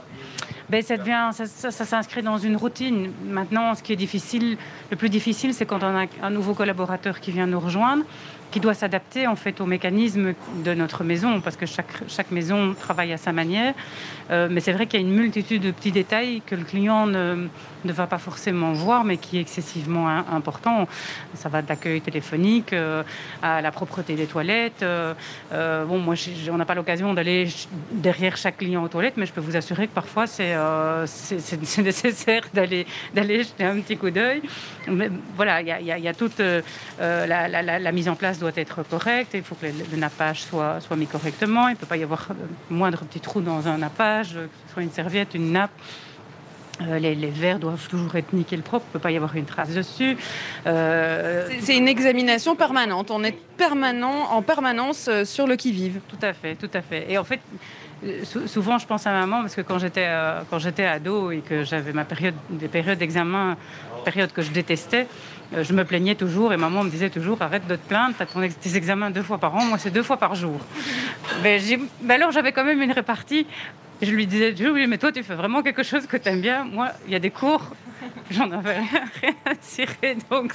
[0.71, 3.11] ben, ça, devient, ça, ça, s'inscrit dans une routine.
[3.25, 4.57] Maintenant, ce qui est difficile,
[4.91, 8.05] le plus difficile, c'est quand on a un nouveau collaborateur qui vient nous rejoindre
[8.51, 10.35] qui doit s'adapter en fait au mécanisme
[10.65, 13.75] de notre maison, parce que chaque, chaque maison travaille à sa manière.
[14.31, 17.07] Euh, mais c'est vrai qu'il y a une multitude de petits détails que le client
[17.07, 17.47] ne,
[17.85, 20.87] ne va pas forcément voir, mais qui est excessivement important.
[21.35, 23.03] Ça va de l'accueil téléphonique euh,
[23.43, 24.83] à la propreté des toilettes.
[24.83, 25.15] Euh,
[25.85, 26.15] bon, moi,
[26.51, 27.49] on n'a pas l'occasion d'aller
[27.93, 30.57] derrière chaque client aux toilettes, mais je peux vous assurer que parfois c'est
[31.79, 34.43] nécessaire d'aller jeter un petit coup d'œil.
[34.89, 36.41] Mais voilà, il y, a toute
[36.99, 40.81] la, la, la mise en place doit être correcte, il faut que le, nappage soit,
[40.81, 42.29] soit mis correctement, il ne peut pas y avoir
[42.71, 45.71] moindre petit trou dans un nappage, que ce soit une serviette, une nappe.
[46.83, 49.45] Euh, les, verres doivent toujours être nickel propre, il ne peut pas y avoir une
[49.45, 50.17] trace dessus.
[50.67, 56.01] Euh, c'est une examination permanente, on est permanent, en permanence euh, sur le qui-vive.
[56.09, 57.11] Tout à fait, tout à fait.
[57.11, 57.41] Et en fait,
[58.47, 60.09] souvent je pense à maman parce que quand j'étais
[60.49, 63.59] quand j'étais ado et que j'avais ma période des périodes d'examen
[64.07, 65.07] période que je détestais
[65.55, 68.23] euh, je me plaignais toujours et maman me disait toujours arrête de te plaindre, tu
[68.23, 70.61] as tes examens deux fois par an, moi c'est deux fois par jour.
[71.43, 71.59] Mais,
[72.03, 73.47] mais alors j'avais quand même une répartie.
[74.03, 74.55] Je lui disais,
[74.89, 76.65] mais toi tu fais vraiment quelque chose que tu aimes bien.
[76.65, 77.71] Moi, il y a des cours
[78.31, 80.17] j'en avais rien à cirer.
[80.31, 80.53] Donc,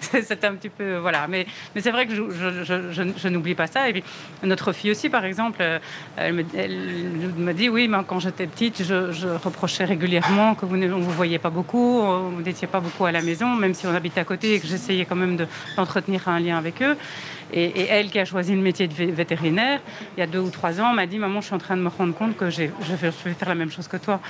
[0.00, 0.96] c'était un petit peu.
[0.96, 1.26] Voilà.
[1.28, 1.46] Mais,
[1.76, 3.88] c'est vrai que je, n'oublie pas ça.
[3.88, 4.04] Et puis,
[4.42, 5.78] notre fille aussi, par exemple, euh,
[6.16, 11.10] elle me, dit Oui, mais quand j'étais petite, je, reprochais régulièrement que vous ne vous
[11.10, 14.24] voyez pas beaucoup, vous n'étiez pas beaucoup à la maison, même si on habite à
[14.24, 15.36] côté et que j'essayais quand même
[15.76, 16.96] d'entretenir un lien avec eux.
[17.52, 19.80] Et, elle, qui a choisi le métier de vétérinaire,
[20.16, 21.82] il y a deux ou trois ans, m'a dit Maman, je suis en train de
[21.82, 24.20] me rendre compte que je vais, faire la même chose que toi.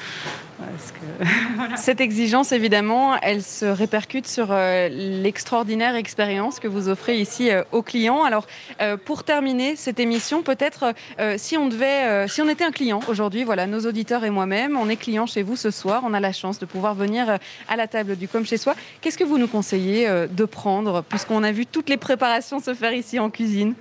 [1.77, 7.63] Cette exigence, évidemment, elle se répercute sur euh, l'extraordinaire expérience que vous offrez ici euh,
[7.73, 8.25] aux clients.
[8.25, 8.47] Alors,
[8.81, 10.93] euh, pour terminer cette émission, peut-être
[11.37, 14.89] si on devait, si on était un client aujourd'hui, voilà, nos auditeurs et moi-même, on
[14.89, 17.39] est client chez vous ce soir, on a la chance de pouvoir venir
[17.69, 18.75] à la table du comme chez soi.
[19.01, 22.93] Qu'est-ce que vous nous conseillez de prendre, puisqu'on a vu toutes les préparations se faire
[22.93, 23.75] ici en cuisine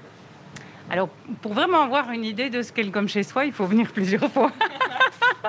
[0.89, 1.09] alors,
[1.41, 3.91] pour vraiment avoir une idée de ce qu'est le comme chez soi, il faut venir
[3.91, 4.51] plusieurs fois.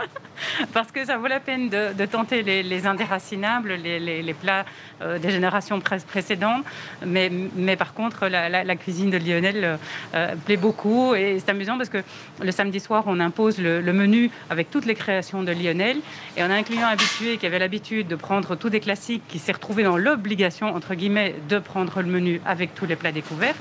[0.73, 4.65] Parce que ça vaut la peine de, tenter les, indéracinables, les, plats
[5.03, 6.65] euh, des générations précédentes.
[7.05, 9.79] Mais, mais par contre, la, cuisine de Lionel
[10.15, 11.15] euh, plaît beaucoup.
[11.15, 12.03] Et c'est amusant parce que
[12.43, 15.99] le samedi soir, on impose le, menu avec toutes les créations de Lionel.
[16.37, 19.39] Et on a un client habitué qui avait l'habitude de prendre tous des classiques, qui
[19.39, 23.57] s'est retrouvé dans l'obligation, entre guillemets, de prendre le menu avec tous les plats découverts.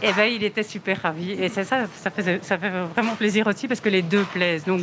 [0.00, 1.32] Et eh ben, il était super ravi.
[1.32, 4.64] Et ça, ça fait, ça fait vraiment plaisir aussi parce que les deux plaisent.
[4.64, 4.82] Donc,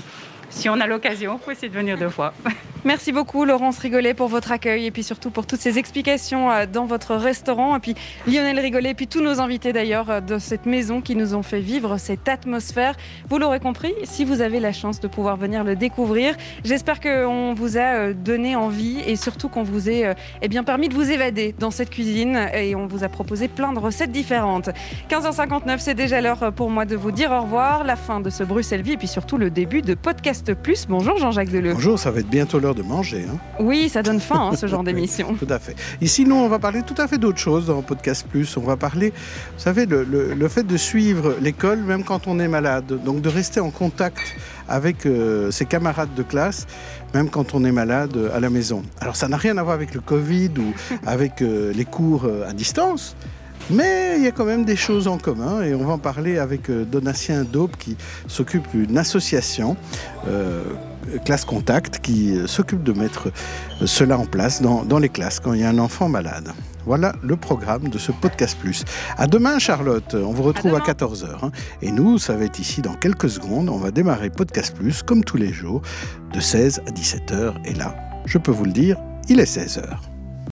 [0.49, 2.33] si on a l'occasion, il faut essayer de venir deux fois.
[2.85, 6.67] Merci beaucoup Laurence Rigolet pour votre accueil et puis surtout pour toutes ces explications euh,
[6.71, 7.75] dans votre restaurant.
[7.75, 7.95] Et puis
[8.27, 11.41] Lionel Rigolet et puis tous nos invités d'ailleurs euh, de cette maison qui nous ont
[11.41, 12.95] fait vivre cette atmosphère.
[13.27, 17.55] Vous l'aurez compris, si vous avez la chance de pouvoir venir le découvrir, j'espère qu'on
[17.55, 21.09] vous a euh, donné envie et surtout qu'on vous ait eh bien, permis de vous
[21.09, 24.69] évader dans cette cuisine et on vous a proposé plein de recettes différentes.
[25.09, 28.43] 15h59, c'est déjà l'heure pour moi de vous dire au revoir, la fin de ce
[28.43, 30.85] Bruxelles Vie et puis surtout le début de Podcast Plus.
[30.87, 31.73] Bonjour Jean-Jacques Deleu.
[31.73, 33.25] Bonjour, ça va être bientôt l'heure de manger.
[33.29, 33.37] Hein.
[33.59, 35.35] Oui, ça donne faim, hein, ce genre d'émission.
[35.35, 35.75] tout à fait.
[36.01, 38.57] Ici, nous, on va parler tout à fait d'autre chose dans Podcast Plus.
[38.57, 42.47] On va parler, vous savez, le, le, fait de suivre l'école même quand on est
[42.47, 42.99] malade.
[43.03, 44.21] Donc de rester en contact
[44.67, 46.67] avec euh, ses camarades de classe,
[47.13, 48.83] même quand on est malade à la maison.
[48.99, 50.73] Alors ça n'a rien à voir avec le Covid ou
[51.05, 53.15] avec euh, les cours euh, à distance.
[53.69, 56.37] Mais il y a quand même des choses en commun et on va en parler
[56.37, 57.97] avec Donatien Daube qui
[58.27, 59.75] s'occupe d'une association
[61.23, 63.27] classe contact qui euh, s'occupe de mettre
[63.81, 66.51] euh, cela en place dans, dans, les classes quand il y a un enfant malade.
[66.85, 68.83] Voilà le programme de ce podcast plus.
[69.17, 71.25] À demain Charlotte, on vous retrouve à, 14h.
[71.41, 71.51] Hein.
[71.81, 73.69] Et nous, ça va être ici dans quelques secondes.
[73.69, 75.81] On va démarrer podcast plus comme tous les jours
[76.33, 77.55] de 16 à 17h.
[77.65, 78.97] Et là, je peux vous le dire,
[79.29, 80.14] il est 16h.